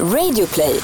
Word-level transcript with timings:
Radioplay. 0.00 0.80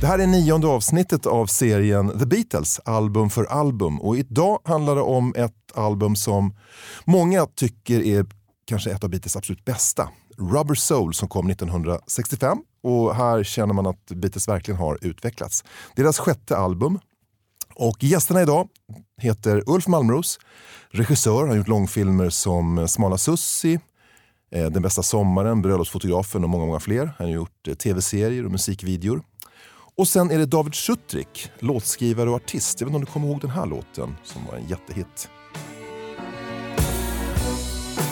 Det 0.00 0.06
här 0.06 0.18
är 0.18 0.26
nionde 0.26 0.66
avsnittet 0.66 1.26
av 1.26 1.46
serien 1.46 2.18
The 2.18 2.26
Beatles, 2.26 2.80
album 2.84 3.30
för 3.30 3.44
album. 3.44 4.00
Och 4.00 4.16
idag 4.16 4.58
handlar 4.64 4.94
det 4.94 5.02
om 5.02 5.34
ett 5.36 5.52
album 5.74 6.16
som 6.16 6.54
många 7.04 7.46
tycker 7.46 8.00
är 8.00 8.26
kanske 8.66 8.90
ett 8.90 9.04
av 9.04 9.10
Beatles 9.10 9.36
absolut 9.36 9.64
bästa. 9.64 10.08
Rubber 10.38 10.74
Soul 10.74 11.14
som 11.14 11.28
kom 11.28 11.50
1965 11.50 12.58
och 12.82 13.14
här 13.14 13.44
känner 13.44 13.74
man 13.74 13.86
att 13.86 14.06
Beatles 14.06 14.48
verkligen 14.48 14.78
har 14.78 14.98
utvecklats. 15.02 15.64
Deras 15.96 16.18
sjätte 16.18 16.56
album. 16.56 16.98
Och 17.74 18.04
gästerna 18.04 18.42
idag 18.42 18.68
heter 19.20 19.62
Ulf 19.66 19.86
Malmros, 19.86 20.38
regissör, 20.90 21.40
han 21.40 21.48
har 21.48 21.56
gjort 21.56 21.68
långfilmer 21.68 22.30
som 22.30 22.88
Smala 22.88 23.18
Sussi, 23.18 23.80
Eh, 24.54 24.70
den 24.70 24.82
bästa 24.82 25.02
sommaren, 25.02 25.62
Bröllopsfotografen 25.62 26.44
och 26.44 26.50
många, 26.50 26.66
många 26.66 26.80
fler. 26.80 27.14
Han 27.18 27.26
har 27.26 27.34
gjort 27.34 27.68
eh, 27.68 27.74
tv-serier 27.74 28.44
och 28.44 28.50
musikvideor. 28.50 29.22
Och 29.96 30.08
sen 30.08 30.30
är 30.30 30.38
det 30.38 30.46
David 30.46 30.74
Schutrik, 30.74 31.50
låtskrivare 31.58 32.30
och 32.30 32.36
artist. 32.36 32.80
Jag 32.80 32.86
vet 32.86 32.90
inte 32.90 32.96
om 32.96 33.04
du 33.04 33.12
kommer 33.12 33.28
ihåg 33.28 33.40
den 33.40 33.50
här 33.50 33.66
låten 33.66 34.16
som 34.24 34.46
var 34.50 34.56
en 34.56 34.68
jättehit. 34.68 35.28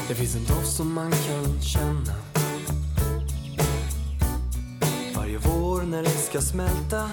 Det 0.09 0.15
finns 0.15 0.37
en 0.37 0.45
doft 0.45 0.77
som 0.77 0.95
man 0.95 1.11
kan 1.11 1.63
känna 1.63 2.15
Varje 5.17 5.39
vår 5.39 5.83
när 5.83 6.03
det 6.03 6.09
ska 6.09 6.41
smälta 6.41 7.11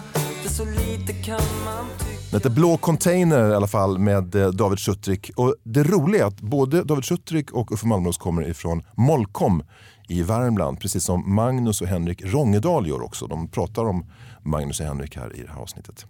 lite 2.31 2.49
Blå 2.49 2.77
container 2.77 3.51
i 3.51 3.55
alla 3.55 3.67
fall 3.67 3.97
med 3.99 4.35
eh, 4.35 4.47
David 4.47 4.79
Schutrik. 4.79 5.31
Och 5.35 5.55
det 5.63 5.83
roliga 5.83 6.23
är 6.23 6.27
att 6.27 6.41
både 6.41 6.83
David 6.83 7.05
Schutrik 7.05 7.51
och 7.51 7.71
Uffe 7.71 7.87
Malmros 7.87 8.17
kommer 8.17 8.49
ifrån 8.49 8.83
Molkom 8.95 9.63
i 10.07 10.23
Värmland. 10.23 10.79
Precis 10.79 11.03
som 11.03 11.35
Magnus 11.35 11.81
och 11.81 11.87
Henrik 11.87 12.21
Rångedal 12.25 12.87
gör 12.87 13.01
också. 13.01 13.27
De 13.27 13.47
pratar 13.47 13.85
om 13.85 14.05
Magnus 14.43 14.79
och 14.79 14.85
Henrik 14.85 15.17
här 15.17 15.35
i 15.35 15.41
det 15.41 15.51
här 15.51 15.61
avsnittet. 15.61 16.05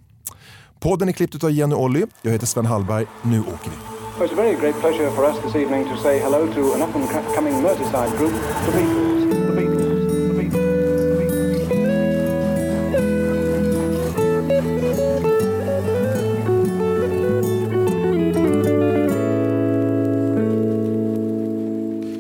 Podden 0.79 1.07
är 1.07 1.13
klippt 1.13 1.43
av 1.43 1.51
Jenny 1.51 1.75
Olly. 1.75 2.05
Jag 2.21 2.31
heter 2.31 2.47
Sven 2.47 2.65
Hallberg. 2.65 3.05
Nu 3.21 3.39
åker 3.39 3.69
vi. 3.69 3.99
It's 4.25 4.33
a 4.33 4.35
very 4.35 4.55
great 4.55 4.79
pleasure 4.81 5.09
for 5.11 5.23
us 5.25 5.37
this 5.43 5.55
evening 5.55 5.85
to 5.85 5.97
say 5.97 6.19
hello 6.19 6.47
to 6.53 6.73
an 6.73 6.81
up-and-coming 6.81 7.61
Merseyside 7.61 8.17
group, 8.17 8.33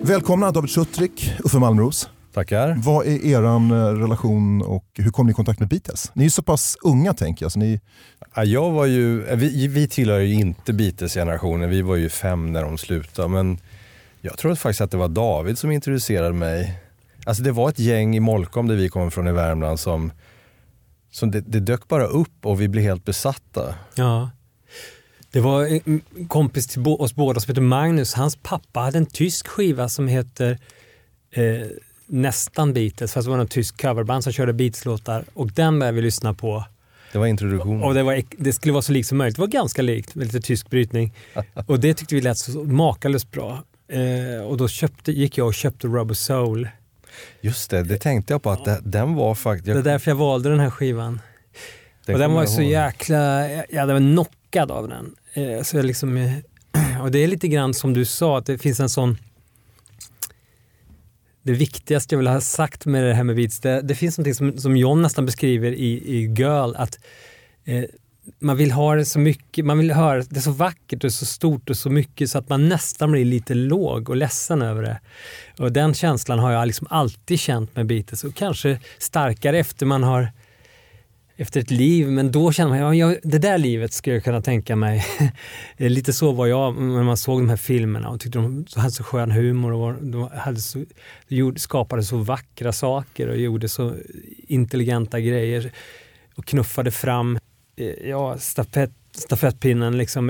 Välkomna 0.09 0.51
David 0.51 0.69
Schutrik, 0.69 1.33
Uffe 1.43 1.57
Malmros. 1.57 2.09
Tackar. 2.33 2.75
Vad 2.77 3.07
är 3.07 3.25
er 3.25 3.43
eh, 3.43 3.99
relation 4.01 4.61
och 4.61 4.85
hur 4.93 5.11
kom 5.11 5.25
ni 5.25 5.31
i 5.31 5.33
kontakt 5.33 5.59
med 5.59 5.69
Beatles? 5.69 6.11
Ni 6.13 6.25
är 6.25 6.29
så 6.29 6.41
pass 6.41 6.77
unga 6.81 7.13
tänker 7.13 7.45
jag. 7.45 7.51
Så 7.51 7.59
ni... 7.59 7.81
Ja, 8.35 8.43
jag 8.43 8.71
var 8.71 8.85
ju, 8.85 9.25
eh, 9.25 9.37
vi, 9.37 9.67
vi 9.67 9.87
tillhör 9.87 10.19
ju 10.19 10.33
inte 10.33 10.73
Beatles-generationen, 10.73 11.69
vi 11.69 11.81
var 11.81 11.95
ju 11.95 12.09
fem 12.09 12.53
när 12.53 12.63
de 12.63 12.77
slutade. 12.77 13.27
Men 13.27 13.57
jag 14.21 14.37
tror 14.37 14.55
faktiskt 14.55 14.81
att 14.81 14.91
det 14.91 14.97
var 14.97 15.07
David 15.07 15.57
som 15.57 15.71
introducerade 15.71 16.33
mig. 16.33 16.79
Alltså 17.25 17.43
det 17.43 17.51
var 17.51 17.69
ett 17.69 17.79
gäng 17.79 18.15
i 18.15 18.19
Molkom 18.19 18.67
där 18.67 18.75
vi 18.75 18.89
kommer 18.89 19.09
från 19.09 19.27
i 19.27 19.31
Värmland 19.31 19.79
som, 19.79 20.11
som 21.11 21.31
det, 21.31 21.41
det 21.41 21.59
dök 21.59 21.87
bara 21.87 22.05
upp 22.05 22.45
och 22.45 22.61
vi 22.61 22.67
blev 22.67 22.83
helt 22.83 23.05
besatta. 23.05 23.75
Ja. 23.95 24.29
Det 25.31 25.39
var 25.39 25.65
en 25.65 26.01
kompis 26.27 26.67
till 26.67 26.87
oss 26.87 27.15
båda 27.15 27.39
som 27.39 27.51
heter 27.51 27.61
Magnus. 27.61 28.13
Hans 28.13 28.35
pappa 28.35 28.79
hade 28.79 28.97
en 28.97 29.05
tysk 29.05 29.47
skiva 29.47 29.89
som 29.89 30.07
heter 30.07 30.57
eh, 31.31 31.67
nästan 32.07 32.73
Beatles, 32.73 33.13
fast 33.13 33.25
det 33.25 33.31
var 33.31 33.39
en 33.39 33.47
tysk 33.47 33.81
coverband 33.81 34.23
som 34.23 34.33
körde 34.33 34.53
Beatles-låtar 34.53 35.25
och 35.33 35.51
den 35.51 35.79
började 35.79 35.95
vi 35.95 36.01
lyssna 36.01 36.33
på. 36.33 36.63
Det 37.11 37.17
var 37.17 37.27
introduktionen. 37.27 37.83
Och 37.83 37.93
det, 37.93 38.03
var, 38.03 38.21
det 38.37 38.53
skulle 38.53 38.73
vara 38.73 38.81
så 38.81 38.91
likt 38.91 39.07
som 39.07 39.17
möjligt. 39.17 39.35
Det 39.35 39.41
var 39.41 39.47
ganska 39.47 39.81
likt 39.81 40.15
med 40.15 40.25
lite 40.25 40.41
tysk 40.41 40.69
brytning. 40.69 41.13
Och 41.67 41.79
det 41.79 41.93
tyckte 41.93 42.15
vi 42.15 42.21
lät 42.21 42.37
så 42.37 42.63
makalöst 42.63 43.31
bra. 43.31 43.63
Eh, 43.87 44.45
och 44.45 44.57
då 44.57 44.67
köpte, 44.67 45.11
gick 45.11 45.37
jag 45.37 45.47
och 45.47 45.53
köpte 45.53 45.87
Rubber 45.87 46.13
Soul. 46.13 46.69
Just 47.41 47.69
det, 47.69 47.83
det 47.83 47.97
tänkte 47.97 48.33
jag 48.33 48.43
på 48.43 48.49
att 48.49 48.65
det, 48.65 48.79
den 48.83 49.15
var 49.15 49.35
faktiskt... 49.35 49.65
Det 49.65 49.79
är 49.79 49.83
därför 49.83 50.11
jag 50.11 50.15
valde 50.15 50.49
den 50.49 50.59
här 50.59 50.69
skivan. 50.69 51.19
den 52.05 52.15
och 52.15 52.19
den 52.19 52.33
var 52.33 52.45
så 52.45 52.61
jäkla, 52.61 53.49
jag 53.49 53.65
jag 53.69 53.87
var 53.87 53.99
chockad 54.49 54.71
av 54.71 54.87
den. 54.87 55.15
Eh, 55.33 55.63
så 55.63 55.77
jag 55.77 55.85
liksom, 55.85 56.17
eh, 56.17 56.33
och 57.01 57.11
det 57.11 57.19
är 57.19 57.27
lite 57.27 57.47
grann 57.47 57.73
som 57.73 57.93
du 57.93 58.05
sa, 58.05 58.37
att 58.37 58.45
det 58.45 58.57
finns 58.57 58.79
en 58.79 58.89
sån 58.89 59.17
det 61.43 61.53
viktigaste 61.53 62.15
jag 62.15 62.17
vill 62.17 62.27
ha 62.27 62.41
sagt 62.41 62.85
med 62.85 63.03
det 63.03 63.13
här 63.13 63.23
med 63.23 63.35
Beats, 63.35 63.59
det, 63.59 63.81
det 63.81 63.95
finns 63.95 64.17
något 64.17 64.35
som, 64.35 64.57
som 64.57 64.77
John 64.77 65.01
nästan 65.01 65.25
beskriver 65.25 65.71
i, 65.71 66.15
i 66.15 66.33
Girl, 66.37 66.75
att 66.75 66.99
eh, 67.65 67.83
man 68.39 68.57
vill 68.57 68.71
ha 68.71 68.95
det 68.95 69.05
så 69.05 69.19
mycket, 69.19 69.65
man 69.65 69.77
vill 69.77 69.91
höra 69.91 70.23
det 70.29 70.41
så 70.41 70.51
vackert 70.51 71.03
och 71.03 71.13
så 71.13 71.25
stort 71.25 71.69
och 71.69 71.77
så 71.77 71.89
mycket 71.89 72.29
så 72.29 72.37
att 72.37 72.49
man 72.49 72.69
nästan 72.69 73.11
blir 73.11 73.25
lite 73.25 73.53
låg 73.53 74.09
och 74.09 74.15
ledsen 74.15 74.61
över 74.61 74.81
det. 74.83 74.99
Och 75.57 75.71
den 75.71 75.93
känslan 75.93 76.39
har 76.39 76.51
jag 76.51 76.67
liksom 76.67 76.87
alltid 76.89 77.39
känt 77.39 77.75
med 77.75 77.85
Beatles 77.85 78.23
och 78.23 78.35
kanske 78.35 78.79
starkare 78.97 79.59
efter 79.59 79.85
man 79.85 80.03
har 80.03 80.31
efter 81.41 81.59
ett 81.59 81.71
liv, 81.71 82.07
men 82.11 82.31
då 82.31 82.51
kände 82.51 82.69
man, 82.69 82.97
ja, 82.97 83.07
jag, 83.07 83.17
det 83.23 83.37
där 83.37 83.57
livet 83.57 83.93
skulle 83.93 84.15
jag 84.15 84.23
kunna 84.23 84.41
tänka 84.41 84.75
mig. 84.75 85.05
Lite 85.77 86.13
så 86.13 86.31
var 86.31 86.47
jag 86.47 86.75
när 86.75 87.03
man 87.03 87.17
såg 87.17 87.39
de 87.39 87.49
här 87.49 87.57
filmerna 87.57 88.09
och 88.09 88.19
tyckte 88.19 88.39
de 88.39 88.65
hade 88.75 88.91
så 88.91 89.03
skön 89.03 89.31
humor 89.31 89.73
och 89.73 89.93
de 90.03 90.29
hade 90.33 90.59
så, 90.59 90.85
de 91.27 91.35
gjorde, 91.35 91.59
skapade 91.59 92.03
så 92.03 92.17
vackra 92.17 92.71
saker 92.71 93.27
och 93.27 93.37
gjorde 93.37 93.69
så 93.69 93.93
intelligenta 94.47 95.19
grejer 95.19 95.71
och 96.35 96.45
knuffade 96.45 96.91
fram 96.91 97.39
eh, 97.75 98.09
ja, 98.09 98.37
stafett, 98.37 98.91
stafettpinnen 99.11 99.97
liksom, 99.97 100.25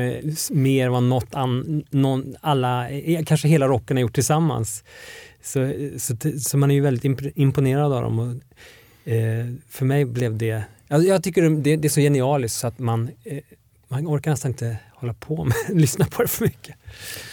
mer 0.51 0.85
än 0.85 0.91
vad 0.91 1.03
något 1.03 1.35
an, 1.35 1.83
någon, 1.89 2.35
alla, 2.41 2.89
eh, 2.89 3.23
kanske 3.25 3.47
hela 3.47 3.67
rocken 3.67 3.97
har 3.97 4.01
gjort 4.01 4.15
tillsammans. 4.15 4.83
Så, 5.41 5.61
eh, 5.61 5.97
så, 5.97 6.15
så 6.39 6.57
man 6.57 6.71
är 6.71 6.75
ju 6.75 6.81
väldigt 6.81 7.35
imponerad 7.35 7.93
av 7.93 8.01
dem. 8.01 8.19
Och, 8.19 9.11
eh, 9.11 9.45
för 9.69 9.85
mig 9.85 10.05
blev 10.05 10.37
det 10.37 10.63
jag, 10.89 11.05
jag 11.05 11.23
tycker 11.23 11.49
det, 11.49 11.75
det 11.75 11.87
är 11.87 11.89
så 11.89 12.01
genialiskt 12.01 12.59
så 12.59 12.67
att 12.67 12.79
man, 12.79 13.09
eh, 13.23 13.39
man 13.87 14.07
orkar 14.07 14.31
nästan 14.31 14.51
inte 14.51 14.77
hålla 14.93 15.13
på 15.13 15.43
med 15.43 15.55
lyssna 15.69 16.05
på 16.05 16.21
det 16.21 16.27
för 16.27 16.45
mycket. 16.45 16.75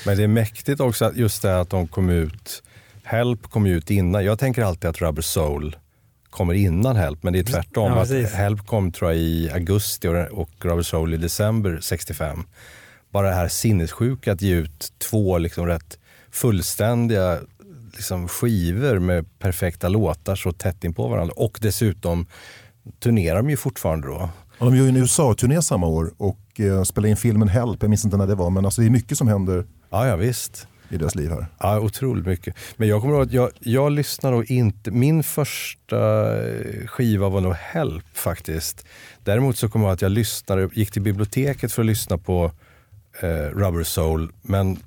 Men 0.06 0.16
det 0.16 0.22
är 0.22 0.28
mäktigt 0.28 0.80
också 0.80 1.04
att 1.04 1.16
just 1.16 1.42
det 1.42 1.60
att 1.60 1.70
de 1.70 1.88
kom 1.88 2.10
ut, 2.10 2.62
Help 3.02 3.42
kom 3.42 3.66
ut 3.66 3.90
innan. 3.90 4.24
Jag 4.24 4.38
tänker 4.38 4.62
alltid 4.62 4.90
att 4.90 5.00
Rubber 5.00 5.22
Soul 5.22 5.76
kommer 6.30 6.54
innan 6.54 6.96
Help, 6.96 7.22
men 7.22 7.32
det 7.32 7.38
är 7.38 7.44
tvärtom. 7.44 7.92
Ja, 7.92 8.02
att. 8.02 8.32
Help 8.32 8.66
kom 8.66 8.92
tror 8.92 9.10
jag 9.10 9.20
i 9.20 9.50
augusti 9.50 10.08
och, 10.08 10.40
och 10.40 10.50
Rubber 10.64 10.82
Soul 10.82 11.14
i 11.14 11.16
december 11.16 11.78
65. 11.80 12.44
Bara 13.10 13.28
det 13.28 13.34
här 13.34 13.48
sinnessjuka 13.48 14.32
att 14.32 14.42
ge 14.42 14.54
ut 14.54 14.92
två 14.98 15.38
liksom 15.38 15.66
rätt 15.66 15.98
fullständiga 16.30 17.38
liksom 17.96 18.28
skivor 18.28 18.98
med 18.98 19.38
perfekta 19.38 19.88
låtar 19.88 20.36
så 20.36 20.52
tätt 20.52 20.84
in 20.84 20.94
på 20.94 21.08
varandra. 21.08 21.34
Och 21.36 21.58
dessutom 21.62 22.26
turnerar 23.00 23.36
de 23.36 23.50
ju 23.50 23.56
fortfarande 23.56 24.06
då. 24.06 24.28
Ja, 24.58 24.64
de 24.66 24.76
gör 24.76 24.82
ju 24.84 24.88
en 24.88 24.96
USA-turné 24.96 25.62
samma 25.62 25.86
år 25.86 26.12
och 26.16 26.60
eh, 26.60 26.82
spelar 26.82 27.08
in 27.08 27.16
filmen 27.16 27.48
Help. 27.48 27.82
Jag 27.82 27.88
minns 27.90 28.04
inte 28.04 28.16
när 28.16 28.26
det 28.26 28.34
var 28.34 28.50
men 28.50 28.64
alltså, 28.64 28.80
det 28.80 28.86
är 28.86 28.90
mycket 28.90 29.18
som 29.18 29.28
händer 29.28 29.64
Ja, 29.90 30.06
ja 30.06 30.16
visst. 30.16 30.66
i 30.88 30.96
deras 30.96 31.14
liv 31.14 31.30
här. 31.30 31.46
Ja, 31.58 31.80
otroligt 31.80 32.26
mycket. 32.26 32.54
Men 32.76 32.88
jag 32.88 33.00
kommer 33.00 33.14
ihåg 33.14 33.22
att 33.26 33.32
jag, 33.32 33.50
jag 33.60 33.92
lyssnade 33.92 34.36
nog 34.36 34.50
inte, 34.50 34.90
min 34.90 35.22
första 35.22 35.98
eh, 36.48 36.86
skiva 36.86 37.28
var 37.28 37.40
nog 37.40 37.54
Help 37.54 38.04
faktiskt. 38.18 38.86
Däremot 39.24 39.56
så 39.56 39.68
kommer 39.68 39.84
jag 39.84 39.90
ihåg 39.90 39.94
att 39.94 40.02
jag 40.02 40.12
lyssnade, 40.12 40.68
gick 40.72 40.90
till 40.92 41.02
biblioteket 41.02 41.72
för 41.72 41.82
att 41.82 41.86
lyssna 41.86 42.18
på 42.18 42.50
eh, 43.20 43.28
Rubber 43.28 43.82
Soul. 43.84 44.32
Men 44.42 44.78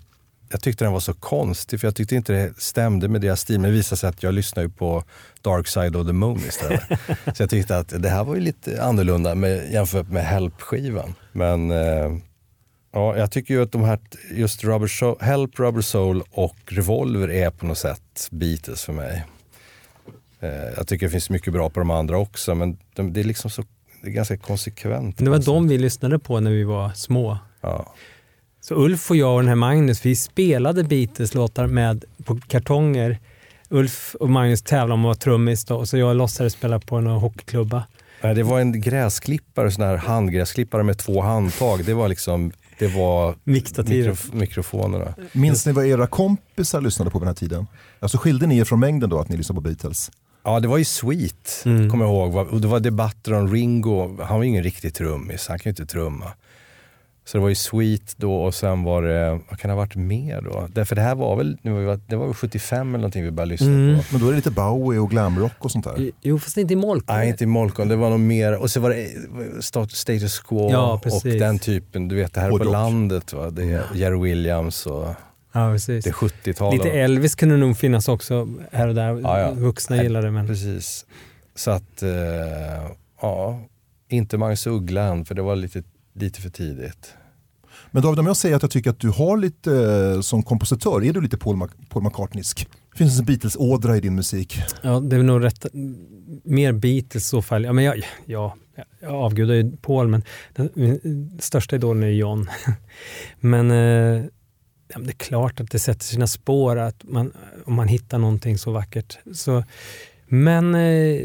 jag 0.51 0.61
tyckte 0.61 0.83
den 0.85 0.93
var 0.93 0.99
så 0.99 1.13
konstig 1.13 1.79
för 1.79 1.87
jag 1.87 1.95
tyckte 1.95 2.15
inte 2.15 2.33
det 2.33 2.53
stämde 2.57 3.07
med 3.07 3.21
deras 3.21 3.41
stil. 3.41 3.59
Men 3.59 3.69
det 3.71 3.77
visade 3.77 3.99
sig 3.99 4.09
att 4.09 4.23
jag 4.23 4.33
lyssnade 4.33 4.67
ju 4.67 4.73
på 4.73 5.03
Dark 5.41 5.67
Side 5.67 5.95
of 5.95 6.07
the 6.07 6.13
Moon 6.13 6.39
istället. 6.47 6.83
så 7.35 7.43
jag 7.43 7.49
tyckte 7.49 7.77
att 7.77 8.01
det 8.01 8.09
här 8.09 8.23
var 8.23 8.35
ju 8.35 8.41
lite 8.41 8.83
annorlunda 8.83 9.35
med, 9.35 9.71
jämfört 9.71 10.09
med 10.09 10.25
Help-skivan. 10.25 11.15
Men 11.31 11.71
eh, 11.71 12.11
Ja, 12.91 13.17
jag 13.17 13.31
tycker 13.31 13.53
ju 13.53 13.61
att 13.61 13.71
de 13.71 13.83
här, 13.83 13.99
just 14.31 14.63
Rubber 14.63 14.87
Soul, 14.87 15.17
Help, 15.19 15.59
Rubber 15.59 15.81
Soul 15.81 16.23
och 16.31 16.57
Revolver 16.65 17.31
är 17.31 17.49
på 17.49 17.65
något 17.65 17.77
sätt 17.77 18.27
Beatles 18.31 18.83
för 18.83 18.93
mig. 18.93 19.25
Eh, 20.39 20.49
jag 20.77 20.87
tycker 20.87 21.05
det 21.05 21.11
finns 21.11 21.29
mycket 21.29 21.53
bra 21.53 21.69
på 21.69 21.79
de 21.79 21.89
andra 21.89 22.17
också, 22.17 22.55
men 22.55 22.77
de, 22.95 23.13
det 23.13 23.19
är 23.19 23.23
liksom 23.23 23.51
så, 23.51 23.63
det 24.01 24.07
är 24.07 24.11
ganska 24.11 24.37
konsekvent. 24.37 25.17
Det 25.17 25.29
var 25.29 25.39
de 25.39 25.67
vi 25.67 25.77
lyssnade 25.77 26.19
på 26.19 26.39
när 26.39 26.51
vi 26.51 26.63
var 26.63 26.89
små. 26.93 27.37
Ja. 27.61 27.93
Så 28.69 28.75
Ulf 28.75 29.09
och 29.11 29.15
jag 29.17 29.33
och 29.35 29.39
den 29.41 29.47
här 29.49 29.55
Magnus, 29.55 30.05
vi 30.05 30.15
spelade 30.15 30.83
Beatles-låtar 30.83 31.67
med 31.67 32.05
på 32.23 32.39
kartonger. 32.47 33.19
Ulf 33.69 34.15
och 34.19 34.29
Magnus 34.29 34.61
tävlade 34.61 34.93
om 34.93 34.99
att 34.99 35.03
vara 35.05 35.15
trummis 35.15 35.65
då, 35.65 35.75
och 35.75 35.89
så 35.89 35.97
jag 35.97 36.15
låtsades 36.15 36.53
spela 36.53 36.79
på 36.79 36.95
en 36.95 37.07
hockeyklubba. 37.07 37.83
Nej, 38.21 38.35
Det 38.35 38.43
var 38.43 38.59
en 38.59 38.81
gräsklippare, 38.81 39.71
sån 39.71 39.83
här 39.83 39.97
handgräsklippare 39.97 40.83
med 40.83 40.97
två 40.97 41.21
handtag. 41.21 41.85
Det 41.85 41.93
var 41.93 42.07
liksom, 42.07 42.51
det 42.79 42.87
var 42.87 43.35
mikrof- 43.43 44.35
mikrofonerna. 44.35 45.13
Minns 45.31 45.65
ni 45.65 45.71
vad 45.71 45.85
era 45.85 46.07
kompisar 46.07 46.81
lyssnade 46.81 47.11
på 47.11 47.19
på 47.19 47.25
den 47.25 47.27
här 47.27 47.35
tiden? 47.35 47.67
Alltså 47.99 48.17
skilde 48.17 48.47
ni 48.47 48.57
er 48.57 48.63
från 48.65 48.79
mängden 48.79 49.09
då 49.09 49.19
att 49.19 49.29
ni 49.29 49.37
lyssnade 49.37 49.55
på 49.57 49.61
Beatles? 49.61 50.11
Ja, 50.43 50.59
det 50.59 50.67
var 50.67 50.77
ju 50.77 50.85
Sweet, 50.85 51.61
Mm. 51.65 51.89
kommer 51.89 52.05
jag 52.05 52.13
ihåg. 52.13 52.35
Och 52.53 52.61
det 52.61 52.67
var 52.67 52.79
debatter 52.79 53.33
om 53.33 53.53
Ringo. 53.53 54.17
Han 54.23 54.37
var 54.37 54.43
ju 54.43 54.49
ingen 54.49 54.63
riktig 54.63 54.93
trummis, 54.93 55.47
han 55.47 55.59
kan 55.59 55.69
ju 55.69 55.71
inte 55.81 55.85
trumma. 55.93 56.25
Så 57.31 57.37
det 57.37 57.41
var 57.41 57.49
ju 57.49 57.55
Sweet 57.55 58.15
då 58.17 58.35
och 58.35 58.53
sen 58.55 58.83
var 58.83 59.01
det, 59.01 59.29
vad 59.49 59.59
kan 59.59 59.69
det 59.69 59.73
ha 59.73 59.75
varit 59.81 59.95
mer 59.95 60.41
då? 60.41 60.67
Därför 60.73 60.95
det 60.95 61.01
här 61.01 61.15
var 61.15 61.35
väl, 61.35 61.57
det 61.63 61.69
var 61.69 61.79
väl- 61.79 61.99
det 62.07 62.15
var 62.15 62.25
väl 62.25 62.33
75 62.33 62.87
eller 62.89 62.97
någonting 62.97 63.23
vi 63.23 63.31
började 63.31 63.49
lyssna 63.51 63.67
Mm. 63.67 63.97
på. 63.97 64.03
Men 64.11 64.21
då 64.21 64.27
är 64.27 64.31
det 64.31 64.35
lite 64.35 64.51
Bowie 64.51 64.99
och 64.99 65.09
glamrock 65.09 65.51
och 65.59 65.71
sånt 65.71 65.85
där. 65.85 66.11
Jo, 66.21 66.39
fast 66.39 66.57
inte 66.57 66.73
i 66.73 66.77
Molko. 66.77 67.13
Nej, 67.13 67.29
inte 67.29 67.43
i 67.43 67.47
Molkom. 67.47 67.87
Det 67.87 67.95
var 67.95 68.09
nog 68.09 68.19
mer, 68.19 68.57
och 68.57 68.71
så 68.71 68.79
var 68.79 68.89
det 68.89 69.03
eh, 69.03 69.09
Stat- 69.59 69.91
Status 69.91 70.39
Quo 70.39 70.69
Ja, 70.71 71.01
och 71.05 71.21
den 71.23 71.59
typen. 71.59 72.07
Du 72.07 72.15
vet 72.15 72.33
det 72.33 72.41
här 72.41 72.49
på 72.49 72.53
Hårdrock. 72.57 72.71
landet. 72.71 73.33
Va? 73.33 73.49
Det 73.49 73.63
är 73.63 73.83
Jerry 73.95 74.19
Williams 74.21 74.85
och 74.85 75.07
Ja, 75.53 75.71
precis. 75.73 76.03
det 76.03 76.09
är 76.09 76.13
70-talet. 76.13 76.85
Lite 76.85 76.99
Elvis 76.99 77.35
kunde 77.35 77.57
nog 77.57 77.77
finnas 77.77 78.07
också 78.07 78.47
här 78.71 78.87
och 78.87 78.95
där. 78.95 79.19
Ja, 79.23 79.39
ja. 79.39 79.51
Vuxna 79.51 80.03
gillar 80.03 80.21
det, 80.21 80.31
men... 80.31 80.47
Precis. 80.47 81.05
Så 81.55 81.71
att, 81.71 82.03
eh, 82.03 82.09
ja, 83.21 83.59
inte 84.09 84.37
Magnus 84.37 84.67
Uggla 84.67 85.01
än, 85.03 85.25
för 85.25 85.35
det 85.35 85.41
var 85.41 85.55
lite, 85.55 85.83
lite 86.21 86.41
för 86.41 86.49
tidigt. 86.49 87.13
Men 87.91 88.03
David, 88.03 88.19
om 88.19 88.25
jag 88.25 88.37
säger 88.37 88.55
att 88.55 88.61
jag 88.61 88.71
tycker 88.71 88.89
att 88.89 88.99
du 88.99 89.09
har 89.09 89.37
lite, 89.37 89.73
eh, 90.15 90.21
som 90.21 90.43
kompositör, 90.43 91.03
är 91.03 91.13
du 91.13 91.21
lite 91.21 91.37
Paul, 91.37 91.55
Mac- 91.55 91.69
Paul 91.89 92.03
McCartneysk? 92.03 92.67
Finns 92.95 93.17
det 93.17 93.21
en 93.21 93.25
Beatles-ådra 93.25 93.97
i 93.97 93.99
din 93.99 94.15
musik? 94.15 94.61
Ja, 94.81 94.99
det 94.99 95.15
är 95.15 95.23
nog 95.23 95.43
rätt. 95.43 95.65
Mer 96.43 96.71
Beatles 96.73 97.23
i 97.23 97.27
så 97.27 97.41
fall. 97.41 97.63
Ja, 97.63 97.73
men 97.73 97.83
jag, 97.83 98.03
ja, 98.25 98.55
jag 98.99 99.11
avgudar 99.13 99.53
ju 99.55 99.77
Paul, 99.77 100.07
men 100.07 100.23
den 100.55 100.69
min 100.73 101.37
största 101.39 101.75
idolen 101.75 102.03
är 102.03 102.07
John. 102.07 102.49
men 103.39 103.71
eh, 103.71 104.23
ja, 104.87 104.97
men 104.97 105.03
det 105.03 105.11
är 105.11 105.17
klart 105.17 105.59
att 105.59 105.71
det 105.71 105.79
sätter 105.79 106.05
sina 106.05 106.27
spår 106.27 106.77
att 106.77 107.03
man, 107.03 107.33
om 107.65 107.73
man 107.73 107.87
hittar 107.87 108.17
någonting 108.17 108.57
så 108.57 108.71
vackert. 108.71 109.17
Så, 109.33 109.63
men 110.27 110.75
eh, 110.75 111.21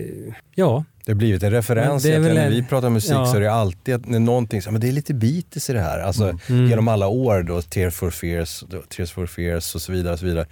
ja, 0.54 0.84
Det 1.04 1.12
har 1.12 1.16
blivit 1.16 1.42
en 1.42 1.50
referens. 1.50 2.04
Väl 2.04 2.22
När 2.22 2.36
en- 2.46 2.50
vi 2.52 2.62
pratar 2.62 2.90
musik 2.90 3.12
ja. 3.12 3.26
så 3.26 3.36
är 3.36 3.40
det 3.40 3.52
alltid 3.52 3.94
att 3.94 4.06
någonting, 4.08 4.62
så, 4.62 4.70
men 4.70 4.80
det 4.80 4.88
är 4.88 4.92
lite 4.92 5.14
Beatles 5.14 5.70
i 5.70 5.72
det 5.72 5.80
här. 5.80 5.98
Alltså, 6.00 6.38
Mm. 6.48 6.66
Genom 6.68 6.88
alla 6.88 7.06
år 7.08 7.42
då, 7.42 7.62
Tears 7.62 7.94
for 7.94 8.10
Fears, 8.10 8.64
Tears 8.88 9.12
for 9.12 9.26
Fears 9.26 9.74
och 9.74 9.82
så 9.82 9.92
vidare. 9.92 10.12
Och 10.12 10.18
så 10.18 10.26
vidare. 10.26 10.46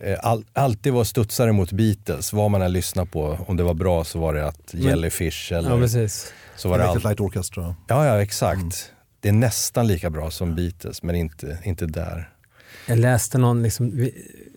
Eh, 0.00 0.16
All, 0.22 0.44
alltid 0.52 0.92
var 0.92 1.04
studsare 1.04 1.52
mot 1.52 1.72
Beatles, 1.72 2.32
vad 2.32 2.50
man 2.50 2.62
än 2.62 2.72
lyssnar 2.72 3.04
på. 3.04 3.38
Om 3.46 3.56
det 3.56 3.62
var 3.62 3.74
bra 3.74 4.04
så 4.04 4.18
var 4.18 4.34
det 4.34 4.46
att 4.46 4.74
Jellyfish 4.74 5.52
eller 5.52 5.70
ja 5.70 5.78
precis. 5.78 6.32
så 6.56 6.68
var 6.68 6.78
det 6.78 6.84
allt. 6.84 7.04
Light 7.04 7.20
Orchestra. 7.20 7.74
Ja, 7.88 8.06
ja 8.06 8.22
exakt. 8.22 8.56
Mm. 8.60 8.70
Det 9.20 9.28
är 9.28 9.32
nästan 9.32 9.86
lika 9.86 10.10
bra 10.10 10.30
som 10.30 10.54
Beatles, 10.56 11.02
men 11.02 11.14
inte, 11.14 11.58
inte 11.64 11.86
där. 11.86 12.28
Jag 12.86 12.98
läste 12.98 13.38
någon, 13.38 13.62
liksom, 13.62 13.90
vi- 13.96 14.14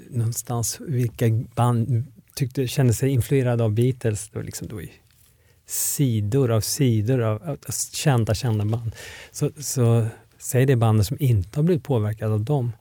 någonstans 0.10 0.78
vilka 0.88 1.26
band 1.56 2.04
tyckte, 2.36 2.68
kände 2.68 2.94
sig 2.94 3.10
influerade 3.10 3.64
av 3.64 3.72
Beatles. 3.72 4.30
Det 4.30 4.40
var, 4.40 4.44
liksom, 4.44 4.68
det 4.68 4.74
var 4.74 4.82
ju 4.82 4.88
sidor 5.66 6.52
av 6.52 6.62
sidor 6.62 7.22
av, 7.22 7.44
av 7.44 7.58
kända, 7.94 8.34
kända 8.34 8.66
band. 8.66 8.96
Så, 9.32 9.52
så 9.58 10.08
säg 10.38 10.66
det 10.66 10.76
bandet 10.76 11.08
som 11.08 11.18
inte 11.20 11.60
har 11.60 11.64
blivit 11.64 11.84
påverkade 11.84 12.34
av 12.34 12.44
dem. 12.44 12.72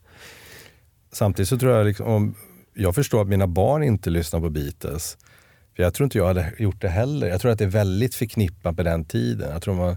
Samtidigt 1.12 1.48
så 1.48 1.58
tror 1.58 1.72
jag, 1.72 1.86
liksom, 1.86 2.06
om, 2.06 2.34
jag 2.74 2.94
förstår 2.94 3.22
att 3.22 3.28
mina 3.28 3.46
barn 3.46 3.82
inte 3.82 4.10
lyssnar 4.10 4.40
på 4.40 4.50
Beatles. 4.50 5.18
För 5.76 5.82
jag 5.82 5.94
tror 5.94 6.04
inte 6.04 6.18
jag 6.18 6.26
hade 6.26 6.52
gjort 6.58 6.80
det 6.80 6.88
heller. 6.88 7.26
Jag 7.26 7.40
tror 7.40 7.52
att 7.52 7.58
det 7.58 7.64
är 7.64 7.68
väldigt 7.68 8.14
förknippat 8.14 8.76
med 8.76 8.86
den 8.86 9.04
tiden. 9.04 9.50
Jag, 9.52 9.62
tror 9.62 9.74
man, 9.74 9.96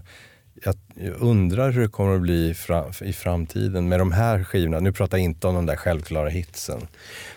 jag, 0.64 0.74
undrar 1.18 1.70
hur 1.70 1.82
det 1.82 1.88
kommer 1.88 2.14
att 2.14 2.22
bli 2.22 2.54
i 3.02 3.12
framtiden 3.12 3.88
med 3.88 3.98
de 3.98 4.12
här 4.12 4.44
skivorna. 4.44 4.80
Nu 4.80 4.92
pratar 4.92 5.18
jag 5.18 5.24
inte 5.24 5.46
om 5.46 5.54
de 5.54 5.66
där 5.66 5.76
självklara 5.76 6.28
hitsen. 6.28 6.80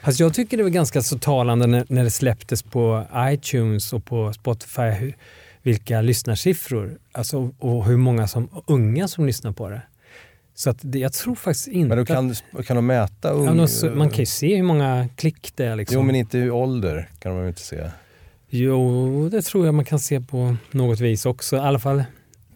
Alltså 0.01 0.23
jag 0.23 0.33
tycker 0.33 0.57
det 0.57 0.63
var 0.63 0.69
ganska 0.69 1.01
så 1.01 1.19
talande 1.19 1.67
när, 1.67 1.85
när 1.89 2.03
det 2.03 2.11
släpptes 2.11 2.63
på 2.63 3.05
iTunes 3.17 3.93
och 3.93 4.05
på 4.05 4.33
Spotify 4.33 4.81
hur, 4.81 5.15
vilka 5.61 6.01
lyssnarsiffror 6.01 6.97
alltså, 7.11 7.51
och 7.59 7.85
hur 7.85 7.97
många 7.97 8.27
som, 8.27 8.49
unga 8.67 9.07
som 9.07 9.25
lyssnar 9.25 9.51
på 9.51 9.69
det. 9.69 9.81
Så 10.55 10.69
att 10.69 10.77
det, 10.81 10.99
jag 10.99 11.13
tror 11.13 11.35
faktiskt 11.35 11.67
inte 11.67 11.87
Men 11.87 11.97
då 11.97 12.05
kan, 12.05 12.35
kan 12.65 12.75
de 12.75 12.85
mäta 12.85 13.29
ung, 13.29 13.45
Ja, 13.45 13.89
man 13.95 14.09
kan 14.09 14.19
ju 14.19 14.25
se 14.25 14.55
hur 14.55 14.63
många 14.63 15.09
klick 15.15 15.51
det 15.55 15.65
är. 15.65 15.75
Liksom. 15.75 15.95
Jo 15.97 16.03
men 16.03 16.15
inte 16.15 16.37
i 16.37 16.49
ålder 16.49 17.09
kan 17.19 17.35
man 17.35 17.47
inte 17.47 17.61
se. 17.61 17.89
Jo, 18.49 19.29
det 19.29 19.41
tror 19.41 19.65
jag 19.65 19.75
man 19.75 19.85
kan 19.85 19.99
se 19.99 20.21
på 20.21 20.55
något 20.71 20.99
vis 20.99 21.25
också. 21.25 21.55
I 21.55 21.59
alla 21.59 21.79
fall, 21.79 22.03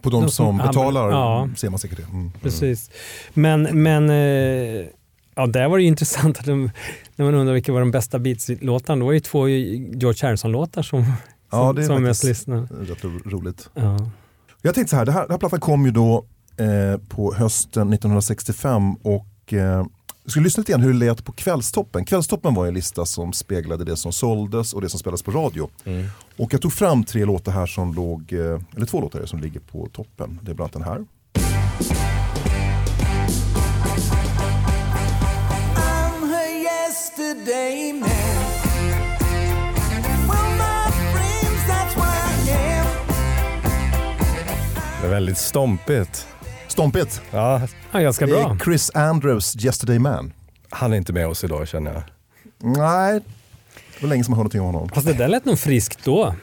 På 0.04 0.10
de 0.10 0.22
De 0.22 0.30
som 0.30 0.58
som- 0.58 0.66
betalar 0.66 1.10
ja. 1.10 1.48
ser 1.56 1.70
man 1.70 1.78
säkert 1.78 1.96
det. 1.98 2.04
Mm. 2.12 2.32
precis. 2.42 2.90
Men, 3.34 3.62
men 3.82 4.10
eh, 4.10 4.86
ja, 5.34 5.46
där 5.46 5.68
var 5.68 5.76
det 5.76 5.82
ju 5.82 5.88
intressant 5.94 6.38
att 6.38 6.44
de, 6.46 6.70
när 7.16 7.24
man 7.24 7.34
undrar 7.34 7.54
vilka 7.54 7.72
var 7.72 7.80
de 7.80 7.90
bästa 7.90 8.18
Beats-låtarna. 8.18 9.00
Då 9.00 9.04
var 9.04 9.12
det 9.12 9.16
ju 9.16 9.20
två 9.20 9.48
George 9.48 10.26
Harrison-låtar 10.28 10.82
som, 10.82 11.04
Ja, 11.50 11.66
som, 11.66 11.76
det 11.76 11.82
är 11.82 11.86
som 11.86 12.02
mest 12.02 12.20
faktiskt 12.22 12.48
lyssnade. 12.48 12.66
rätt 12.92 13.04
ro- 13.04 13.20
roligt. 13.24 13.70
Ja. 13.74 13.98
Jag 14.62 14.74
tänkte 14.74 14.90
så 14.90 14.96
här, 14.96 15.04
det 15.06 15.12
här, 15.12 15.20
den 15.22 15.30
här 15.30 15.38
plattan 15.38 15.60
kom 15.60 15.84
ju 15.84 15.90
då 15.90 16.24
eh, 16.56 17.00
på 17.08 17.34
hösten 17.34 17.92
1965 17.92 18.94
och 18.94 19.52
eh, 19.52 19.86
jag 20.24 20.30
skulle 20.30 20.44
lyssna 20.44 20.60
lite 20.60 20.72
grann 20.72 20.80
hur 20.80 20.92
det 20.92 20.98
lät 20.98 21.24
på 21.24 21.32
Kvällstoppen. 21.32 22.04
Kvällstoppen 22.04 22.54
var 22.54 22.66
en 22.66 22.74
lista 22.74 23.06
som 23.06 23.32
speglade 23.32 23.84
det 23.84 23.96
som 23.96 24.12
såldes 24.12 24.72
och 24.72 24.80
det 24.80 24.88
som 24.88 25.00
spelades 25.00 25.22
på 25.22 25.30
radio. 25.30 25.70
Mm. 25.84 26.06
Och 26.36 26.54
jag 26.54 26.62
tog 26.62 26.72
fram 26.72 27.04
tre 27.04 27.24
låtar 27.24 27.52
här 27.52 27.66
som 27.66 27.94
låg, 27.94 28.32
eh, 28.32 28.60
eller 28.76 28.86
två 28.86 29.00
låtar 29.00 29.26
som 29.26 29.40
ligger 29.40 29.60
på 29.60 29.88
toppen. 29.92 30.40
Det 30.42 30.50
är 30.50 30.54
bland 30.54 30.60
annat 30.60 30.72
den 30.72 30.82
här. 30.82 31.06
Det 45.00 45.06
är 45.08 45.10
väldigt 45.10 45.38
stompigt. 45.38 46.33
Stompigt! 46.78 47.22
Ja, 47.30 47.60
Ja, 47.92 48.00
ganska 48.00 48.26
Det 48.26 48.32
bra. 48.32 48.52
är 48.54 48.58
Chris 48.64 48.90
Andrews 48.94 49.64
Yesterday 49.64 49.98
Man. 49.98 50.32
han 50.70 50.92
är 50.92 50.96
inte 50.96 51.12
med 51.12 51.26
oss 51.26 51.44
idag 51.44 51.68
känner 51.68 51.92
jag. 51.92 52.02
Nej, 52.76 53.20
det 53.94 54.02
var 54.02 54.08
länge 54.08 54.24
som 54.24 54.32
jag 54.32 54.36
hörde 54.36 54.42
någonting 54.44 54.60
om 54.60 54.66
honom. 54.74 54.88
Fast 54.88 55.06
det 55.06 55.12
där 55.12 55.28
lät 55.28 55.44
nog 55.44 55.58
friskt 55.58 56.04
då. 56.04 56.34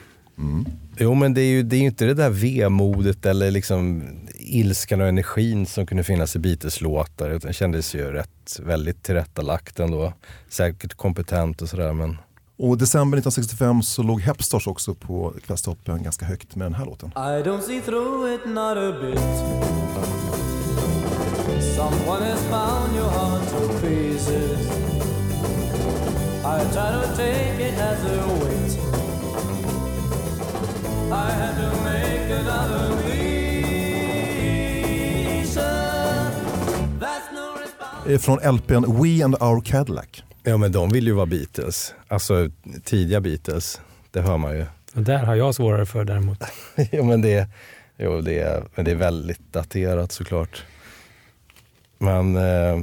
Jo 0.98 1.14
men 1.14 1.34
det 1.34 1.42
är 1.42 1.46
ju 1.46 1.64
det 1.64 1.76
är 1.76 1.82
inte 1.82 2.06
det 2.06 2.14
där 2.14 2.30
vemodet 2.30 3.26
eller 3.26 3.52
liksom 3.52 4.04
ilskan 4.36 5.02
och 5.02 5.08
energin 5.08 5.66
som 5.66 5.86
kunde 5.86 6.04
finnas 6.04 6.36
i 6.36 6.40
Beatles-låtar. 6.40 7.30
utan 7.30 7.48
Det 7.48 7.54
kändes 7.54 7.96
ju 7.96 8.12
rätt, 8.12 8.60
väldigt 8.64 9.04
tillrättalagt 9.04 9.80
ändå. 9.80 10.14
Säkert 10.50 10.94
kompetent 10.94 11.62
och 11.62 11.70
sådär 11.70 11.94
men 11.94 12.18
Och 12.64 12.78
december 12.78 13.18
1965 13.18 13.84
så 13.84 14.04
låg 14.04 14.22
Hepstars 14.22 14.68
också 14.68 14.94
på 14.94 15.34
Kvällstoppen 15.46 16.04
ganska 16.04 16.26
högt 16.26 16.56
med 16.56 16.66
den 16.66 16.74
här 16.74 16.86
låten. 16.86 17.10
I 17.10 17.44
don't 17.44 17.62
see 17.62 17.82
through 17.82 18.34
it, 18.34 18.46
not 18.46 18.78
a 18.78 18.94
bit. 19.02 19.20
Someone 21.76 22.26
has 22.26 22.42
found 22.42 22.96
your 22.96 23.10
heart 23.10 23.50
to 23.50 23.88
pieces. 23.88 24.72
I 26.46 26.60
try 26.74 26.92
to 26.92 27.16
take 27.16 27.70
it 27.70 27.80
as 27.80 28.04
a 28.06 28.28
weight. 28.44 28.78
I 31.12 31.32
had 31.32 31.56
to 31.56 31.84
make 31.84 32.32
another 32.40 32.96
response. 37.62 38.14
Eh, 38.14 38.20
Från 38.20 38.40
LPn 38.56 39.02
We 39.02 39.26
and 39.26 39.36
Our 39.42 39.62
Cadillac. 39.62 40.24
Ja 40.44 40.58
men 40.58 40.72
de 40.72 40.90
vill 40.90 41.08
ju 41.08 41.14
vara 41.14 41.26
Beatles. 41.26 41.94
Alltså 42.08 42.50
tidiga 42.84 43.22
Beatles. 43.22 43.82
Det 44.12 44.22
hör 44.22 44.38
man 44.38 44.58
ju. 44.58 44.66
Och 44.96 45.02
där 45.02 45.24
har 45.26 45.36
jag 45.36 45.56
svårare 45.56 45.86
för 45.86 46.06
däremot. 46.06 46.44
jo, 46.92 47.04
men 47.04 47.22
det, 47.22 47.48
jo 47.98 48.22
det, 48.22 48.40
är, 48.40 48.64
men 48.76 48.86
det 48.86 48.92
är 48.92 48.96
väldigt 48.96 49.54
daterat 49.54 50.12
såklart. 50.12 50.64
Men 51.98 52.36
eh, 52.36 52.80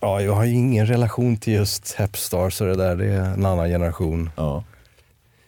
ja, 0.00 0.20
jag 0.20 0.32
har 0.34 0.44
ju 0.44 0.52
ingen 0.54 0.86
relation 0.86 1.36
till 1.36 1.52
just 1.52 1.92
Hepstars 1.94 2.60
och 2.60 2.66
det 2.66 2.76
där. 2.76 2.96
Det 2.96 3.06
är 3.06 3.20
en 3.20 3.46
annan 3.46 3.68
generation. 3.68 4.30
Ja. 4.36 4.64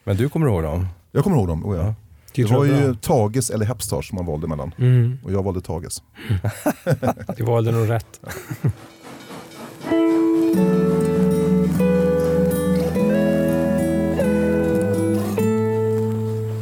Men 0.05 0.17
du 0.17 0.29
kommer 0.29 0.47
ihåg 0.47 0.63
dem? 0.63 0.89
Jag 1.13 1.25
kommer 1.25 1.37
ihåg 1.37 1.49
dem, 1.49 1.67
oh 1.67 1.77
ja. 1.77 1.95
Det 2.27 2.33
Tycker 2.43 2.55
var 2.55 2.65
ju. 2.65 2.95
Tages 2.95 3.51
eller 3.51 3.67
Hepstars 3.67 4.09
som 4.09 4.17
man 4.17 4.27
valde 4.27 4.47
mellan. 4.47 4.75
Mm, 4.79 5.19
Och 5.25 5.33
jag 5.33 5.43
valde 5.43 5.61
Tages. 5.61 6.03
du 7.37 7.45
valde 7.45 7.73
nog 7.73 7.91
rätt. 7.91 8.21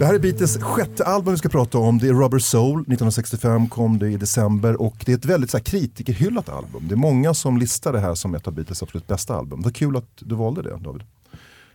Det 0.03 0.07
här 0.07 0.15
är 0.15 0.19
Beatles 0.19 0.63
sjätte 0.63 1.05
album 1.05 1.35
vi 1.35 1.39
ska 1.39 1.49
prata 1.49 1.79
om. 1.79 1.99
Det 1.99 2.09
är 2.09 2.13
Rubber 2.13 2.39
Soul, 2.39 2.81
1965 2.81 3.69
kom 3.69 3.99
det 3.99 4.11
i 4.11 4.17
december 4.17 4.83
och 4.83 4.97
det 5.07 5.13
är 5.13 5.17
ett 5.17 5.25
väldigt 5.25 5.51
så 5.51 5.57
här, 5.57 5.65
kritikerhyllat 5.65 6.49
album. 6.49 6.89
Det 6.89 6.95
är 6.95 6.97
många 6.97 7.35
som 7.35 7.59
listar 7.59 7.93
det 7.93 8.01
här 8.01 8.15
som 8.15 8.35
ett 8.35 8.47
av 8.47 8.55
Beatles 8.55 8.83
absolut 8.83 9.07
bästa 9.07 9.37
album. 9.37 9.63
Vad 9.63 9.75
kul 9.75 9.97
att 9.97 10.09
du 10.19 10.35
valde 10.35 10.63
det 10.63 10.77
David. 10.77 11.03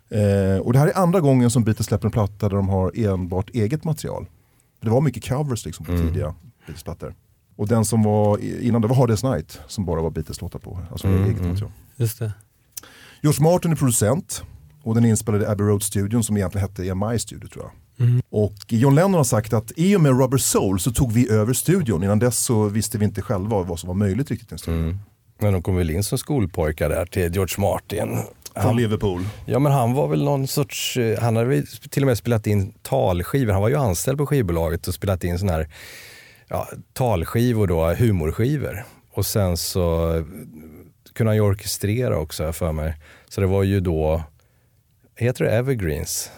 Eh, 0.10 0.62
och 0.62 0.74
det 0.74 0.80
här 0.80 0.88
är 0.88 0.98
andra 0.98 1.20
gången 1.20 1.52
som 1.52 1.64
Beatles 1.64 1.88
släpper 1.88 2.06
en 2.06 2.12
platta 2.12 2.50
där 2.50 2.56
de 2.56 2.70
har 2.70 2.92
enbart 2.96 3.50
eget 3.50 3.84
material. 3.84 4.26
Det 4.82 4.90
var 4.90 5.02
mycket 5.02 5.28
covers 5.30 5.66
liksom 5.66 5.86
på 5.86 5.92
tidiga 5.92 6.36
Beatles-plattor. 6.66 7.16
Och 7.56 7.68
den 7.68 7.86
som 7.86 8.04
var 8.04 8.38
innan 8.62 8.82
det 8.82 8.88
var 8.88 8.96
Hard 8.96 9.10
Day's 9.10 9.32
Night 9.32 9.60
som 9.68 9.86
bara 9.86 10.02
var 10.02 10.10
Beatles-låtar 10.10 10.60
på. 10.60 10.80
Alltså 10.92 11.08
eget 11.08 11.42
material. 11.42 11.72
Just 11.96 12.20
det. 12.20 12.34
George 13.22 13.44
Martin 13.44 13.72
är 13.72 13.76
producent 13.76 14.44
och 14.84 14.96
den 14.96 15.06
är 15.06 15.10
inspelad 15.10 15.42
i 15.42 15.46
Abbey 15.46 15.68
Road-studion 15.68 16.24
som 16.24 16.38
egentligen 16.38 16.68
hette 16.68 16.88
EMI 16.88 17.20
Studio 17.20 17.48
tror 17.48 17.64
jag. 17.64 17.72
Och 18.30 18.56
John 18.68 18.96
Lennon 18.96 19.14
har 19.14 19.24
sagt 19.24 19.54
att 19.54 19.72
i 19.76 19.96
och 19.96 20.02
med 20.02 20.20
Rubber 20.20 20.38
Soul 20.38 20.80
så 20.80 20.92
tog 20.92 21.12
vi 21.12 21.32
över 21.32 21.54
studion. 21.54 22.04
Innan 22.04 22.20
dess 22.20 22.40
så 22.40 22.68
visste 22.68 22.98
vi 22.98 23.06
inte 23.06 23.22
själva 23.22 23.64
vad 23.64 23.80
som 23.80 23.88
var 23.88 23.96
möjligt 23.96 24.32
riktigt 24.32 24.52
i 24.52 24.56
en 24.56 24.60
studio. 24.60 24.98
Men 25.40 25.54
de 25.54 25.62
kom 25.62 25.76
väl 25.76 25.90
in 25.90 26.04
som 26.04 26.18
skolpojkar 26.18 26.90
där 26.90 27.06
till 27.06 27.34
George 27.34 27.56
Martin. 27.58 28.18
Från 28.62 28.76
Liverpool. 28.76 29.26
Ja 29.46 29.60
men 29.60 29.72
han 29.72 29.94
var 29.94 30.08
väl 30.08 30.24
någon 30.24 30.48
sorts, 30.48 30.98
eh, 30.98 31.20
han 31.20 31.36
hade 31.36 31.64
till 31.90 32.04
och 32.04 32.08
med 32.08 32.18
spelat 32.18 32.48
in 32.48 32.74
talskivor. 32.82 33.54
Han 33.54 33.62
var 33.62 33.70
ju 33.70 33.76
anställd 33.76 34.18
på 34.18 34.26
skivbolaget 34.26 34.88
och 34.88 34.94
spelat 34.94 35.24
in 35.24 35.40
sådana 35.40 35.58
här 35.58 35.68
ja, 36.48 36.68
talskivor 36.94 37.68
då, 37.68 37.94
humorskivor. 37.94 38.86
Och 39.12 39.26
sen 39.26 39.58
så 39.58 40.16
eh, 40.16 40.24
kunde 41.14 41.30
han 41.30 41.36
ju 41.36 41.42
orkestrera 41.42 42.18
också 42.18 42.54
för 42.54 42.72
mig. 42.72 42.96
Så 43.30 43.42
det 43.42 43.48
var 43.48 43.64
ju 43.64 43.80
då, 43.80 44.24
heter 45.16 45.46
det 45.46 45.52
Evergreens? 45.52 46.32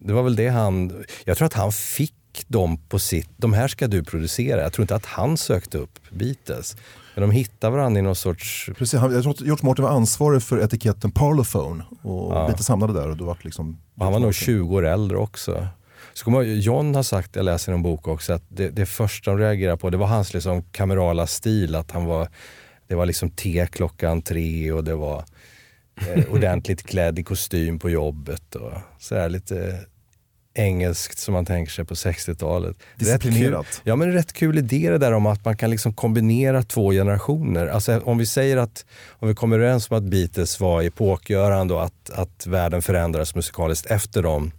Det 0.00 0.12
var 0.12 0.22
väl 0.22 0.36
det 0.36 0.48
han, 0.48 1.04
jag 1.24 1.36
tror 1.36 1.46
att 1.46 1.52
han 1.52 1.72
fick 1.72 2.14
dem 2.46 2.78
på 2.88 2.98
sitt, 2.98 3.28
de 3.36 3.52
här 3.52 3.68
ska 3.68 3.86
du 3.86 4.04
producera. 4.04 4.60
Jag 4.60 4.72
tror 4.72 4.82
inte 4.82 4.94
att 4.94 5.06
han 5.06 5.36
sökte 5.36 5.78
upp 5.78 5.98
Beatles. 6.10 6.76
Men 7.14 7.22
de 7.22 7.30
hittade 7.30 7.76
varandra 7.76 7.98
i 7.98 8.02
någon 8.02 8.16
sorts 8.16 8.70
Precis, 8.78 9.00
han, 9.00 9.12
jag 9.12 9.22
tror 9.22 9.32
att 9.32 9.40
George 9.40 9.66
Martin 9.66 9.84
var 9.84 9.90
ansvarig 9.90 10.42
för 10.42 10.58
etiketten 10.64 11.10
Parlophone 11.10 11.84
och 12.02 12.34
Ja. 12.34 12.46
Beatles 12.46 12.68
hamnade 12.68 12.92
där 12.92 13.08
och 13.08 13.16
då 13.16 13.24
var 13.24 13.38
liksom 13.42 13.80
Och 13.96 14.04
han 14.04 14.12
var 14.12 14.20
nog 14.20 14.34
20 14.34 14.76
år 14.76 14.86
äldre 14.86 15.18
också. 15.18 15.66
Så 16.12 16.24
kommer 16.24 16.42
John 16.42 16.94
har 16.94 17.02
sagt, 17.02 17.36
jag 17.36 17.44
läser 17.44 17.72
i 17.72 17.74
en 17.74 17.82
bok 17.82 18.08
också, 18.08 18.32
att 18.32 18.44
det, 18.48 18.68
det 18.68 18.86
första 18.86 19.30
de 19.30 19.38
reagerade 19.38 19.76
på 19.76 19.90
det 19.90 19.96
var 19.96 20.06
hans 20.06 20.34
liksom 20.34 20.62
kamerala 20.62 21.26
stil. 21.26 21.74
Att 21.74 21.90
han 21.90 22.04
var, 22.04 22.28
det 22.88 22.94
var 22.94 23.06
liksom 23.06 23.30
te 23.30 23.66
klockan 23.72 24.22
tre 24.22 24.72
och 24.72 24.84
det 24.84 24.94
var 24.94 25.24
eh, 26.08 26.24
ordentligt 26.32 26.82
klädd 26.82 27.18
i 27.18 27.22
kostym 27.22 27.78
på 27.78 27.90
jobbet. 27.90 28.54
Och 28.54 28.72
så 28.98 29.14
här 29.14 29.28
lite 29.28 29.80
engelskt 30.54 31.18
som 31.18 31.34
man 31.34 31.46
tänker 31.46 31.72
sig 31.72 31.84
på 31.84 31.94
60-talet. 31.94 32.76
Rätt 32.76 32.98
Disciplinerat. 32.98 33.66
Kul, 33.66 33.80
ja 33.84 33.96
men 33.96 34.12
rätt 34.12 34.32
kul 34.32 34.58
idé 34.58 34.90
det 34.90 34.98
där 34.98 35.12
om 35.12 35.26
att 35.26 35.44
man 35.44 35.56
kan 35.56 35.70
liksom 35.70 35.94
kombinera 35.94 36.62
två 36.62 36.90
generationer. 36.90 37.66
Alltså 37.66 38.00
om 38.04 38.18
vi 38.18 38.26
säger 38.26 38.56
att, 38.56 38.84
om 39.10 39.28
vi 39.28 39.34
kommer 39.34 39.58
överens 39.58 39.90
om 39.90 39.96
att 39.96 40.02
Beatles 40.02 40.60
var 40.60 40.82
epokgörande 40.82 41.74
och 41.74 41.84
att, 41.84 42.10
att 42.10 42.46
världen 42.46 42.82
förändrades 42.82 43.34
musikaliskt 43.34 43.86
efter 43.86 44.22
dem. 44.22 44.52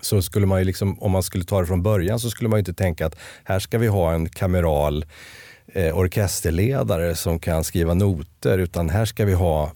Så 0.00 0.22
skulle 0.22 0.46
man 0.46 0.58
ju 0.58 0.64
liksom, 0.64 1.02
om 1.02 1.12
man 1.12 1.22
skulle 1.22 1.44
ta 1.44 1.60
det 1.60 1.66
från 1.66 1.82
början 1.82 2.20
så 2.20 2.30
skulle 2.30 2.50
man 2.50 2.56
ju 2.56 2.60
inte 2.60 2.74
tänka 2.74 3.06
att 3.06 3.16
här 3.44 3.58
ska 3.58 3.78
vi 3.78 3.86
ha 3.86 4.12
en 4.12 4.28
kameral 4.28 5.04
eh, 5.72 5.98
orkesterledare 5.98 7.14
som 7.14 7.38
kan 7.38 7.64
skriva 7.64 7.94
noter 7.94 8.58
utan 8.58 8.90
här 8.90 9.04
ska 9.04 9.24
vi 9.24 9.32
ha 9.32 9.72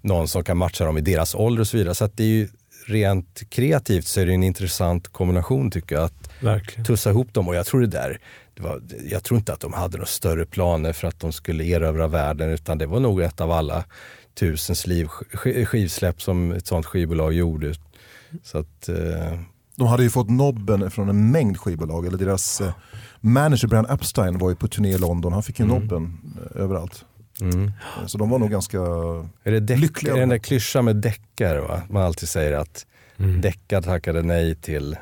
någon 0.00 0.28
som 0.28 0.44
kan 0.44 0.56
matcha 0.56 0.84
dem 0.84 0.98
i 0.98 1.00
deras 1.00 1.34
ålder 1.34 1.60
och 1.60 1.68
så 1.68 1.76
vidare. 1.76 1.94
Så 1.94 2.10
det 2.14 2.22
är 2.22 2.26
ju 2.26 2.48
rent 2.88 3.50
kreativt 3.50 4.06
så 4.06 4.20
är 4.20 4.26
det 4.26 4.34
en 4.34 4.42
intressant 4.42 5.08
kombination 5.08 5.70
tycker 5.70 5.94
jag. 5.94 6.04
Att 6.04 6.30
Verkligen. 6.40 6.84
tussa 6.84 7.10
ihop 7.10 7.34
dem 7.34 7.48
och 7.48 7.54
jag 7.54 7.66
tror 7.66 7.80
det 7.80 7.86
där, 7.86 8.20
det 8.54 8.62
var, 8.62 8.82
jag 9.10 9.24
tror 9.24 9.38
inte 9.38 9.52
att 9.52 9.60
de 9.60 9.72
hade 9.72 9.96
några 9.96 10.06
större 10.06 10.46
planer 10.46 10.92
för 10.92 11.08
att 11.08 11.20
de 11.20 11.32
skulle 11.32 11.64
erövra 11.64 12.06
världen 12.08 12.50
utan 12.50 12.78
det 12.78 12.86
var 12.86 13.00
nog 13.00 13.20
ett 13.20 13.40
av 13.40 13.50
alla 13.52 13.84
tusens 14.34 14.86
liv, 14.86 15.06
sk- 15.06 15.64
skivsläpp 15.64 16.22
som 16.22 16.52
ett 16.52 16.66
sånt 16.66 16.86
skivbolag 16.86 17.32
gjorde. 17.32 17.74
Så 18.42 18.58
att, 18.58 18.88
eh, 18.88 19.38
De 19.76 19.86
hade 19.86 20.02
ju 20.02 20.10
fått 20.10 20.30
nobben 20.30 20.90
från 20.90 21.08
en 21.08 21.30
mängd 21.30 21.58
skivbolag. 21.60 22.06
Eller 22.06 22.18
deras 22.18 22.60
eh, 22.60 22.72
manager 23.20 23.68
Brian 23.68 23.86
Epstein 23.90 24.38
var 24.38 24.50
ju 24.50 24.56
på 24.56 24.68
turné 24.68 24.88
i 24.90 24.98
London. 24.98 25.32
Han 25.32 25.42
fick 25.42 25.58
ju 25.60 25.66
nobben 25.66 26.18
eh, 26.54 26.62
överallt. 26.62 27.04
Mm. 27.40 27.72
Så 28.06 28.18
de 28.18 28.30
var 28.30 28.38
nog 28.38 28.50
ganska... 28.50 28.78
Är 29.44 29.50
det 29.50 29.60
deck, 29.60 29.78
Lyckliga. 29.80 30.12
är 30.12 30.16
det 30.16 30.22
den 30.22 30.28
där 30.28 30.38
klyschan 30.38 30.84
med 30.84 30.96
deckare? 30.96 31.60
Va? 31.60 31.82
Man 31.90 32.02
alltid 32.02 32.28
säger 32.28 32.52
att 32.52 32.86
Mm. 33.20 33.40
Deckard 33.40 33.84
tackade 33.84 34.22
nej 34.22 34.54
till 34.54 34.96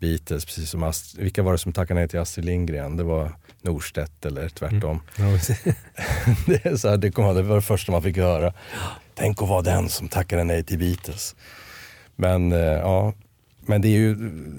Beatles, 0.00 0.44
precis 0.44 0.70
som 0.70 0.82
Ast- 0.82 1.18
vilka 1.18 1.42
var 1.42 1.52
det 1.52 1.58
som 1.58 1.72
tackade 1.72 2.00
nej 2.00 2.08
till 2.08 2.18
Astrid 2.18 2.44
Lindgren? 2.44 2.96
Det 2.96 3.02
var 3.04 3.32
Norstedt 3.62 4.26
eller 4.26 4.48
tvärtom. 4.48 5.00
Ja, 5.16 5.24
precis. 5.24 5.62
det, 6.46 6.66
är 6.66 6.76
så 6.76 6.88
här, 6.88 6.96
det, 6.96 7.10
kom, 7.10 7.34
det 7.34 7.42
var 7.42 7.56
det 7.56 7.62
första 7.62 7.92
man 7.92 8.02
fick 8.02 8.16
höra. 8.16 8.52
Tänk 9.14 9.42
att 9.42 9.48
vara 9.48 9.62
den 9.62 9.88
som 9.88 10.08
tackade 10.08 10.44
nej 10.44 10.64
till 10.64 10.78
Beatles. 10.78 11.36
Men 12.16 12.52
eh, 12.52 12.58
ja, 12.58 13.12
men 13.66 13.80
det 13.80 13.88
är, 13.88 13.98
ju, 13.98 14.14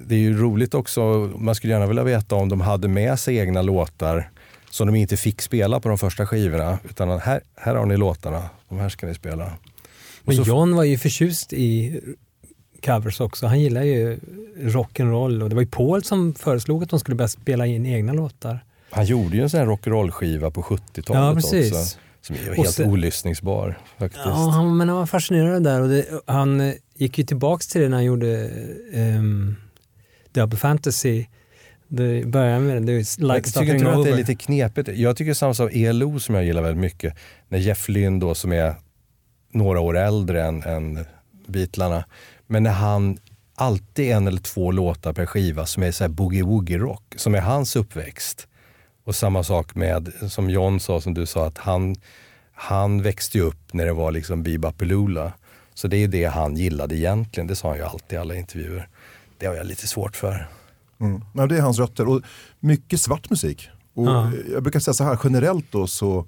det 0.07 0.15
är 0.15 0.19
ju 0.19 0.38
roligt 0.38 0.73
också. 0.73 1.31
Man 1.35 1.55
skulle 1.55 1.73
gärna 1.73 1.88
vilja 1.88 2.03
veta 2.03 2.35
om 2.35 2.49
de 2.49 2.61
hade 2.61 2.88
med 2.88 3.19
sig 3.19 3.38
egna 3.38 3.61
låtar 3.61 4.29
som 4.69 4.88
de 4.88 4.95
inte 4.95 5.17
fick 5.17 5.41
spela 5.41 5.79
på 5.79 5.89
de 5.89 5.97
första 5.97 6.25
skivorna. 6.27 6.79
Utan 6.89 7.19
här, 7.19 7.41
här 7.55 7.75
har 7.75 7.85
ni 7.85 7.97
låtarna, 7.97 8.49
de 8.69 8.77
här 8.79 8.89
ska 8.89 9.07
ni 9.07 9.13
spela. 9.13 9.51
Men 10.23 10.35
så- 10.35 10.43
John 10.43 10.75
var 10.75 10.83
ju 10.83 10.97
förtjust 10.97 11.53
i 11.53 11.99
covers 12.85 13.21
också. 13.21 13.47
Han 13.47 13.59
gillar 13.61 13.83
ju 13.83 14.19
rock'n'roll 14.57 15.43
och 15.43 15.49
det 15.49 15.55
var 15.55 15.61
ju 15.61 15.67
Paul 15.67 16.03
som 16.03 16.33
föreslog 16.33 16.83
att 16.83 16.89
de 16.89 16.99
skulle 16.99 17.15
börja 17.15 17.27
spela 17.27 17.65
in 17.65 17.85
egna 17.85 18.13
låtar. 18.13 18.65
Han 18.91 19.05
gjorde 19.05 19.35
ju 19.38 19.43
en 19.43 19.49
sån 19.49 19.59
här 19.59 19.67
rock'n'roll-skiva 19.67 20.51
på 20.51 20.61
70-talet 20.63 21.21
Ja, 21.21 21.33
precis. 21.35 21.71
också. 21.73 21.97
Som 22.21 22.35
är 22.35 22.55
helt 22.55 22.69
sen- 22.71 22.89
olyssningsbar 22.91 23.77
faktiskt. 23.97 24.25
Ja, 24.25 24.31
han, 24.31 24.77
men 24.77 24.89
han 24.89 24.97
var 24.97 25.05
fascinerad 25.05 25.63
där 25.63 25.81
och 25.81 25.89
det, 25.89 26.05
han 26.25 26.61
eh, 26.61 26.73
gick 26.95 27.17
ju 27.17 27.23
tillbaks 27.23 27.67
till 27.67 27.81
det 27.81 27.89
när 27.89 27.97
han 27.97 28.05
gjorde 28.05 28.49
um, 28.93 29.55
Double 30.31 30.57
Fantasy. 30.59 31.25
Det 31.91 32.25
började 32.25 32.60
med 32.60 32.75
det, 32.75 32.81
Men 32.81 32.98
like 32.98 33.08
tycker 33.17 33.50
starting 33.50 33.74
inte 33.74 33.86
du 33.86 33.89
att 33.91 34.03
det 34.03 34.12
är 34.12 34.15
lite 34.15 34.36
knepigt? 34.36 34.89
Jag 34.93 35.17
tycker 35.17 35.34
samma 35.34 35.53
sak 35.53 35.72
ELO 35.74 36.19
som 36.19 36.36
jag 36.36 36.43
gillar 36.43 36.62
väldigt 36.62 36.81
mycket. 36.81 37.13
När 37.48 37.58
Jeff 37.60 37.89
Lynne 37.89 38.19
då 38.19 38.36
som 38.36 38.51
är 38.51 38.75
några 39.51 39.79
år 39.79 39.98
äldre 39.98 40.43
än, 40.43 40.63
än 40.63 41.05
Beatlarna. 41.48 42.05
Men 42.48 42.63
när 42.63 42.72
han 42.72 43.17
alltid 43.55 44.12
en 44.12 44.27
eller 44.27 44.41
två 44.41 44.72
låtar 44.72 45.13
per 45.13 45.25
skiva 45.25 45.65
som 45.65 45.84
är 45.84 45.91
så 45.91 46.03
här 46.03 46.10
boogie-woogie-rock, 46.10 47.01
som 47.15 47.36
är 47.36 47.41
hans 47.41 47.75
uppväxt. 47.75 48.48
Och 49.03 49.15
samma 49.15 49.43
sak 49.43 49.75
med, 49.75 50.12
som 50.27 50.50
John 50.50 50.79
sa, 50.79 51.01
som 51.01 51.13
du 51.13 51.25
sa, 51.25 51.48
att 51.48 51.58
han, 51.58 51.96
han 52.53 53.01
växte 53.01 53.38
ju 53.38 53.43
upp 53.43 53.74
när 53.74 53.86
det 53.86 53.93
var 53.93 54.12
liksom 54.12 54.43
Bebopaloola. 54.43 55.34
Så 55.74 55.88
det 55.88 55.98
är 55.98 56.08
det 56.08 56.25
han 56.25 56.55
gillade 56.55 56.96
egentligen, 56.96 57.48
det 57.48 57.55
sa 57.55 57.67
han 57.67 57.77
ju 57.77 57.84
alltid 57.84 58.17
i 58.17 58.19
alla 58.19 58.36
intervjuer. 58.36 58.88
Det 59.38 59.46
har 59.46 59.55
jag 59.55 59.65
lite 59.65 59.88
svårt 59.88 60.15
för. 60.15 60.48
Mm. 61.00 61.22
Nej, 61.34 61.48
det 61.48 61.58
är 61.58 61.62
hans 61.62 61.79
rötter. 61.79 62.08
Och 62.08 62.22
mycket 62.60 63.01
svart 63.01 63.29
musik. 63.29 63.70
Och 63.94 64.06
Ja. 64.08 64.32
Jag 64.53 64.63
brukar 64.63 64.79
säga 64.79 64.94
så 64.94 65.03
här, 65.03 65.20
generellt 65.24 65.65
då 65.72 65.88
så 65.88 66.25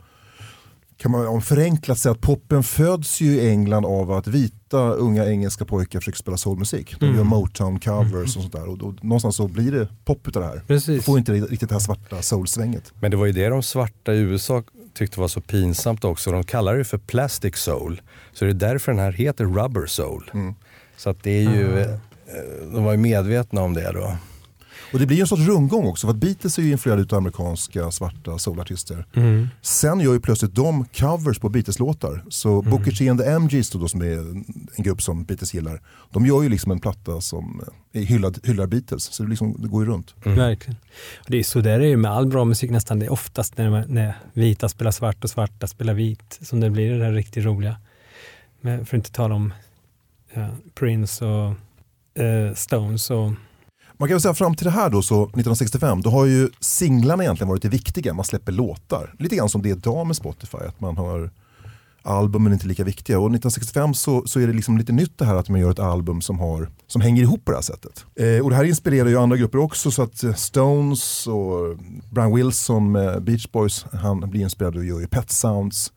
kan 0.97 1.11
man 1.11 1.27
om 1.27 1.41
förenklat 1.41 1.99
säga 1.99 2.11
att 2.11 2.21
poppen 2.21 2.63
föds 2.63 3.21
ju 3.21 3.31
i 3.33 3.49
England 3.49 3.85
av 3.85 4.11
att 4.11 4.27
vita 4.27 4.77
unga 4.91 5.25
engelska 5.25 5.65
pojkar 5.65 5.99
försöker 5.99 6.17
spela 6.17 6.37
soulmusik. 6.37 6.95
De 6.99 7.05
Mm. 7.05 7.17
gör 7.17 7.23
Motown-covers 7.23 8.23
och 8.23 8.29
sånt 8.29 8.51
där. 8.53 8.69
Och 8.69 8.77
då, 8.77 8.93
någonstans 9.01 9.35
så 9.35 9.47
blir 9.47 9.71
det 9.71 9.87
pop 10.05 10.27
utav 10.27 10.41
det 10.43 10.47
här. 10.49 10.55
Du 10.55 10.61
Precis. 10.67 11.05
får 11.05 11.17
inte 11.17 11.31
riktigt 11.33 11.69
det 11.69 11.75
här 11.75 11.79
svarta 11.79 12.21
soul-svänget. 12.21 12.93
Men 12.99 13.11
det 13.11 13.17
var 13.17 13.25
ju 13.25 13.31
det 13.31 13.47
de 13.49 13.63
svarta 13.63 14.13
i 14.13 14.17
USA 14.19 14.63
tyckte 14.93 15.19
var 15.19 15.27
så 15.27 15.41
pinsamt 15.41 16.03
också. 16.03 16.31
De 16.31 16.43
kallar 16.43 16.75
det 16.77 16.83
för 16.83 16.97
plastic 16.97 17.55
soul. 17.55 18.01
Så 18.33 18.45
det 18.45 18.51
är 18.51 18.53
därför 18.53 18.91
den 18.91 18.99
här 19.01 19.11
heter 19.11 19.45
rubber 19.45 19.85
soul. 19.85 20.31
Mm. 20.33 20.53
Så 20.97 21.09
att 21.09 21.23
det 21.23 21.31
är 21.31 21.41
ju, 21.55 21.79
eh, 21.79 21.87
de 22.73 22.83
var 22.83 22.91
ju 22.91 22.97
medvetna 22.97 23.61
om 23.61 23.73
det 23.73 23.91
då. 23.91 24.17
Och 24.93 24.99
det 24.99 25.05
blir 25.05 25.17
ju 25.17 25.21
en 25.21 25.27
sorts 25.27 25.41
rundgång 25.41 25.85
också. 25.85 26.07
För 26.07 26.13
att 26.13 26.19
Beatles 26.19 26.57
är 26.57 26.63
ju 26.63 26.71
influerade 26.71 27.15
av 27.15 27.17
amerikanska 27.17 27.91
svarta 27.91 28.37
soulartister. 28.37 29.05
Mm. 29.13 29.47
Sen 29.61 29.99
gör 29.99 30.13
ju 30.13 30.19
plötsligt 30.19 30.55
de 30.55 30.85
covers 30.85 31.39
på 31.39 31.49
Beatles-låtar. 31.49 32.23
Så 32.29 32.59
Mm. 32.59 32.71
Booker 32.71 32.91
T 32.91 33.09
and 33.09 33.19
the 33.19 33.25
MGs 33.25 33.69
då, 33.69 33.79
då, 33.79 33.87
som 33.87 34.01
är 34.01 34.17
en 34.17 34.45
grupp 34.77 35.01
som 35.01 35.23
Beatles 35.23 35.53
gillar. 35.53 35.81
De 36.09 36.25
gör 36.25 36.43
ju 36.43 36.49
liksom 36.49 36.71
en 36.71 36.79
platta 36.79 37.21
som 37.21 37.61
är 37.91 38.01
hyllad, 38.01 38.39
hyllar 38.43 38.67
Beatles. 38.67 39.03
Så 39.03 39.23
det, 39.23 39.29
liksom, 39.29 39.55
det 39.59 39.67
går 39.67 39.83
ju 39.85 39.91
runt. 39.91 40.15
Verkligen. 40.23 40.77
Och 41.19 41.31
det 41.31 41.37
är 41.37 41.43
så 41.43 41.61
där 41.61 41.71
är 41.71 41.79
det 41.79 41.87
ju 41.87 41.97
med 41.97 42.11
all 42.11 42.27
bra 42.27 42.45
musik 42.45 42.71
nästan. 42.71 42.99
Det 42.99 43.05
är 43.05 43.11
oftast 43.11 43.57
när, 43.57 43.85
när 43.87 44.15
vita 44.33 44.69
spelar 44.69 44.91
svart 44.91 45.23
och 45.23 45.29
svarta 45.29 45.67
spelar 45.67 45.93
vit 45.93 46.39
som 46.41 46.59
det 46.59 46.69
blir 46.69 46.91
det 46.91 46.97
där 46.97 47.11
riktigt 47.11 47.45
roliga. 47.45 47.77
Men 48.61 48.85
för 48.85 48.97
att 48.97 48.99
inte 48.99 49.11
tala 49.11 49.35
om 49.35 49.53
ja, 50.33 50.49
Prince 50.73 51.25
och 51.25 51.53
eh, 52.23 52.53
Stones 52.53 53.11
och 53.11 53.31
Man 54.01 54.07
kan 54.07 54.15
väl 54.15 54.21
säga 54.21 54.33
fram 54.33 54.55
till 54.55 54.65
det 54.65 54.71
här 54.71 54.89
då, 54.89 55.01
så 55.01 55.23
1965, 55.23 56.01
då 56.01 56.09
har 56.09 56.25
ju 56.25 56.49
singlarna 56.59 57.23
egentligen 57.23 57.49
varit 57.49 57.61
det 57.61 57.69
viktiga. 57.69 58.13
Man 58.13 58.25
släpper 58.25 58.51
låtar. 58.51 59.13
Lite 59.19 59.35
grann 59.35 59.49
som 59.49 59.61
det 59.61 59.69
är 59.69 59.75
idag 59.75 60.07
med 60.07 60.15
Spotify. 60.15 60.57
Att 60.57 60.79
man 60.79 60.97
har 60.97 61.31
albumen 62.01 62.53
inte 62.53 62.67
lika 62.67 62.83
viktiga. 62.83 63.19
Och 63.19 63.25
1965 63.25 63.93
så, 63.93 64.27
så 64.27 64.39
är 64.39 64.47
det 64.47 64.53
liksom 64.53 64.77
lite 64.77 64.91
nytt 64.91 65.17
det 65.17 65.25
här 65.25 65.35
att 65.35 65.49
man 65.49 65.59
gör 65.59 65.71
ett 65.71 65.79
album 65.79 66.21
som, 66.21 66.39
har, 66.39 66.69
som 66.87 67.01
hänger 67.01 67.21
ihop 67.21 67.45
på 67.45 67.51
det 67.51 67.57
här 67.57 67.61
sättet. 67.61 68.05
Eh, 68.15 68.43
och 68.43 68.49
det 68.49 68.55
här 68.55 68.63
inspirerar 68.63 69.09
ju 69.09 69.17
andra 69.17 69.37
grupper 69.37 69.57
också. 69.57 69.91
Så 69.91 70.03
att 70.03 70.23
eh, 70.23 70.33
Stones 70.33 71.27
och 71.27 71.77
Brian 72.09 72.35
Wilson 72.35 72.91
med 72.91 73.23
Beach 73.23 73.47
Boys, 73.51 73.85
han 73.91 74.29
blir 74.29 74.41
inspirerad 74.41 74.75
och 74.75 74.85
gör 74.85 74.99
ju 74.99 75.07
Pet 75.07 75.31
Sounds. 75.31 75.91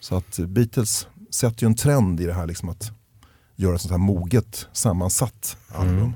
Så 0.00 0.16
att 0.16 0.38
Beatles 0.38 1.06
sätter 1.30 1.62
ju 1.62 1.66
en 1.66 1.76
trend 1.76 2.20
i 2.20 2.26
det 2.26 2.34
här 2.34 2.46
liksom 2.46 2.68
att 2.68 2.92
göra 3.56 3.74
ett 3.74 3.80
sånt 3.80 3.92
här 3.92 3.98
moget 3.98 4.66
sammansatt 4.72 5.56
album. 5.68 6.12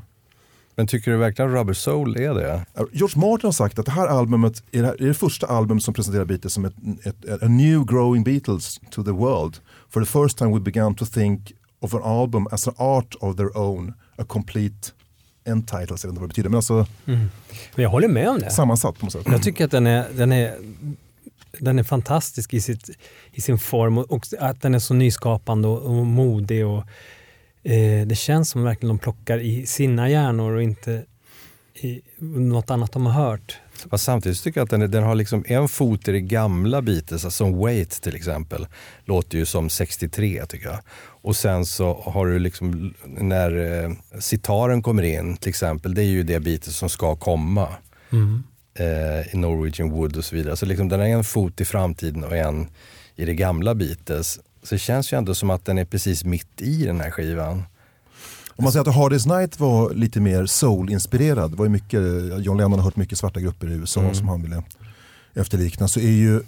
Men 0.77 0.87
tycker 0.87 1.11
du 1.11 1.17
verkligen 1.17 1.51
Rubber 1.53 1.73
Soul 1.73 2.17
är 2.17 2.35
det? 2.35 2.67
George 2.93 3.21
Martin 3.21 3.47
har 3.47 3.53
sagt 3.53 3.79
att 3.79 3.87
det 3.87 3.93
här 3.93 4.07
albumet 4.07 4.63
är 4.73 4.81
det, 4.83 4.87
här, 4.87 5.03
är 5.03 5.07
det 5.07 5.15
första 5.15 5.47
album 5.47 5.81
som 5.81 5.95
presenterar 5.95 6.25
Beatles 6.25 6.53
som 6.53 6.65
ett, 6.65 6.75
ett, 7.05 7.43
a 7.43 7.49
new 7.49 7.85
growing 7.87 8.25
Beatles 8.25 8.81
to 8.91 9.05
the 9.05 9.11
world. 9.11 9.57
For 9.91 10.01
the 10.01 10.07
first 10.07 10.39
time 10.39 10.55
we 10.55 10.61
began 10.61 10.95
to 10.95 11.07
think 11.07 11.53
of 11.81 11.95
an 11.95 12.03
album 12.05 12.47
as 12.51 12.69
an 12.69 12.75
art 12.77 13.15
of 13.21 13.37
their 13.37 13.59
own, 13.59 13.95
a 14.19 14.25
complete 14.29 14.93
end 15.47 15.69
title, 15.69 15.87
jag 15.89 15.93
vet 15.93 16.05
inte 16.05 16.21
vad 16.21 16.23
det 16.23 16.29
betyder, 16.29 16.49
men 16.51 16.57
alltså 16.57 16.87
Men 17.05 17.29
jag 17.75 17.91
håller 17.91 18.09
med 18.09 18.29
om 18.29 18.39
det. 18.39 18.51
sammansatt 18.51 18.99
på 18.99 19.07
något 19.07 19.13
sätt. 19.13 19.23
Jag 19.27 19.43
tycker 19.43 19.65
att 19.65 19.71
den 19.71 19.87
är, 19.87 20.07
den 20.17 20.33
är, 20.33 20.55
den 21.59 21.79
är 21.79 21.83
fantastisk 21.83 22.55
i, 22.55 22.61
sitt, 22.61 22.91
i 23.33 23.41
sin 23.41 23.59
form 23.59 23.99
och, 23.99 24.13
och 24.13 24.27
att 24.39 24.63
den 24.63 24.75
är 24.75 24.79
så 24.79 24.95
nyskapande 24.95 25.69
och, 25.69 25.83
och 25.83 26.07
modig. 26.07 26.67
Och, 26.67 26.85
eh, 27.65 28.07
det 28.07 28.19
känns 28.19 28.51
som 28.51 28.63
verkligen 28.63 28.89
de 28.89 28.99
plockar 28.99 29.39
i 29.39 29.67
sina 29.67 30.09
hjärnor 30.09 30.53
och 30.53 30.63
inte 30.63 31.05
i 31.75 32.01
något 32.19 32.71
annat 32.71 32.93
de 32.93 33.07
har 33.07 33.13
hört. 33.13 33.59
Fast 33.91 34.05
samtidigt 34.05 34.43
tycker 34.43 34.61
jag 34.61 34.65
att 34.65 34.71
den, 34.71 34.91
den 34.91 35.03
har 35.03 35.15
liksom 35.15 35.45
en 35.47 35.69
fot 35.69 36.09
i 36.09 36.13
det 36.13 36.21
gamla 36.21 36.83
Beatles, 36.83 37.25
alltså 37.25 37.31
som 37.31 37.59
Wait 37.59 38.03
till 38.03 38.17
exempel, 38.17 38.67
låter 39.05 39.39
ju 39.39 39.47
som 39.47 39.71
63 39.71 40.47
tycker 40.47 40.67
jag. 40.67 40.79
Och 41.23 41.37
sen 41.37 41.67
så 41.67 42.03
har 42.07 42.27
du 42.27 42.39
liksom 42.39 42.95
när 43.07 43.83
eh, 43.85 43.91
sitaren 44.21 44.83
kommer 44.83 45.03
in 45.03 45.37
till 45.37 45.49
exempel, 45.49 45.95
det 45.95 46.03
är 46.03 46.07
ju 46.07 46.23
det 46.23 46.41
Beatles 46.41 46.77
som 46.77 46.89
ska 46.89 47.17
komma. 47.17 47.69
Eh, 48.79 49.35
I 49.35 49.37
Norwegian 49.37 49.91
Wood 49.91 50.17
och 50.17 50.25
så 50.25 50.37
vidare. 50.37 50.57
Så 50.57 50.67
liksom 50.67 50.89
den 50.89 51.01
har 51.01 51.07
en 51.07 51.25
fot 51.25 51.61
i 51.61 51.65
framtiden 51.65 52.25
och 52.25 52.37
en 52.37 52.67
i 53.17 53.25
det 53.25 53.35
gamla 53.35 53.75
Beatles. 53.75 54.41
Så 54.65 54.75
det 54.75 54.79
känns 54.79 55.13
ju 55.13 55.19
ändå 55.19 55.35
som 55.35 55.51
att 55.51 55.65
den 55.65 55.79
är 55.79 55.85
precis 55.85 56.25
mitt 56.25 56.61
i 56.63 56.85
den 56.85 57.01
här 57.01 57.11
skivan. 57.11 57.63
Om 58.57 58.65
man 58.65 58.73
säger 58.73 58.89
att 58.89 58.95
Hard 58.97 59.13
Day's 59.13 59.39
Night 59.39 59.61
var 59.61 59.95
lite 59.95 60.21
mer 60.21 60.47
soul-inspirerad, 60.47 61.51
det 61.51 61.57
var 61.57 61.65
ju 61.65 61.71
mycket, 61.71 62.01
John 62.45 62.57
Lennon 62.57 62.73
har 62.79 62.85
hört 62.85 62.97
mycket 62.97 63.19
svarta 63.19 63.41
grupper 63.41 63.67
i 63.71 63.73
USA 63.73 64.01
Mm. 64.01 64.15
som 64.15 64.29
han 64.29 64.43
ville 64.43 64.63
efterlikna, 65.35 65.89
så 65.89 66.01
är 66.01 66.11
ju 66.11 66.41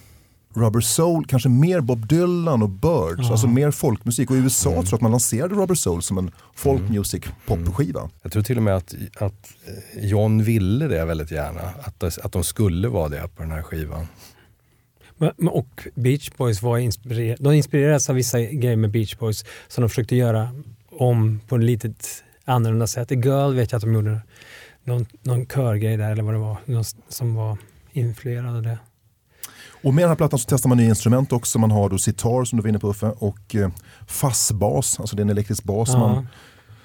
Rubber 0.55 0.81
Soul 0.81 1.27
kanske 1.27 1.49
mer 1.49 1.81
Bob 1.81 2.07
Dylan 2.09 2.63
och 2.63 2.69
Birds, 2.69 3.31
alltså 3.31 3.47
mer 3.47 3.71
folkmusik. 3.71 4.31
Och 4.31 4.37
i 4.37 4.39
USA 4.39 4.71
Mm. 4.71 4.83
tror 4.83 4.93
jag 4.93 4.97
att 4.97 5.03
man 5.03 5.11
lanserade 5.11 5.55
Rubber 5.55 5.75
Soul 5.75 6.03
som 6.03 6.19
en 6.19 6.31
folk 6.55 6.83
music 6.89 7.23
popskiva. 7.47 8.11
Jag 8.23 8.33
tror 8.33 8.43
till 8.43 8.57
och 8.57 8.63
med 8.63 8.77
att, 8.77 8.95
att 9.19 9.49
John 9.97 10.43
ville 10.43 10.89
det 10.89 11.05
väldigt 11.05 11.31
gärna. 11.31 11.61
Att, 11.83 12.19
att 12.19 12.33
de 12.33 12.45
skulle 12.45 12.89
vara 12.89 13.09
det 13.09 13.29
på 13.37 13.43
den 13.43 13.53
här 13.53 13.63
skivan. 13.63 14.07
Och 15.51 15.89
Beach 15.95 16.31
Boys 16.37 16.63
var 16.63 16.79
inspirerade, 16.79 17.37
de 17.43 17.53
inspirerades 17.53 18.11
av 18.11 18.17
vissa 18.17 18.41
grejer 18.41 18.77
med 18.77 18.91
Beach 18.91 19.17
Boys 19.17 19.45
som 19.69 19.83
de 19.83 19.89
försökte 19.89 20.17
göra 20.17 20.49
om 20.91 21.41
på 21.49 21.57
ett 21.57 21.63
litet 21.63 22.25
annorlunda 22.45 22.87
sätt. 22.87 23.13
I 23.13 23.15
Girl 23.15 23.55
vet 23.55 23.73
jag 23.73 23.77
att 23.77 23.83
de 23.83 23.95
gjorde 23.95 24.21
någon, 24.85 25.07
någon 25.23 25.47
körgrej 25.47 25.97
där 25.97 26.11
eller 26.13 26.23
vad 26.23 26.35
det 26.35 26.39
var, 26.39 26.57
någon 26.65 26.85
som 27.09 27.35
var 27.35 27.59
influerad 27.93 28.57
av 28.57 28.63
det. 28.63 28.79
Och 29.83 29.95
med 29.95 30.03
den 30.03 30.09
här 30.09 30.17
plattan 30.17 30.39
så 30.39 30.47
testar 30.49 30.69
man 30.69 30.79
nya 30.79 30.89
instrument 30.89 31.33
också. 31.33 31.59
Man 31.59 31.71
har 31.71 31.89
då 31.89 31.99
sitar 31.99 32.45
som 32.45 32.57
du 32.57 32.63
var 32.63 32.69
inne 32.69 32.79
på 32.79 32.89
Uffe 32.91 33.07
och 33.07 33.55
eh, 33.55 33.69
fassbas, 34.07 35.01
alltså 35.01 35.17
det 35.17 35.21
är 35.21 35.25
en 35.25 35.31
elektrisk 35.31 35.65
bas. 35.65 35.91
som 35.91 36.01
Ja. 36.01 36.09
Man, 36.09 36.29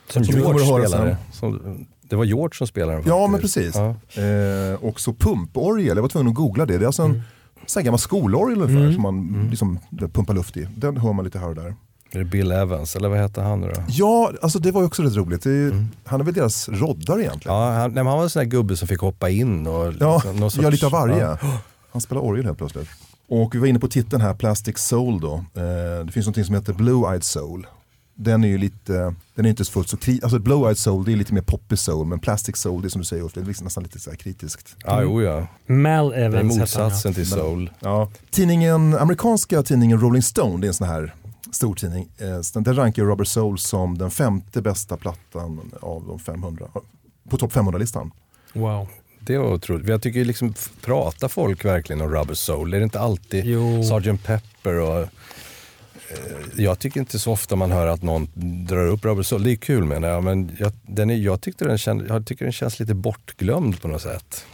Som 0.10 0.24
George 0.24 0.62
att 0.64 0.70
höra 0.70 0.88
spelade. 0.88 1.18
Som, 1.32 1.86
det 2.02 2.16
var 2.16 2.26
George 2.26 2.56
som 2.58 2.68
spelade 2.68 2.98
den 2.98 3.08
ja 3.08 3.28
men 3.28 3.42
precis. 3.42 3.76
Ja. 3.76 4.22
Eh, 4.22 4.74
och 4.84 5.00
så 5.00 5.14
pumporgel, 5.14 5.96
jag 5.96 6.02
var 6.02 6.10
tvungen 6.10 6.28
att 6.28 6.36
googla 6.36 6.66
det. 6.66 6.78
Det 6.78 6.84
är 6.84 6.88
alltså 6.88 7.04
en 7.04 7.12
Mm. 7.12 7.22
Sån 7.66 7.80
här 7.82 7.86
gammal 7.86 8.00
skolorgel 8.00 8.62
ungefär 8.62 8.82
Mm. 8.82 8.94
som 8.94 9.02
man 9.02 9.48
liksom 9.50 9.80
pumpar 10.14 10.34
luft 10.34 10.58
i. 10.58 10.68
Den 10.76 10.98
hör 10.98 11.14
man 11.14 11.26
lite 11.26 11.40
här 11.40 11.48
och 11.50 11.56
där. 11.56 11.76
Är 12.14 12.20
det 12.20 12.26
Bill 12.26 12.52
Evans, 12.52 12.96
eller 12.96 13.10
vad 13.10 13.20
heter 13.20 13.42
han 13.42 13.62
nu 13.62 13.68
då? 13.76 13.82
Ja, 13.88 14.32
alltså 14.42 14.60
det 14.60 14.72
var 14.72 14.84
också 14.84 15.04
rätt 15.04 15.16
roligt. 15.16 15.46
Är, 15.46 15.50
Mm. 15.50 15.88
Han 16.06 16.22
är 16.22 16.26
väl 16.26 16.34
deras 16.34 16.70
roddare 16.70 17.22
egentligen. 17.22 17.58
Ja, 17.58 17.72
han, 17.72 17.92
nej, 17.92 18.04
han 18.04 18.18
var 18.18 18.24
en 18.24 18.30
sån 18.30 18.40
här 18.40 18.48
gubbe 18.48 18.76
som 18.78 18.88
fick 18.88 19.00
hoppa 19.00 19.30
in 19.30 19.68
och 19.68 19.94
Ja, 20.00 20.16
liksom, 20.16 20.36
någon 20.36 20.50
gör 20.50 20.72
lite 20.72 20.86
av 20.86 20.92
varje. 20.92 21.20
Ja. 21.22 21.38
Han 21.92 22.02
spelar 22.02 22.22
orgel 22.22 22.46
helt 22.46 22.58
plötsligt. 22.58 22.90
Och 23.28 23.56
vi 23.56 23.60
var 23.60 23.68
inne 23.68 23.80
på 23.80 23.88
titeln 23.88 24.22
här, 24.22 24.34
Plastic 24.34 24.78
Soul 24.78 25.20
då. 25.22 25.34
Eh, 25.54 26.06
det 26.06 26.12
finns 26.12 26.28
något 26.28 26.46
som 26.46 26.56
heter 26.56 26.74
Blue 26.74 27.10
Eyed 27.12 27.24
Soul. 27.24 27.68
Den 28.16 28.44
är 28.44 28.48
ju 28.48 28.58
lite, 28.58 29.16
den 29.36 29.46
är 29.46 29.50
inte 29.50 29.66
fullt 29.66 29.90
så 29.90 29.98
kritisk, 29.98 30.24
alltså 30.24 30.40
Blue 30.40 30.66
Eyed 30.66 30.78
Soul 30.78 31.06
det 31.06 31.12
är 31.12 31.16
lite 31.16 31.34
mer 31.34 31.42
poppy 31.42 31.76
soul, 31.78 32.08
men 32.08 32.20
Plastic 32.20 32.58
Soul 32.58 32.82
det 32.82 32.88
är 32.88 32.90
som 32.90 33.02
du 33.02 33.06
säger 33.06 33.24
Ulf, 33.24 33.34
det 33.34 33.42
är 33.42 33.46
liksom 33.46 33.64
nästan 33.64 33.84
lite 33.84 34.00
så 34.00 34.10
här 34.10 34.18
kritiskt. 34.18 34.76
Ja, 34.86 35.02
jo, 35.02 35.22
ja. 35.22 35.48
Mel 35.66 36.10
Det 36.10 36.16
är 36.16 36.22
Evans 36.22 36.36
hette 36.36 36.38
han, 36.48 36.58
motsatsen 36.58 37.14
till 37.14 37.28
soul. 37.28 37.72
Ja. 37.80 38.12
Tidningen, 38.30 38.94
amerikanska 38.94 39.64
tidningen 39.64 40.00
Rolling 40.02 40.22
Stone, 40.22 40.62
det 40.62 40.66
är 40.66 40.70
en 40.70 40.74
sån 40.74 40.88
här 40.88 41.16
stor 41.52 41.76
tidning, 41.76 42.10
eh, 42.18 42.40
den 42.54 42.76
rankar 42.76 43.04
Rubber 43.04 43.26
Soul 43.26 43.60
som 43.60 43.98
den 43.98 44.12
femte 44.12 44.62
bästa 44.62 44.98
plattan 44.98 45.72
av 45.82 46.06
de 46.08 46.20
500, 46.20 46.68
på 47.30 47.38
topp 47.38 47.54
500-listan. 47.54 48.12
ja. 48.54 48.62
Wow. 48.62 48.88
Det 49.24 49.38
var 49.38 49.54
otroligt. 49.54 49.88
Jag 49.88 50.02
tycker 50.02 50.26
liksom, 50.26 50.54
pratar 50.82 51.28
folk 51.28 51.66
verkligen 51.66 52.02
om 52.02 52.10
Rubber 52.10 52.34
Soul? 52.34 52.74
Är 52.74 52.78
det 52.78 52.84
inte 52.84 53.00
alltid 53.00 53.46
Jo. 53.46 53.84
Sgt. 53.84 54.24
Pepper 54.24 54.80
och 54.80 55.08
jag 56.56 56.80
tycker 56.80 57.00
inte 57.00 57.20
så 57.20 57.32
ofta 57.32 57.56
man 57.56 57.72
hör 57.72 57.88
att 57.88 58.02
någon 58.04 58.28
drar 58.68 58.88
upp 58.88 59.06
Rubber 59.06 59.24
Soul. 59.24 59.44
Det 59.44 59.52
är 59.52 59.56
kul 59.56 59.84
menar 59.86 60.08
jag, 60.08 60.24
men 60.24 60.52
jag, 60.60 60.72
den 60.88 61.10
är, 61.10 61.16
jag, 61.16 61.42
tyckte 61.42 61.66
den 61.66 61.78
kände, 61.78 62.06
jag 62.08 62.26
tycker 62.26 62.46
den 62.46 62.52
känns 62.52 62.80
lite 62.80 62.94
bortglömd 62.94 63.82
på 63.82 63.88
något 63.88 64.02
sätt. 64.02 64.46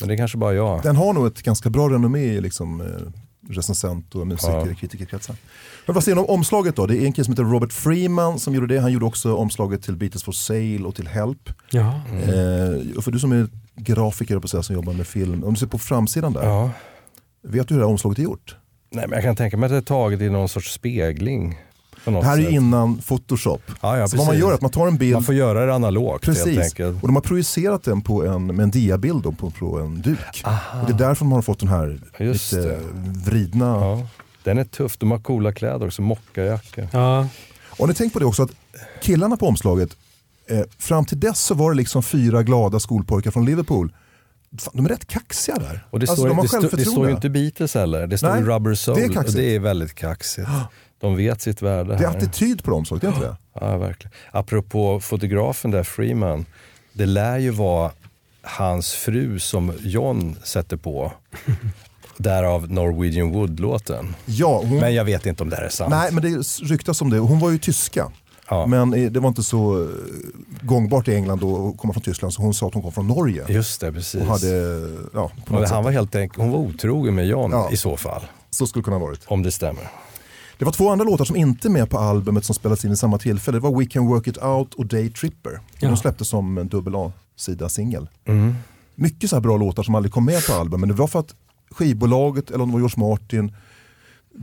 Men 0.00 0.08
det 0.08 0.14
är 0.14 0.18
kanske 0.18 0.38
bara 0.38 0.54
jag. 0.54 0.82
Den 0.82 0.96
har 0.96 1.12
nog 1.12 1.26
ett 1.26 1.42
ganska 1.42 1.70
bra 1.70 1.88
renommé 1.88 2.20
i 2.24 2.40
liksom, 2.40 2.80
eh, 2.80 2.86
recensent 3.48 4.14
och 4.14 4.26
musiker 4.26 4.66
Ja. 4.68 4.74
kritikerkretsar. 4.74 5.36
Men 5.86 5.94
vad 5.94 6.04
säger 6.04 6.16
ni 6.16 6.22
om 6.22 6.28
omslaget 6.30 6.76
då? 6.76 6.86
Det 6.86 6.96
är 6.96 7.06
en 7.06 7.12
kille 7.12 7.24
som 7.24 7.32
heter 7.32 7.42
Robert 7.44 7.72
Freeman 7.72 8.38
som 8.40 8.54
gjorde 8.54 8.66
det. 8.74 8.80
Han 8.80 8.92
gjorde 8.92 9.04
också 9.04 9.34
omslaget 9.34 9.82
till 9.82 9.96
Beatles 9.96 10.24
for 10.24 10.32
Sale 10.32 10.78
och 10.84 10.94
till 10.94 11.08
Help. 11.08 11.50
Ja. 11.70 12.00
Mm. 12.10 12.22
Eh, 12.22 13.00
för 13.02 13.10
du 13.10 13.18
som 13.18 13.32
är 13.32 13.48
grafiker 13.76 14.38
på 14.38 14.48
säga, 14.48 14.62
som 14.62 14.74
jobbar 14.74 14.92
med 14.92 15.06
film, 15.06 15.44
om 15.44 15.54
du 15.54 15.60
ser 15.60 15.66
på 15.66 15.78
framsidan 15.78 16.32
där, 16.32 16.44
Ja. 16.44 16.70
vet 17.42 17.68
du 17.68 17.74
hur 17.74 17.80
det 17.80 17.86
här 17.86 17.92
omslaget 17.92 18.18
är 18.18 18.22
gjort? 18.22 18.56
Nej, 18.90 19.04
men 19.08 19.16
jag 19.16 19.22
kan 19.22 19.36
tänka 19.36 19.56
mig 19.56 19.66
att 19.66 19.70
det 19.70 19.76
är 19.76 19.80
taget 19.80 20.20
i 20.20 20.30
någon 20.30 20.48
sorts 20.48 20.72
spegling. 20.72 21.58
På 22.04 22.10
något 22.10 22.22
Det 22.22 22.28
här 22.28 22.38
är 22.38 22.42
sätt. 22.42 22.52
ju 22.52 22.56
innan 22.56 22.98
Photoshop. 22.98 23.62
Ja, 23.82 23.98
ja, 23.98 24.08
så 24.08 24.16
vad 24.16 24.26
man 24.26 24.38
gör 24.38 24.50
är 24.50 24.54
att 24.54 24.60
man 24.60 24.70
tar 24.70 24.86
en 24.86 24.96
bild, 24.96 25.12
Man 25.12 25.22
får 25.22 25.34
göra 25.34 25.66
det 25.66 25.74
analogt 25.74 26.26
helt 26.26 26.38
precis, 26.44 26.58
enkelt. 26.58 27.02
och 27.02 27.08
de 27.08 27.14
har 27.16 27.22
projicerat 27.22 27.82
den 27.82 28.00
på 28.00 28.24
en, 28.26 28.46
med 28.46 28.60
en 28.60 28.70
diabild 28.70 29.22
då, 29.22 29.32
på, 29.32 29.50
på 29.50 29.78
en 29.78 30.02
duk. 30.02 30.18
Och 30.80 30.86
det 30.86 30.92
är 30.92 30.98
därför 30.98 31.24
de 31.24 31.32
har 31.32 31.42
fått 31.42 31.58
den 31.60 31.68
här 31.68 32.00
Just 32.18 32.52
lite 32.52 32.68
det. 32.68 32.78
vridna 33.30 33.66
Ja. 33.66 34.06
Den 34.44 34.58
är 34.58 34.64
tuff. 34.64 34.96
De 34.98 35.10
har 35.10 35.18
coola 35.18 35.52
kläder 35.52 35.86
också, 35.86 36.02
mockajacka. 36.02 36.88
Ja. 36.92 37.26
Och 37.78 37.88
ni 37.88 37.94
tänkt 37.94 38.12
på 38.12 38.18
det 38.18 38.24
också 38.24 38.42
att 38.42 38.50
killarna 39.02 39.36
på 39.36 39.46
omslaget, 39.46 39.96
eh, 40.50 40.60
fram 40.78 41.04
till 41.04 41.20
dess 41.20 41.40
så 41.40 41.54
var 41.54 41.70
det 41.70 41.76
liksom 41.76 42.02
fyra 42.02 42.42
glada 42.42 42.80
skolpojkar 42.80 43.30
från 43.30 43.44
Liverpool. 43.44 43.92
Fan, 44.58 44.72
de 44.76 44.84
är 44.84 44.88
rätt 44.88 45.06
kaxiga 45.06 45.56
där. 45.58 45.86
Och 45.90 46.00
det, 46.00 46.04
Alltså, 46.10 46.16
står, 46.16 46.28
de 46.28 46.42
det, 46.42 46.48
står, 46.48 46.76
det 46.76 46.84
står 46.84 47.06
ju 47.08 47.14
inte 47.14 47.30
Beatles 47.30 47.74
heller, 47.74 48.06
det 48.06 48.18
står 48.18 48.28
Nej, 48.30 48.42
Rubber 48.42 48.74
Soul. 48.74 48.96
det 48.96 49.04
är 49.04 49.18
och 49.18 49.32
det 49.32 49.54
är 49.54 49.58
väldigt 49.58 49.94
kaxigt. 49.94 50.48
De 51.00 51.16
vet 51.16 51.40
sitt 51.40 51.62
värde 51.62 51.96
Det 51.96 52.04
är 52.04 52.08
här. 52.08 52.16
attityd 52.16 52.64
på 52.64 52.72
omslaget, 52.74 53.04
är 53.04 53.08
det 53.08 53.14
inte 53.16 53.26
det? 53.28 53.36
Ja, 53.60 53.76
verkligen. 53.78 54.12
Apropå 54.32 55.00
fotografen 55.00 55.70
där, 55.70 55.82
Freeman. 55.82 56.46
Det 56.92 57.06
lär 57.06 57.38
ju 57.38 57.50
vara 57.50 57.90
hans 58.42 58.92
fru 58.92 59.38
som 59.38 59.72
John 59.80 60.36
sätter 60.44 60.76
på. 60.76 61.12
Därav 62.16 62.70
Norwegian 62.72 63.30
Wood-låten. 63.32 64.14
Ja, 64.26 64.58
hon, 64.64 64.78
Men 64.78 64.94
jag 64.94 65.04
vet 65.04 65.26
inte 65.26 65.42
om 65.42 65.50
det 65.50 65.56
här 65.56 65.62
är 65.62 65.68
sant. 65.68 65.90
nej 65.90 66.12
men 66.12 66.22
det 66.22 66.42
ryktas 66.62 67.02
om 67.02 67.10
det. 67.10 67.18
Hon 67.18 67.38
var 67.38 67.50
ju 67.50 67.58
tyska. 67.58 68.10
Ja. 68.50 68.66
Men 68.66 68.94
eh, 68.94 69.10
det 69.10 69.20
var 69.20 69.28
inte 69.28 69.42
så 69.42 69.82
eh, 69.82 69.88
gångbart 70.62 71.08
i 71.08 71.14
England 71.14 71.38
då 71.40 71.68
att 71.68 71.78
komma 71.78 71.92
från 71.92 72.02
Tyskland 72.02 72.34
så 72.34 72.42
hon 72.42 72.54
sa 72.54 72.66
att 72.66 72.74
hon 72.74 72.82
kom 72.82 72.92
från 72.92 73.06
Norge. 73.06 73.44
Just 73.48 73.80
det, 73.80 73.92
precis. 73.92 74.20
Och 74.20 74.26
hade, 74.26 74.48
ja, 75.14 75.30
på 75.46 75.54
Och 75.54 75.60
något 75.60 75.60
han 75.60 75.66
sätt. 75.68 75.84
var 75.84 75.90
helt 75.90 76.14
enkelt, 76.14 76.38
hon 76.42 76.50
var 76.50 76.58
otrogen 76.58 77.14
med 77.14 77.26
John 77.26 77.50
Ja. 77.50 77.68
i 77.72 77.76
så 77.76 77.96
fall. 77.96 78.22
Så 78.50 78.66
skulle 78.66 78.80
det 78.80 78.84
kunna 78.84 78.96
ha 78.98 79.06
varit. 79.06 79.20
Om 79.26 79.42
det 79.42 79.52
stämmer. 79.52 79.90
Det 80.58 80.64
var 80.64 80.72
två 80.72 80.90
andra 80.90 81.04
låtar 81.04 81.24
som 81.24 81.36
inte 81.36 81.68
är 81.68 81.70
med 81.70 81.90
på 81.90 81.98
albumet 81.98 82.44
som 82.44 82.54
spelades 82.54 82.84
in 82.84 82.92
i 82.92 82.96
samma 82.96 83.18
tillfälle. 83.18 83.56
Det 83.58 83.62
var 83.62 83.78
We 83.78 83.86
Can 83.86 84.06
Work 84.06 84.26
It 84.26 84.42
Out 84.42 84.74
och 84.74 84.86
Day 84.86 85.10
Tripper. 85.10 85.60
Ja. 85.78 85.88
De 85.88 85.96
släpptes 85.96 86.28
som 86.28 86.58
en 86.58 86.68
dubbel 86.68 86.94
A-sida 86.96 87.68
singel. 87.68 88.08
Mm. 88.24 88.54
Mycket 88.94 89.30
så 89.30 89.36
här 89.36 89.40
bra 89.40 89.56
låtar 89.56 89.82
som 89.82 89.94
aldrig 89.94 90.12
kom 90.12 90.24
med 90.24 90.46
på 90.46 90.52
albumet. 90.52 90.80
Men 90.80 90.88
det 90.88 90.94
var 90.94 91.06
för 91.06 91.18
att 91.20 91.34
skivbolaget, 91.70 92.50
eller 92.50 92.62
om 92.62 92.68
det 92.68 92.72
var 92.72 92.80
George 92.80 93.08
Martin, 93.10 93.52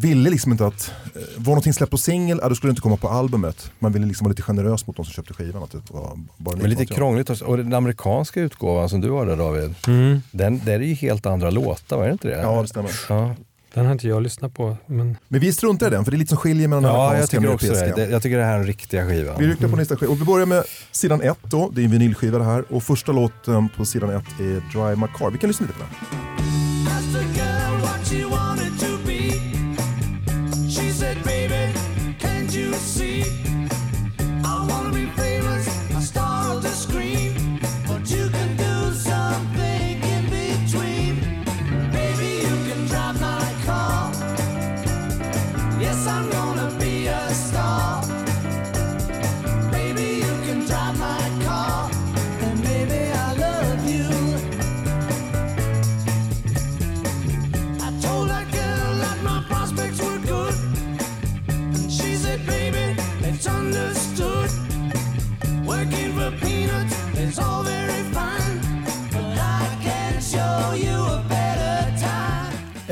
ville 0.01 0.29
liksom 0.29 0.51
inte 0.51 0.65
att, 0.67 0.91
eh, 1.15 1.21
var 1.37 1.45
någonting 1.45 1.73
släppt 1.73 1.91
på 1.91 1.97
singel, 1.97 2.39
då 2.49 2.55
skulle 2.55 2.69
det 2.69 2.71
inte 2.71 2.81
komma 2.81 2.97
på 2.97 3.09
albumet. 3.09 3.71
Man 3.79 3.91
ville 3.91 4.05
liksom 4.05 4.25
vara 4.25 4.29
lite 4.31 4.41
generös 4.41 4.87
mot 4.87 4.95
de 4.95 5.05
som 5.05 5.13
köpte 5.13 5.33
skivan. 5.33 5.63
Att 5.63 5.71
det 5.71 5.81
var 5.93 6.19
bara 6.37 6.55
Men 6.57 6.69
lite 6.69 6.85
krångligt 6.85 7.29
också. 7.29 7.45
Och 7.45 7.57
den 7.57 7.73
amerikanska 7.73 8.41
utgåvan 8.41 8.89
som 8.89 9.01
du 9.01 9.11
har 9.11 9.25
där 9.25 9.35
David, 9.37 9.75
Mm. 9.87 10.21
den, 10.31 10.61
där 10.65 10.73
är 10.73 10.79
ju 10.79 10.93
helt 10.93 11.25
andra 11.25 11.49
låtar, 11.49 11.97
var 11.97 12.05
det 12.05 12.11
inte 12.11 12.27
det? 12.27 12.41
Ja, 12.41 12.61
det 12.61 12.67
stämmer. 12.67 12.91
Ja, 13.09 13.35
Den 13.73 13.85
har 13.85 13.91
inte 13.93 14.07
jag 14.07 14.23
lyssnat 14.23 14.53
på. 14.53 14.77
Men... 14.85 15.17
Men 15.27 15.39
vi 15.41 15.53
struntar 15.53 15.87
i 15.87 15.89
den, 15.89 16.03
för 16.05 16.11
det 16.11 16.15
är 16.17 16.19
lite 16.19 16.29
som 16.29 16.37
skiljer 16.37 16.67
mellan 16.67 16.83
den 16.83 16.91
ja 16.91 16.97
jag 16.97 17.07
amerikanska 17.07 17.37
och 17.37 17.43
den 17.43 17.57
tycker 17.57 17.71
också 17.73 17.79
det. 17.79 17.85
europeiska. 17.85 18.05
det. 18.05 18.11
Jag 18.11 18.21
tycker 18.21 18.37
det 18.37 18.43
här 18.43 18.53
är 18.53 18.57
den 18.57 18.67
riktiga 18.67 19.07
skivan. 19.07 19.35
Vi 19.39 19.47
rycker 19.47 19.67
på 19.67 19.75
nästa 19.75 19.95
skiva. 19.97 20.11
Och 20.11 20.21
vi 20.21 20.25
börjar 20.25 20.45
med 20.45 20.63
sidan 20.91 21.21
ett 21.21 21.37
då. 21.43 21.69
Det 21.73 21.81
är 21.81 21.85
en 21.85 21.91
vinylskiva 21.91 22.37
det 22.37 22.43
här. 22.43 22.73
Och 22.73 22.83
första 22.83 23.11
låten 23.11 23.69
på 23.69 23.85
sidan 23.85 24.09
ett 24.09 24.39
är 24.39 24.71
Drive 24.71 24.95
My 24.95 25.07
Car. 25.17 25.29
Vi 25.31 25.37
kan 25.37 25.47
lyssna 25.47 25.65
lite 25.67 25.79
på 25.79 25.85
den. 25.85 25.93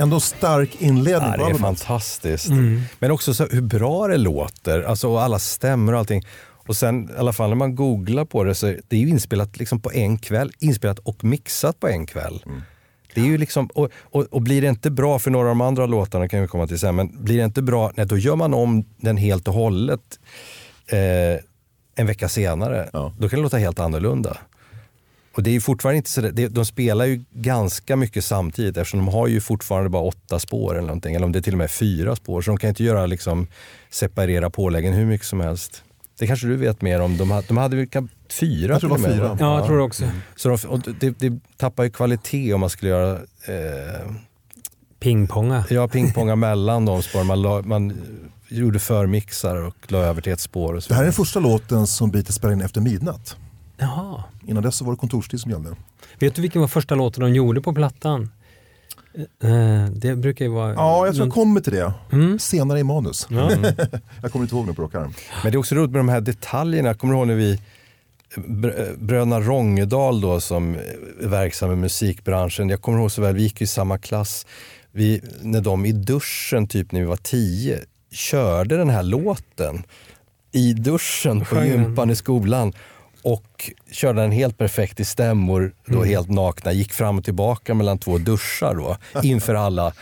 Ändå 0.06 0.20
stark 0.20 0.82
inledning 0.82 1.32
Ja, 1.32 1.38
på 1.38 1.50
det 1.50 1.56
är 1.56 1.60
fantastiskt. 1.60 2.50
Men 3.00 3.12
också 3.12 3.34
så 3.34 3.46
hur 3.46 3.62
bra 3.62 4.08
det 4.08 4.18
låter. 4.18 4.82
Alltså, 4.82 5.10
och 5.10 5.22
alla 5.22 5.40
stämmer 5.40 5.94
och 5.94 6.00
allting. 6.00 6.24
Och 6.68 6.76
sen 6.76 7.10
i 7.10 7.18
alla 7.18 7.34
fall 7.34 7.50
när 7.50 7.56
man 7.56 7.76
googlar 7.76 8.26
på 8.26 8.44
det 8.44 8.56
så 8.56 8.66
det 8.66 8.96
är 8.96 9.00
ju 9.00 9.10
inspelat 9.10 9.58
liksom 9.58 9.80
på 9.80 9.92
en 9.92 10.18
kväll. 10.18 10.52
Inspelat 10.60 11.00
och 11.00 11.24
mixat 11.24 11.80
på 11.80 11.88
en 11.88 12.06
kväll. 12.06 12.44
Det 13.14 13.22
är 13.22 13.26
ju 13.26 13.38
liksom, 13.38 13.68
och, 13.68 13.90
och, 14.02 14.24
och 14.32 14.42
blir 14.42 14.62
det 14.62 14.68
inte 14.68 14.92
bra, 14.92 15.20
för 15.20 15.32
några 15.32 15.50
av 15.50 15.56
de 15.56 15.62
andra 15.62 15.86
låtarna 15.86 16.28
kan 16.28 16.42
vi 16.42 16.48
komma 16.48 16.68
till 16.68 16.80
sen, 16.80 16.96
men 16.96 17.24
blir 17.24 17.38
det 17.38 17.44
inte 17.44 17.62
bra, 17.62 17.92
nej, 17.96 18.06
då 18.06 18.18
gör 18.18 18.36
man 18.36 18.54
om 18.54 18.84
den 18.98 19.18
helt 19.18 19.48
och 19.48 19.54
hållet 19.54 20.20
eh, 20.88 21.42
en 21.96 22.08
vecka 22.08 22.30
senare. 22.30 22.90
Ja. 22.94 23.14
Då 23.20 23.30
kan 23.30 23.40
det 23.40 23.44
låta 23.44 23.58
helt 23.58 23.80
annorlunda. 23.80 24.38
Och 25.36 25.44
det 25.44 25.50
är 25.50 25.54
ju 25.54 25.62
fortfarande 25.62 25.98
inte 25.98 26.10
så 26.10 26.22
det, 26.22 26.32
det- 26.32 26.48
de 26.48 26.66
spelar 26.66 27.06
ju 27.06 27.24
ganska 27.32 27.96
mycket 27.96 28.26
samtidigt 28.26 28.78
eftersom 28.78 29.00
de 29.00 29.08
har 29.08 29.28
ju 29.28 29.42
fortfarande 29.42 29.90
bara 29.90 30.04
åtta 30.04 30.40
spår 30.40 30.74
eller 30.74 30.88
någonting. 30.88 31.16
Eller 31.16 31.26
om 31.26 31.32
det 31.32 31.40
är 31.40 31.42
till 31.42 31.54
och 31.54 31.58
med 31.58 31.72
fyra 31.72 32.16
spår. 32.16 32.42
Så 32.42 32.52
de 32.52 32.58
kan 32.58 32.68
inte 32.70 32.84
göra 32.84 33.06
liksom 33.06 33.48
separera 33.90 34.50
påläggen 34.50 34.94
hur 34.94 35.06
mycket 35.06 35.28
som 35.28 35.40
helst. 35.40 35.84
Det 36.20 36.28
kanske 36.28 36.48
du 36.48 36.56
vet 36.56 36.82
mer 36.82 37.00
om. 37.02 37.18
De 37.18 37.32
hade, 37.32 37.48
de 37.48 37.58
hade 37.58 37.86
kan- 37.88 38.10
fyra 38.40 38.74
Jag 38.74 38.82
tror 38.82 38.90
det 38.90 38.96
till 38.96 39.04
var 39.04 39.12
och 39.12 39.28
med, 39.28 39.38
fyra. 39.38 39.48
Ja, 39.50 39.58
jag 39.58 39.68
tror 39.68 39.78
det 39.78 39.84
också. 39.84 40.10
Så 40.36 40.50
de, 40.50 40.68
och 40.68 40.80
det, 41.00 41.10
det 41.20 41.40
tappar 41.58 41.84
ju 41.84 41.90
kvalitet 41.90 42.54
om 42.54 42.60
man 42.60 42.70
skulle 42.70 42.92
göra 42.92 43.14
eh, 43.48 44.12
Pingponga. 45.00 45.64
ja, 45.70 45.88
pingponga 45.88 46.36
mellan 46.48 46.86
de 46.86 47.02
spåren. 47.04 47.28
Man, 47.28 47.42
la, 47.42 47.62
man 47.62 47.94
gjorde 48.50 48.80
förmixar 48.80 49.56
och 49.56 49.76
la 49.88 49.98
över 49.98 50.22
till 50.22 50.34
ett 50.34 50.40
spår. 50.40 50.74
Och 50.74 50.84
så. 50.84 50.90
Det 50.90 50.94
här 50.96 51.02
är 51.02 51.06
den 51.06 51.14
första 51.14 51.40
låten 51.40 51.88
som 51.88 52.12
Beatles 52.12 52.36
spelade 52.36 52.54
in 52.54 52.62
efter 52.62 52.82
midnatt. 52.82 53.36
Jaha. 53.78 54.24
Innan 54.48 54.64
dess 54.64 54.76
så 54.76 54.86
var 54.86 54.92
det 54.92 54.98
kontorstid 54.98 55.40
som 55.40 55.52
gällde. 55.52 55.76
Vet 56.20 56.36
du 56.36 56.42
vilken 56.42 56.62
var 56.62 56.68
första 56.68 56.96
låten 56.96 57.24
de 57.24 57.34
gjorde 57.34 57.62
på 57.62 57.74
plattan? 57.74 58.32
Eh, 59.44 59.86
Det 59.96 60.16
brukar 60.16 60.46
ju 60.46 60.52
vara... 60.52 60.74
Ja, 60.74 61.06
jag 61.06 61.16
tror 61.16 61.28
jag 61.28 61.34
kommer 61.34 61.62
till 61.62 61.74
det 61.74 61.94
Mm. 62.12 62.40
senare 62.40 62.80
i 62.80 62.84
manus. 62.84 63.28
Ja. 63.30 63.52
Jag 64.22 64.32
kommer 64.32 64.46
inte 64.46 64.56
ihåg 64.56 64.68
nu 64.68 64.74
på 64.74 64.82
rak 64.84 64.96
arm. 64.96 65.14
Men 65.44 65.52
det 65.52 65.56
är 65.56 65.60
också 65.60 65.76
roligt 65.76 65.92
med 65.92 66.00
de 66.00 66.10
här 66.10 66.22
detaljerna. 66.22 66.94
Kommer 66.94 67.14
du 67.14 67.18
ihåg 67.20 67.28
när 67.28 67.36
vi 67.36 67.60
Br- 68.36 68.98
Bröderna 68.98 69.40
Rångedal 69.42 70.22
då 70.22 70.40
som 70.42 70.76
är 70.76 71.28
verksam 71.28 71.72
i 71.72 71.76
musikbranschen. 71.76 72.70
Jag 72.70 72.82
kommer 72.82 73.00
ihåg 73.00 73.12
så 73.12 73.22
väl, 73.22 73.36
vi 73.36 73.42
gick 73.44 73.62
i 73.62 73.68
samma 73.68 73.98
klass. 73.98 74.46
Vi, 74.92 75.22
när 75.42 75.62
de 75.62 75.86
i 75.86 75.92
duschen, 75.92 76.68
typ 76.68 76.92
när 76.92 77.00
vi 77.00 77.06
var 77.06 77.16
tio, 77.18 77.80
körde 78.12 78.78
den 78.78 78.90
här 78.90 79.04
låten 79.04 79.84
i 80.52 80.74
duschen 80.74 81.42
på 81.46 81.64
gympan 81.64 82.10
i 82.10 82.16
skolan. 82.16 82.74
Och 83.26 83.72
körde 83.92 84.22
den 84.22 84.32
helt 84.32 84.58
perfekt 84.58 85.00
i 85.00 85.06
stämmor, 85.06 85.74
då 85.86 86.04
helt 86.04 86.30
nakna. 86.30 86.72
Gick 86.72 86.94
fram 86.94 87.18
och 87.18 87.24
tillbaka 87.24 87.74
mellan 87.74 87.98
två 87.98 88.18
duschar 88.18 88.76
då, 88.76 88.98
inför 89.24 89.56
alla. 89.56 89.94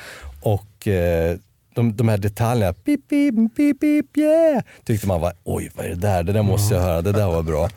Och 0.42 0.88
eh, 0.88 1.38
de, 1.76 1.96
de 1.96 2.08
här 2.08 2.18
detaljerna, 2.18 2.74
pip, 2.74 3.10
pip, 3.10 3.36
pip, 3.56 3.80
pip, 3.80 4.18
yeah, 4.18 4.64
tyckte 4.84 5.08
man 5.08 5.22
var, 5.22 5.34
oj 5.44 5.72
vad 5.76 5.86
är 5.86 5.90
det 5.90 5.96
där? 5.96 6.24
Det 6.24 6.34
där 6.34 6.44
måste 6.44 6.76
jag 6.76 6.82
höra, 6.82 7.02
det 7.02 7.12
där 7.12 7.28
var 7.28 7.44
bra. 7.44 7.70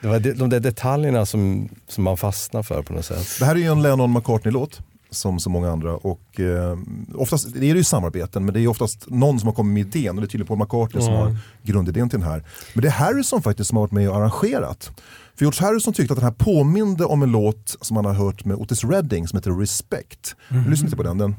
Det 0.00 0.08
var 0.08 0.18
de, 0.18 0.32
de 0.32 0.50
där 0.50 0.60
detaljerna 0.60 1.26
som, 1.26 1.68
som 1.88 2.04
man 2.04 2.16
fastnar 2.16 2.62
för 2.62 2.82
på 2.82 2.92
något 2.92 3.04
sätt. 3.04 3.26
Det 3.38 3.44
här 3.44 3.54
är 3.54 3.58
ju 3.58 3.72
en 3.72 3.82
Lennon-McCartney-låt 3.82 4.80
som 5.12 5.38
så 5.40 5.50
många 5.50 5.70
andra. 5.70 5.96
Och, 5.96 6.40
eh, 6.40 6.78
oftast 7.14 7.52
det 7.52 7.58
är 7.70 7.74
det 7.74 7.78
ju 7.78 7.84
samarbeten 7.84 8.44
men 8.44 8.54
det 8.54 8.60
är 8.60 8.68
oftast 8.68 9.10
någon 9.10 9.40
som 9.40 9.46
har 9.46 9.54
kommit 9.54 9.86
med 9.86 9.96
idén 9.96 10.14
och 10.16 10.20
det 10.22 10.26
är 10.26 10.28
tydligen 10.28 10.46
Paul 10.46 10.58
McCartney 10.58 11.02
som 11.04 11.14
Ja. 11.14 11.20
har 11.24 11.36
grundidén 11.62 12.08
till 12.08 12.20
den 12.20 12.28
här. 12.28 12.44
Men 12.74 12.82
det 12.82 12.88
är 12.88 12.92
Harrison 12.92 13.42
faktiskt 13.42 13.68
som 13.68 13.76
har 13.76 13.82
varit 13.82 13.92
med 13.92 14.10
och 14.10 14.16
arrangerat. 14.16 14.90
För 15.36 15.44
George 15.44 15.66
Harrison 15.66 15.92
tyckte 15.94 16.12
att 16.12 16.18
den 16.20 16.24
här 16.28 16.34
påminde 16.38 17.04
om 17.04 17.22
en 17.22 17.32
låt 17.32 17.76
som 17.80 17.96
han 17.96 18.04
har 18.04 18.12
hört 18.12 18.44
med 18.44 18.56
Otis 18.56 18.84
Redding 18.84 19.28
som 19.28 19.36
heter 19.36 19.50
Respect. 19.50 20.36
Lyssna 20.68 20.84
lite 20.84 20.96
på 20.96 21.02
den. 21.02 21.18
den. 21.18 21.34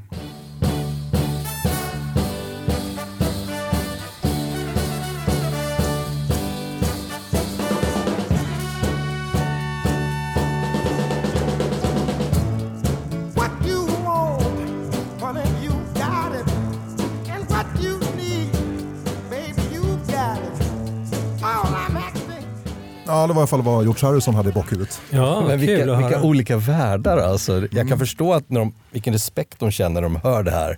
Ja, 23.23 23.27
det 23.27 23.33
var 23.33 23.41
i 23.41 23.43
alla 23.43 23.47
fall 23.47 23.61
vad 23.61 23.83
George 23.83 24.07
Harrison 24.07 24.35
hade 24.35 24.49
i 24.49 24.53
bakhuvudet. 24.53 25.01
Ja, 25.09 25.41
Men 25.47 25.59
kul 25.59 25.67
vilka, 25.67 25.93
att 25.93 26.03
vilka 26.03 26.21
olika 26.21 26.57
världar 26.57 27.17
alltså. 27.17 27.67
Jag 27.71 27.89
kan 27.89 27.99
förstå 27.99 28.33
att 28.33 28.49
när 28.49 28.59
de, 28.59 28.73
vilken 28.91 29.13
respekt 29.13 29.59
de 29.59 29.71
känner 29.71 29.93
när 29.93 30.01
de 30.01 30.15
hör 30.15 30.43
det 30.43 30.51
här. 30.51 30.77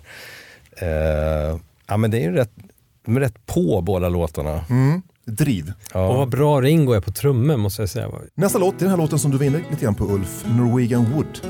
Eh, 0.76 1.58
ja, 1.86 1.96
men 1.96 2.10
det 2.10 2.18
är 2.18 2.22
ju 2.22 2.32
rätt, 2.32 2.50
de 3.06 3.16
är 3.16 3.20
rätt 3.20 3.46
på 3.46 3.80
båda 3.80 4.08
låtarna. 4.08 4.60
Driv. 5.24 5.72
Ja. 5.92 6.08
Och 6.08 6.16
vad 6.16 6.28
bra 6.28 6.60
Ringo 6.60 6.92
är 6.92 7.00
på 7.00 7.12
trummor 7.12 7.56
måste 7.56 7.82
jag 7.82 7.88
säga. 7.88 8.10
Nästa 8.34 8.58
låt 8.58 8.78
det 8.78 8.82
är 8.82 8.86
den 8.86 8.90
här 8.90 8.96
låten 8.96 9.18
som 9.18 9.30
du 9.30 9.38
var 9.38 9.44
inne 9.44 9.58
lite 9.70 9.84
grann 9.84 9.94
på 9.94 10.04
Ulf, 10.04 10.44
Norwegian 10.46 11.12
Wood. 11.12 11.40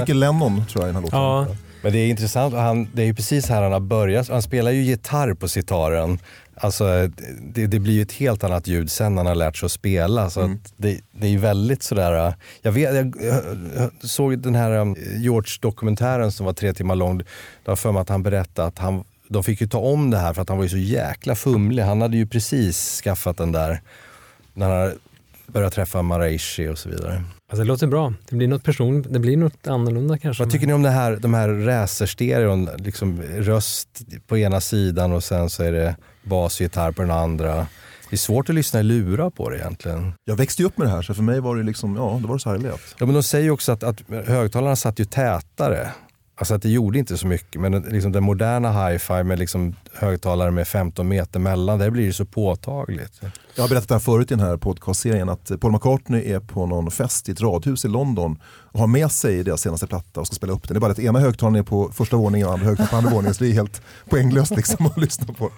Mycket 0.00 0.16
Lennon 0.16 0.66
tror 0.66 0.84
jag 0.84 0.90
i 0.90 0.92
den 0.92 0.94
här 0.94 1.02
låten. 1.02 1.18
Ja, 1.18 1.46
Men 1.82 1.92
det 1.92 1.98
är 1.98 2.08
intressant, 2.08 2.54
han, 2.54 2.88
det 2.92 3.02
är 3.02 3.06
ju 3.06 3.14
precis 3.14 3.48
här 3.48 3.62
han 3.62 3.72
har 3.72 3.80
börjat. 3.80 4.28
Han 4.28 4.42
spelar 4.42 4.70
ju 4.70 4.82
gitarr 4.82 5.34
på 5.34 5.48
sitaren. 5.48 6.18
Alltså, 6.60 6.84
det, 7.40 7.66
det 7.66 7.78
blir 7.78 7.92
ju 7.92 8.02
ett 8.02 8.12
helt 8.12 8.44
annat 8.44 8.66
ljud 8.66 8.90
sen 8.90 9.14
när 9.14 9.20
han 9.20 9.26
har 9.26 9.34
lärt 9.34 9.56
sig 9.56 9.66
att 9.66 9.72
spela. 9.72 10.30
Så 10.30 10.40
att 10.40 10.74
det, 10.76 11.00
det 11.12 11.26
är 11.26 11.30
ju 11.30 11.38
väldigt 11.38 11.82
sådär... 11.82 12.34
Jag, 12.62 12.72
vet, 12.72 12.94
jag, 12.94 13.16
jag 13.76 13.90
såg 14.10 14.38
den 14.38 14.54
här 14.54 14.70
um, 14.70 14.96
George-dokumentären 15.16 16.32
som 16.32 16.46
var 16.46 16.52
tre 16.52 16.72
timmar 16.72 16.94
lång. 16.94 17.18
Då 17.64 17.70
har 17.70 17.76
för 17.76 17.92
mig 17.92 18.00
att 18.00 18.08
han 18.08 18.22
berättade 18.22 18.68
att 18.68 18.78
han, 18.78 19.04
de 19.28 19.44
fick 19.44 19.60
ju 19.60 19.66
ta 19.66 19.78
om 19.78 20.10
det 20.10 20.18
här 20.18 20.34
för 20.34 20.42
att 20.42 20.48
han 20.48 20.58
var 20.58 20.64
ju 20.64 20.70
så 20.70 20.76
jäkla 20.76 21.34
fumlig. 21.34 21.82
Han 21.82 22.00
hade 22.00 22.16
ju 22.16 22.26
precis 22.26 23.00
skaffat 23.04 23.36
den 23.36 23.52
där 23.52 23.80
när 24.54 24.70
han 24.70 24.92
började 25.46 25.74
träffa 25.74 26.02
Maraishi 26.02 26.68
och 26.68 26.78
så 26.78 26.88
vidare. 26.88 27.22
Alltså 27.48 27.62
det 27.62 27.68
låter 27.68 27.86
bra. 27.86 28.14
Det 28.28 28.36
blir 28.36 28.48
något 28.48 28.64
personligt, 28.64 29.12
det 29.12 29.18
blir 29.18 29.36
något 29.36 29.66
annorlunda 29.66 30.18
kanske. 30.18 30.42
Vad 30.42 30.52
tycker 30.52 30.66
ni 30.66 30.72
om 30.72 30.82
det 30.82 30.90
här, 30.90 31.16
de 31.16 31.34
här 31.34 31.48
racerstereon? 31.48 32.68
Liksom 32.78 33.22
röst 33.22 33.88
på 34.26 34.38
ena 34.38 34.60
sidan 34.60 35.12
och 35.12 35.24
sen 35.24 35.50
så 35.50 35.62
är 35.62 35.72
det 35.72 35.96
bas 36.22 36.56
och 36.56 36.60
gitarr 36.60 36.92
på 36.92 37.02
den 37.02 37.10
andra. 37.10 37.66
Det 38.10 38.16
är 38.16 38.18
svårt 38.18 38.48
att 38.48 38.54
lyssna 38.54 38.80
i 38.80 38.82
lurar 38.82 39.30
på 39.30 39.50
det 39.50 39.56
egentligen. 39.56 40.12
Jag 40.24 40.36
växte 40.36 40.62
ju 40.62 40.66
upp 40.66 40.78
med 40.78 40.86
det 40.86 40.90
här 40.90 41.02
så 41.02 41.14
för 41.14 41.22
mig 41.22 41.40
var 41.40 41.56
det 41.56 41.62
liksom, 41.62 41.96
ja 41.96 42.18
det 42.22 42.28
var 42.28 42.38
så 42.38 42.50
här 42.50 42.58
lät. 42.58 42.94
Ja, 42.98 43.06
men 43.06 43.14
de 43.14 43.22
säger 43.22 43.44
ju 43.44 43.50
också 43.50 43.72
att, 43.72 43.82
att 43.82 44.02
högtalarna 44.26 44.76
satt 44.76 44.98
ju 45.00 45.04
tätare. 45.04 45.90
Alltså 46.38 46.54
att 46.54 46.62
det 46.62 46.68
gjorde 46.68 46.98
inte 46.98 47.18
så 47.18 47.26
mycket. 47.26 47.60
Men 47.60 47.72
liksom 47.82 48.12
den 48.12 48.22
moderna 48.22 48.88
hi-fi 48.88 49.22
med 49.22 49.38
liksom 49.38 49.74
högtalare 49.92 50.50
med 50.50 50.68
15 50.68 51.08
meter 51.08 51.40
mellan, 51.40 51.78
där 51.78 51.90
blir 51.90 52.06
det 52.06 52.12
så 52.12 52.24
påtagligt. 52.24 53.20
Jag 53.54 53.62
har 53.62 53.68
berättat 53.68 53.88
det 53.88 53.94
här 53.94 54.00
förut 54.00 54.30
i 54.30 54.34
den 54.34 54.46
här 54.46 54.56
podcastserien 54.56 55.28
att 55.28 55.52
Paul 55.60 55.72
McCartney 55.72 56.32
är 56.32 56.40
på 56.40 56.66
någon 56.66 56.90
fest 56.90 57.28
i 57.28 57.32
ett 57.32 57.40
radhus 57.40 57.84
i 57.84 57.88
London 57.88 58.38
och 58.44 58.80
har 58.80 58.86
med 58.86 59.12
sig 59.12 59.44
deras 59.44 59.60
senaste 59.60 59.86
platta 59.86 60.20
och 60.20 60.26
ska 60.26 60.36
spela 60.36 60.52
upp 60.52 60.68
den. 60.68 60.74
Det 60.74 60.78
är 60.78 60.80
bara 60.80 60.92
att 60.92 60.98
ena 60.98 61.20
högtalaren 61.20 61.56
är 61.56 61.62
på 61.62 61.90
första 61.92 62.16
våningen 62.16 62.46
och 62.46 62.52
andra 62.52 62.66
högtalaren 62.66 62.90
på 62.90 62.96
andra 62.96 63.10
våningen 63.10 63.34
så 63.34 63.44
det 63.44 63.50
är 63.50 63.54
helt 63.54 63.82
poänglöst 64.10 64.56
liksom 64.56 64.86
att 64.86 64.96
lyssna 64.98 65.34
på. 65.34 65.50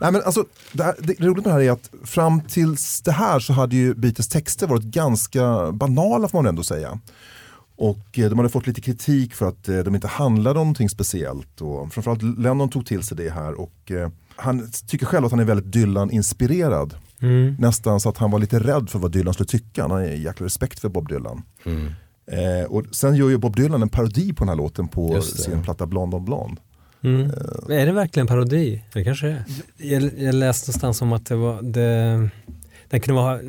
Nej, 0.00 0.12
men 0.12 0.22
alltså, 0.22 0.44
det, 0.72 0.84
här, 0.84 0.94
det 0.98 1.20
roliga 1.20 1.34
med 1.34 1.44
det 1.44 1.52
här 1.52 1.60
är 1.60 1.70
att 1.70 1.90
fram 2.04 2.40
tills 2.40 3.02
det 3.02 3.12
här 3.12 3.40
så 3.40 3.52
hade 3.52 3.76
ju 3.76 3.94
Beatles 3.94 4.28
texter 4.28 4.66
varit 4.66 4.82
ganska 4.82 5.72
banala 5.72 6.28
får 6.28 6.38
man 6.38 6.46
ändå 6.46 6.62
säga. 6.62 6.98
Och 7.82 8.18
eh, 8.18 8.30
de 8.30 8.38
hade 8.38 8.48
fått 8.48 8.66
lite 8.66 8.80
kritik 8.80 9.34
för 9.34 9.48
att 9.48 9.68
eh, 9.68 9.78
de 9.78 9.94
inte 9.94 10.08
handlade 10.08 10.58
om 10.58 10.66
någonting 10.66 10.88
speciellt. 10.88 11.60
Och 11.60 11.92
framförallt 11.92 12.22
Lennon 12.22 12.68
tog 12.68 12.86
till 12.86 13.02
sig 13.02 13.16
det 13.16 13.30
här. 13.30 13.60
Och 13.60 13.90
eh, 13.90 14.10
han 14.36 14.70
tycker 14.86 15.06
själv 15.06 15.24
att 15.24 15.30
han 15.30 15.40
är 15.40 15.44
väldigt 15.44 15.72
Dylan-inspirerad. 15.72 16.94
Mm. 17.20 17.56
Nästan 17.58 18.00
så 18.00 18.08
att 18.08 18.18
han 18.18 18.30
var 18.30 18.38
lite 18.38 18.58
rädd 18.58 18.90
för 18.90 18.98
vad 18.98 19.12
Dylan 19.12 19.34
skulle 19.34 19.46
tycka. 19.46 19.82
Han 19.82 19.90
har 19.90 20.00
en 20.00 20.22
jäkla 20.22 20.46
respekt 20.46 20.80
för 20.80 20.88
Bob 20.88 21.08
Dylan. 21.08 21.42
Mm. 21.64 21.86
Eh, 22.26 22.64
och 22.64 22.84
sen 22.92 23.16
gör 23.16 23.28
ju 23.28 23.38
Bob 23.38 23.56
Dylan 23.56 23.82
en 23.82 23.88
parodi 23.88 24.32
på 24.32 24.44
den 24.44 24.48
här 24.48 24.56
låten 24.56 24.88
på 24.88 25.22
sin 25.22 25.62
platta 25.62 25.86
Blond 25.86 26.14
on 26.14 26.24
Blond. 26.24 26.60
Mm. 27.04 27.30
Är 27.68 27.86
det 27.86 27.92
verkligen 27.92 28.26
parodi? 28.26 28.84
Det 28.92 29.04
kanske 29.04 29.26
är. 29.28 29.44
Jag, 29.76 30.02
jag 30.18 30.34
läste 30.34 30.70
någonstans 30.70 31.02
om 31.02 31.12
att 31.12 31.26
det 31.26 31.36
var 31.36 31.62
det, 31.62 32.30
den 32.92 33.00
kunde 33.00 33.22
vara 33.22 33.40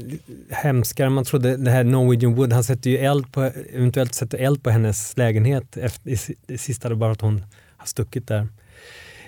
hemskare 0.49 1.07
än 1.07 1.13
man 1.13 1.23
trodde. 1.25 1.57
Det 1.57 1.71
här 1.71 1.83
Norwegian 1.83 2.35
Wood, 2.35 2.53
han 2.53 2.63
sätter 2.63 2.89
ju 2.89 2.97
eld 2.97 3.31
på, 3.31 3.51
eventuellt 3.73 4.13
sätter 4.13 4.37
eld 4.37 4.63
på 4.63 4.69
hennes 4.69 5.17
lägenhet. 5.17 5.77
Efter, 5.77 6.09
i, 6.09 6.17
det 6.45 6.57
sista 6.57 6.87
är 6.89 6.95
bara 6.95 7.11
att 7.11 7.21
hon 7.21 7.45
har 7.77 7.85
stuckit 7.85 8.27
där. 8.27 8.47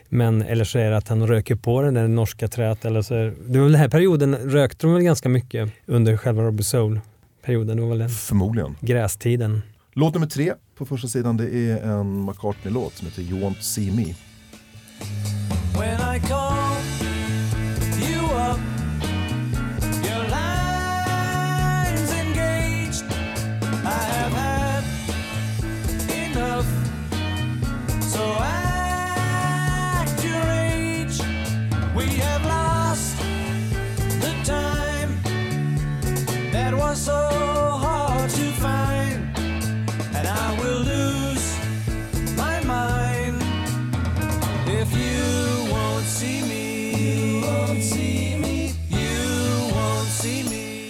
Men, 0.09 0.41
eller 0.41 0.65
så 0.65 0.79
är 0.79 0.89
det 0.89 0.97
att 0.97 1.07
han 1.07 1.27
röker 1.27 1.55
på 1.55 1.81
den 1.81 1.93
där 1.93 2.07
norska 2.07 2.47
träet. 2.47 2.85
Eller 2.85 3.01
så 3.01 3.15
är, 3.15 3.33
det 3.47 3.57
var 3.57 3.63
väl 3.63 3.71
den 3.71 3.81
här 3.81 3.89
perioden 3.89 4.35
rökte 4.35 4.87
de 4.87 4.93
väl 4.93 5.03
ganska 5.03 5.29
mycket 5.29 5.71
under 5.85 6.17
själva 6.17 6.43
Robbie 6.43 6.63
Soul-perioden. 6.63 7.77
Det 7.77 7.83
var 7.83 7.89
väl 7.89 7.99
den 7.99 8.09
Förmodligen. 8.09 8.75
grästiden. 8.79 9.61
Låt 9.93 10.13
nummer 10.13 10.27
tre 10.27 10.53
på 10.77 10.85
första 10.85 11.07
sidan 11.07 11.37
det 11.37 11.55
är 11.55 11.83
en 11.83 12.25
McCartney-låt 12.25 12.93
som 12.93 13.07
heter 13.07 13.21
You 13.21 13.39
Won't 13.39 13.61
See 13.61 13.91
Me. 13.91 14.15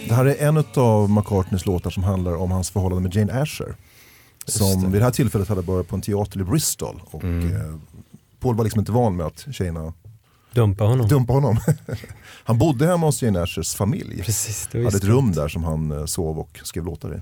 Det 0.07 0.13
här 0.15 0.25
är 0.25 0.47
en 0.47 0.63
av 0.75 1.09
McCartneys 1.09 1.65
låtar 1.65 1.89
som 1.89 2.03
handlar 2.03 2.35
om 2.35 2.51
hans 2.51 2.69
förhållande 2.69 3.03
med 3.03 3.15
Jane 3.15 3.41
Asher. 3.41 3.75
Som 4.45 4.91
vid 4.91 5.01
det 5.01 5.05
här 5.05 5.11
tillfället 5.11 5.47
hade 5.47 5.61
börjat 5.61 5.87
på 5.87 5.95
en 5.95 6.01
teater 6.01 6.39
i 6.39 6.43
Bristol. 6.43 7.01
Och, 7.05 7.23
eh, 7.23 7.75
Paul 8.39 8.55
var 8.55 8.63
liksom 8.63 8.79
inte 8.79 8.91
van 8.91 9.15
med 9.15 9.25
att 9.25 9.45
tjejerna 9.51 9.93
Dumpa 10.55 10.83
honom. 10.83 11.07
dumpade 11.07 11.39
honom. 11.39 11.57
han 12.43 12.57
bodde 12.57 12.87
hemma 12.87 13.05
hos 13.05 13.23
Jane 13.23 13.41
Ashers 13.41 13.75
familj. 13.75 14.23
Precis, 14.23 14.69
det 14.71 14.83
hade 14.83 14.97
ett 14.97 15.03
rum 15.03 15.31
där 15.31 15.47
som 15.47 15.63
han 15.63 15.91
eh, 15.91 16.05
sov 16.05 16.39
och 16.39 16.59
skrev 16.63 16.85
låtar 16.85 17.15
i. 17.15 17.19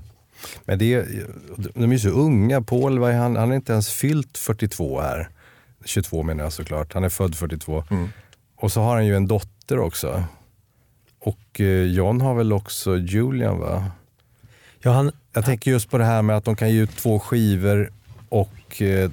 Men 0.64 0.78
det 0.78 0.94
är, 0.94 1.26
de 1.74 1.82
är 1.84 1.92
ju 1.92 1.98
så 1.98 2.08
unga. 2.08 2.62
Paul, 2.62 2.98
vad 2.98 3.10
är 3.10 3.16
han, 3.16 3.36
han 3.36 3.48
har 3.48 3.56
inte 3.56 3.72
ens 3.72 3.90
fyllt 3.90 4.38
42 4.38 5.00
här. 5.00 5.28
22 5.84 6.22
menar 6.22 6.44
jag 6.44 6.52
såklart. 6.52 6.94
Han 6.94 7.04
är 7.04 7.08
född 7.08 7.34
42. 7.34 7.84
Mm. 7.90 8.08
Och 8.56 8.72
så 8.72 8.80
har 8.80 8.94
han 8.94 9.06
ju 9.06 9.16
en 9.16 9.26
dotter 9.26 9.78
också. 9.78 10.24
Och 11.20 11.60
eh, 11.60 11.66
John 11.66 12.20
har 12.20 12.34
väl 12.34 12.52
också 12.52 12.96
Julian 12.96 13.58
va? 13.58 13.84
Ja, 14.82 14.92
han, 14.92 15.12
Jag 15.32 15.44
tänker 15.44 15.70
just 15.70 15.90
på 15.90 15.98
det 15.98 16.04
här 16.04 16.22
med 16.22 16.36
att 16.36 16.44
de 16.44 16.56
kan 16.56 16.70
ge 16.70 16.80
ut 16.80 16.96
två 16.96 17.18
skivor 17.18 17.90
och 18.28 18.82
eh, 18.82 19.10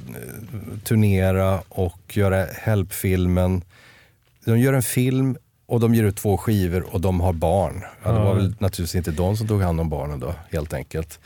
turnera 0.83 1.61
och 1.69 2.17
göra 2.17 2.45
Help-filmen. 2.45 3.63
De 4.45 4.59
gör 4.59 4.73
en 4.73 4.83
film 4.83 5.37
och 5.65 5.79
de 5.79 5.95
ger 5.95 6.03
ut 6.03 6.15
två 6.17 6.37
skivor 6.37 6.85
och 6.91 7.01
de 7.01 7.19
har 7.21 7.33
barn. 7.33 7.81
Ja, 8.03 8.11
det 8.11 8.19
var 8.19 8.25
Ja. 8.25 8.33
väl 8.33 8.55
naturligtvis 8.59 8.95
inte 8.95 9.11
de 9.11 9.37
som 9.37 9.47
tog 9.47 9.61
hand 9.61 9.79
om 9.81 9.89
barnen 9.89 10.19
då, 10.19 10.33
helt 10.51 10.73
enkelt. 10.73 11.19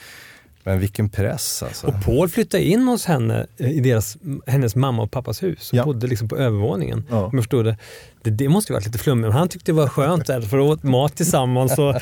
Men 0.68 0.80
vilken 0.80 1.10
press 1.10 1.64
alltså. 1.64 1.88
Och 1.88 1.94
Paul 2.06 2.30
flyttade 2.30 2.64
in 2.64 2.88
hos 2.88 3.06
henne 3.06 3.48
eh, 3.58 3.72
i 3.72 3.80
deras, 3.80 4.18
hennes 4.48 4.76
mamma 4.76 5.04
och 5.04 5.12
pappas 5.12 5.44
hus 5.44 5.72
och 5.72 5.78
Ja. 5.78 5.86
bodde 5.86 6.08
liksom 6.08 6.28
på 6.28 6.38
övervåningen. 6.38 7.04
Ja. 7.10 7.16
Om 7.26 7.30
jag 7.34 7.44
förstod 7.44 7.66
det. 7.66 7.78
det. 8.24 8.30
Det 8.32 8.50
måste 8.50 8.72
ju 8.72 8.76
varit 8.76 8.86
lite 8.86 8.98
flummigt, 8.98 9.28
men 9.30 9.38
han 9.38 9.48
tyckte 9.48 9.72
det 9.72 9.76
var 9.76 9.88
skönt 9.88 10.28
där 10.28 10.42
för 10.42 10.58
att 10.58 10.64
åt 10.64 10.84
mat 10.84 11.16
tillsammans. 11.16 11.78
Och 11.78 11.96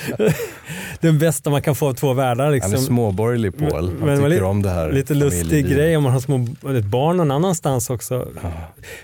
det 1.02 1.12
bästa 1.12 1.50
man 1.50 1.62
kan 1.62 1.76
få 1.76 1.88
av 1.88 1.94
två 1.94 2.14
världar. 2.14 2.44
Han 2.44 2.54
är 2.54 2.56
Liksom. 2.56 2.78
småborgerlig 2.78 3.58
Paul. 3.58 3.72
Han 3.74 3.86
Men- 3.86 4.06
men 4.06 4.18
tycker 4.18 4.30
lite- 4.30 4.44
om 4.44 4.62
det 4.62 4.70
här 4.70 4.92
Lite 4.92 5.14
lustig 5.14 5.68
grej 5.70 5.98
om 5.98 6.04
man 6.04 6.12
har 6.14 6.20
små, 6.20 6.48
ett 6.78 6.86
barn 6.86 7.18
någon 7.18 7.32
annanstans 7.32 7.90
också. 7.90 8.28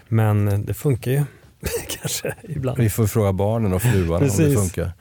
Men 0.07 0.47
eh, 0.47 0.59
det 0.59 0.73
funkar 0.73 1.11
ju 1.11 1.23
kanske 1.99 2.35
ibland. 2.43 2.77
Vi 2.77 2.89
får 2.89 3.07
fråga 3.07 3.33
barnen 3.33 3.73
och 3.73 3.81
fruarna 3.81 4.25
om 4.31 4.37
det 4.37 4.55
funkar. 4.55 4.91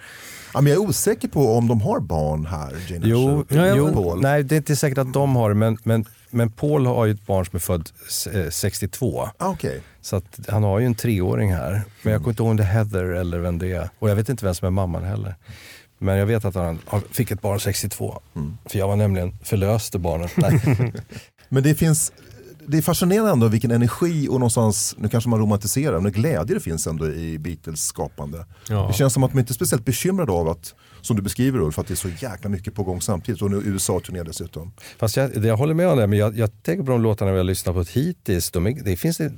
Ja, 0.54 0.60
men 0.60 0.72
jag 0.72 0.82
är 0.82 0.88
osäker 0.88 1.28
på 1.28 1.56
om 1.56 1.68
de 1.68 1.80
har 1.80 2.00
barn 2.00 2.46
här, 2.46 2.76
Jane 2.88 3.06
Jo, 3.06 3.44
ja, 3.48 3.74
jo 3.76 3.92
Paul. 3.92 4.20
nej 4.20 4.42
det 4.42 4.54
är 4.54 4.56
inte 4.56 4.76
säkert 4.76 4.98
att 4.98 5.12
de 5.12 5.36
har 5.36 5.48
det, 5.48 5.54
men, 5.54 5.78
men, 5.82 6.04
men 6.30 6.50
Paul 6.50 6.86
har 6.86 7.06
ju 7.06 7.12
ett 7.12 7.26
barn 7.26 7.46
som 7.46 7.56
är 7.56 7.60
född 7.60 7.90
eh, 8.34 8.50
62. 8.50 9.28
Ah, 9.38 9.48
Okej. 9.50 9.80
Så 10.00 10.16
att 10.16 10.40
han 10.48 10.62
har 10.62 10.78
ju 10.78 10.86
en 10.86 10.94
treåring 10.94 11.54
här. 11.54 11.82
Men 12.02 12.12
jag 12.12 12.22
kommer 12.22 12.30
inte 12.30 12.42
ihåg 12.42 12.50
om 12.50 12.56
det 12.56 12.62
är 12.62 12.66
Heather 12.66 13.04
eller 13.04 13.38
vem 13.38 13.58
det 13.58 13.72
är. 13.72 13.88
Och 13.98 14.10
jag 14.10 14.16
vet 14.16 14.28
inte 14.28 14.44
vem 14.44 14.54
som 14.54 14.66
är 14.66 14.70
mamman 14.70 15.04
heller. 15.04 15.34
Men 15.98 16.16
jag 16.16 16.26
vet 16.26 16.44
att 16.44 16.54
han 16.54 16.78
fick 17.10 17.30
ett 17.30 17.40
barn 17.40 17.60
62. 17.60 18.20
För 18.66 18.78
jag 18.78 18.88
var 18.88 18.96
nämligen 18.96 19.38
förlöste 19.42 19.98
barnet. 19.98 20.32
Nej. 20.36 20.92
Men 21.48 21.62
det 21.62 21.74
finns 21.74 22.12
det 22.68 22.78
är 22.78 22.82
fascinerande 22.82 23.30
ändå 23.32 23.48
vilken 23.48 23.70
energi 23.70 24.28
och 24.28 24.32
någonstans, 24.32 24.94
nu 24.98 25.08
kanske 25.08 25.30
man 25.30 25.38
romantiserar, 25.40 26.00
men 26.00 26.12
glädje 26.12 26.54
det 26.54 26.60
finns 26.60 26.86
ändå 26.86 27.06
i 27.08 27.38
Beatles 27.38 27.80
skapande. 27.84 28.46
Ja. 28.68 28.86
Det 28.88 28.94
känns 28.94 29.12
som 29.12 29.22
att 29.22 29.32
de 29.32 29.38
inte 29.38 29.52
är 29.52 29.54
speciellt 29.54 29.84
bekymrade 29.84 30.32
av 30.32 30.48
att, 30.48 30.74
som 31.00 31.16
du 31.16 31.22
beskriver 31.22 31.60
Ulf, 31.60 31.78
att 31.78 31.86
det 31.86 31.94
är 31.94 31.96
så 31.96 32.08
jäkla 32.08 32.50
mycket 32.50 32.74
på 32.74 32.82
gång 32.82 33.00
samtidigt 33.00 33.42
och 33.42 33.50
nu 33.50 33.56
USA-turné 33.64 34.22
dessutom. 34.22 34.72
Fast 34.98 35.16
jag, 35.16 35.44
jag 35.44 35.56
håller 35.56 35.74
med 35.74 35.88
om 35.88 35.98
det, 35.98 36.06
men 36.06 36.18
jag, 36.18 36.38
jag 36.38 36.62
tänker 36.62 36.84
på 36.84 36.90
de 36.90 37.02
låtarna 37.02 37.30
vi 37.32 37.36
har 37.36 37.44
lyssnat 37.44 37.74
på 37.74 37.82
hittills. 37.82 38.50
De 38.50 38.66
är, 38.66 38.84
det 38.84 38.96
finns 38.96 39.20
ett 39.20 39.32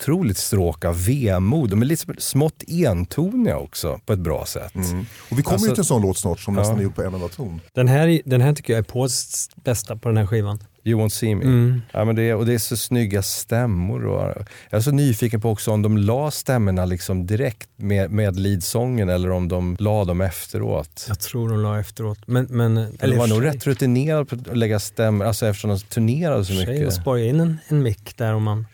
otroligt 0.00 0.38
stråk 0.38 0.84
av 0.84 1.04
vemod. 1.04 1.70
De 1.70 1.82
är 1.82 1.86
lite 1.86 2.14
smått 2.18 2.62
entoniga 2.68 3.58
också 3.58 4.00
på 4.06 4.12
ett 4.12 4.18
bra 4.18 4.46
sätt. 4.46 4.72
Och 5.30 5.38
vi 5.38 5.42
kommer 5.42 5.54
Alltså- 5.54 5.66
ju 5.68 5.72
till 5.74 5.80
en 5.80 5.84
sån 5.84 6.02
låt 6.02 6.18
snart 6.18 6.40
som 6.40 6.54
Ja. 6.54 6.60
nästan 6.60 6.78
är 6.78 6.82
gjord 6.82 6.94
på 6.94 7.02
en 7.02 7.14
enda 7.14 7.28
ton. 7.28 7.60
Den, 7.74 7.88
här, 7.88 8.20
den 8.24 8.40
här 8.40 8.52
tycker 8.54 8.72
jag 8.72 8.78
är 8.78 8.92
Pauls 8.92 9.50
bästa 9.64 9.96
på 9.96 10.08
den 10.08 10.16
här 10.16 10.26
skivan. 10.26 10.58
You 10.84 11.00
won't 11.00 11.08
see 11.08 11.34
me. 11.34 11.44
Mm. 11.44 11.82
Ja, 11.92 12.04
men 12.04 12.16
det, 12.16 12.22
är- 12.22 12.34
och 12.34 12.46
det 12.46 12.54
är 12.54 12.58
så 12.58 12.76
snygga 12.76 13.22
stämmor. 13.22 14.06
Och, 14.06 14.34
jag 14.70 14.78
är 14.78 14.80
så 14.80 14.90
nyfiken 14.90 15.40
på 15.40 15.50
också 15.50 15.70
om 15.70 15.82
de 15.82 15.98
la 15.98 16.30
stämmorna 16.30 16.84
liksom 16.84 17.26
direkt 17.26 17.68
med, 17.76 18.10
med 18.10 18.38
leadsången 18.38 19.08
eller 19.08 19.30
om 19.30 19.48
de 19.48 19.76
la 19.78 20.04
dem 20.04 20.20
efteråt. 20.20 21.04
Jag 21.08 21.20
tror 21.20 21.48
de 21.48 21.60
la 21.62 21.80
efteråt. 21.80 22.18
Men, 22.26 22.46
men, 22.50 22.76
Eller 23.00 23.16
var 23.16 23.22
och 23.22 23.28
nog 23.28 23.44
rätt 23.44 23.66
rutinerade 23.66 24.24
på 24.24 24.34
att 24.34 24.56
lägga 24.56 24.80
stämmor, 24.80 25.26
alltså 25.26 25.46
eftersom 25.46 25.70
de 25.70 25.78
turnerade 25.80 26.44
så 26.44 26.52
och 26.52 26.58
för 26.58 26.64
sig, 26.64 26.74
mycket. 26.74 26.84
Man 26.86 26.92
sparar 27.02 27.18
in 27.18 27.40
en, 27.40 27.58
en 27.68 27.82
mick 27.82 28.16
där 28.16 28.34
om 28.34 28.42
man 28.42 28.66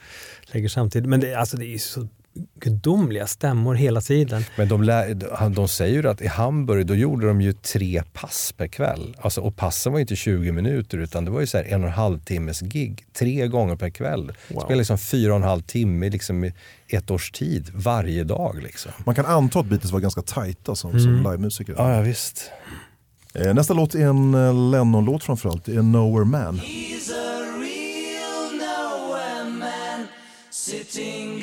lägger 0.53 0.69
samtidigt. 0.69 1.09
Men 1.09 1.21
det, 1.21 1.35
alltså, 1.35 1.57
det 1.57 1.67
är 1.75 1.79
så 1.79 2.09
gudomliga 2.55 3.27
stämmor 3.27 3.75
hela 3.75 4.01
tiden. 4.01 4.45
Men 4.57 4.69
de, 4.69 4.83
lär, 4.83 5.15
de, 5.49 5.69
säger 5.69 6.03
ju 6.03 6.09
att 6.09 6.21
i 6.21 6.27
Hamburg 6.27 6.87
då 6.87 6.95
gjorde 6.95 7.27
de 7.27 7.41
ju 7.41 7.53
tre 7.53 8.03
pass 8.13 8.55
per 8.57 8.67
kväll. 8.67 9.17
Alltså, 9.21 9.41
och 9.41 9.57
passen 9.57 9.93
var 9.93 10.01
inte 10.01 10.17
20 10.17 10.53
minuter 10.53 10.99
utan 10.99 11.25
det 11.25 11.31
var 11.31 11.41
ju 11.41 11.47
så 11.47 11.59
här 11.59 11.65
en 11.65 11.83
och 11.83 11.89
en 11.89 11.95
halv 11.95 12.19
timmes 12.19 12.61
gig. 12.61 13.05
Tre 13.13 13.47
gånger 13.49 13.77
per 13.77 13.91
kväll. 13.91 14.33
Wow. 14.49 14.61
Spelade 14.61 14.77
liksom 14.77 14.99
fyra 14.99 15.33
och 15.33 15.37
en 15.37 15.43
halv 15.43 15.63
timme 15.63 16.11
liksom, 16.11 16.45
i 16.45 16.53
ett 16.89 17.11
års 17.11 17.31
tid 17.31 17.71
varje 17.75 18.25
dag. 18.25 18.63
Liksom. 18.63 18.93
Man 19.07 19.15
kan 19.15 19.27
anta 19.27 19.61
att 19.61 19.67
Beatles 19.67 19.93
var 19.93 20.01
ganska 20.01 20.23
tajta 20.23 20.75
som, 20.75 21.01
som 21.01 21.17
livemusiker. 21.17 21.75
Ja, 21.79 21.95
ja, 21.95 22.01
visst. 22.01 22.51
Eh, 23.35 23.55
Nästa 23.55 23.75
låt 23.75 23.95
är 23.95 24.07
en 24.07 24.35
eh, 24.35 24.71
Lennon-låt 24.71 25.25
framförallt, 25.25 25.65
det 25.65 25.75
är 25.75 25.83
Nowhere 25.83 26.25
Man. 26.25 26.61
He's 26.61 27.11
a 27.13 27.61
real 27.61 28.53
nowhere 28.53 29.51
man, 29.51 30.07
sitting 30.51 31.41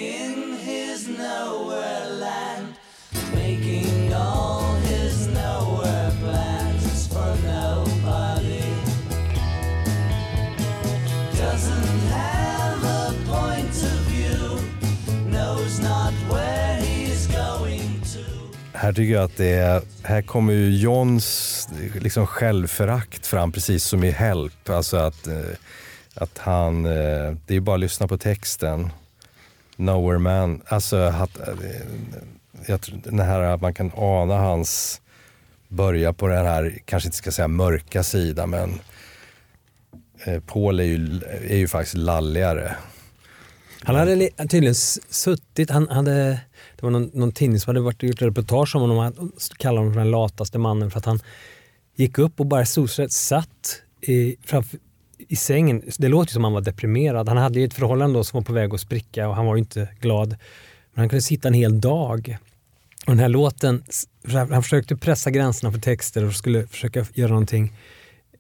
Här 18.86 18.94
tycker 18.94 19.14
jag 19.14 19.24
att 19.24 19.38
det 19.38 19.50
är, 19.50 19.82
här 20.04 20.22
kommer 20.22 20.54
ju 20.54 20.78
Johns 20.78 21.70
liksom 22.02 22.28
självförakt 22.28 23.28
fram 23.28 23.52
precis 23.52 23.84
som 23.84 24.04
i 24.04 24.12
Help. 24.12 24.70
Alltså 24.70 24.98
att, 24.98 25.28
eh, 25.28 25.44
att 26.14 26.38
han, 26.38 26.86
eh, 26.86 27.36
det 27.46 27.56
är 27.56 27.60
bara 27.60 27.74
att 27.74 27.80
lyssna 27.80 28.08
på 28.08 28.18
texten. 28.18 28.90
Nowhere 29.76 30.20
man, 30.20 30.62
alltså 30.68 30.98
att, 30.98 31.40
eh, 31.40 31.54
jag 32.66 32.82
tror, 32.82 33.00
den 33.04 33.20
här 33.20 33.42
att 33.42 33.62
man 33.62 33.74
kan 33.74 33.92
ana 33.96 34.38
hans, 34.38 35.02
börja 35.68 36.14
på 36.14 36.28
den 36.28 36.46
här, 36.46 36.80
kanske 36.86 37.08
inte 37.08 37.18
ska 37.18 37.32
säga 37.32 37.48
mörka 37.48 38.04
sida 38.04 38.46
men 38.46 38.80
Paul 40.46 40.80
är 40.80 40.84
ju, 40.84 41.22
är 41.50 41.58
ju 41.58 41.68
faktiskt 41.68 41.98
lalligare. 41.98 42.76
Han 43.82 43.96
hade 43.96 44.30
tydligen 44.38 44.76
suttit, 44.76 45.70
han 45.70 45.90
hade, 45.90 46.40
det 46.86 46.92
var 46.92 47.00
någon, 47.00 47.12
någon 47.14 47.32
tidning 47.32 47.60
som 47.60 47.70
hade 47.70 47.80
varit 47.80 48.04
gjort 48.04 48.22
reportage 48.22 48.76
om 48.76 48.82
honom, 48.82 48.98
han 48.98 49.32
kallade 49.58 49.80
honom 49.80 49.94
för 49.94 50.00
den 50.00 50.12
lataste 50.12 50.58
mannen 50.58 50.92
för 50.92 51.00
att 51.00 51.06
han 51.06 51.20
gick 51.96 52.18
upp 52.18 52.40
och 52.40 52.46
bara 52.46 52.66
solsrätt 52.66 53.12
satt 53.12 53.82
i, 54.02 54.36
framför, 54.46 54.80
i 55.18 55.36
sängen. 55.36 55.82
Det 55.98 56.08
låter 56.08 56.32
ju 56.32 56.34
som 56.34 56.44
han 56.44 56.54
var 56.54 56.62
deprimerad. 56.62 57.30
Han 57.30 57.38
hade 57.38 57.60
ju 57.60 57.66
ett 57.66 57.74
förhållande 57.74 58.20
då 58.20 58.24
som 58.24 58.38
var 58.38 58.44
på 58.44 58.54
väg 58.54 58.74
att 58.74 58.80
spricka 58.80 59.28
och 59.28 59.36
han 59.36 59.46
var 59.46 59.56
ju 59.56 59.60
inte 59.60 59.90
glad. 60.02 60.30
Men 60.94 61.02
han 61.02 61.10
kunde 61.10 61.22
sitta 61.22 61.48
en 61.48 61.54
hel 61.54 61.82
dag. 61.82 62.38
Och 63.06 63.12
den 63.12 63.20
här 63.20 63.30
låten, 63.30 63.84
han 64.34 64.64
försökte 64.64 64.96
pressa 64.96 65.32
gränserna 65.32 65.72
för 65.72 65.80
texter 65.80 66.26
och 66.26 66.34
skulle 66.34 66.68
försöka 66.68 67.06
göra 67.14 67.30
någonting 67.30 67.74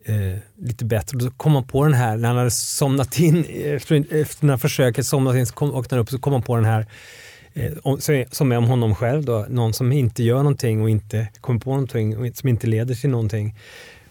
eh, 0.05 0.38
lite 0.55 0.86
bättre. 0.86 1.17
Och 1.17 1.23
då 1.23 1.31
kom 1.31 1.55
han 1.55 1.67
på 1.67 1.84
den 1.84 1.93
här, 1.93 2.17
när 2.17 2.27
han 2.27 2.38
hade 2.38 2.51
somnat 2.51 3.19
in, 3.19 3.45
eh, 3.45 3.73
efter, 3.73 4.15
efter 4.15 4.47
det 4.47 4.53
här 4.53 4.58
försöket 4.58 5.05
somnat 5.05 5.36
in, 5.36 5.45
så 5.45 5.53
kom, 5.53 5.75
åkte 5.75 5.95
han 5.95 6.01
upp 6.01 6.08
och 6.08 6.12
så 6.12 6.19
kom 6.19 6.34
han 6.34 6.41
på 6.41 6.55
den 6.55 6.65
här 6.65 6.79
eh, 6.79 6.86
som 8.31 8.51
är 8.51 8.57
om 8.57 8.65
honom 8.65 8.95
själv 8.95 9.25
då, 9.25 9.45
någon 9.49 9.73
som 9.73 9.91
inte 9.91 10.23
gör 10.23 10.37
någonting 10.37 10.81
och 10.81 10.89
inte 10.89 11.27
kommer 11.41 11.59
på 11.59 11.69
någonting 11.69 12.17
och 12.17 12.37
som 12.37 12.49
inte 12.49 12.67
leder 12.67 12.95
till 12.95 13.09
någonting. 13.09 13.55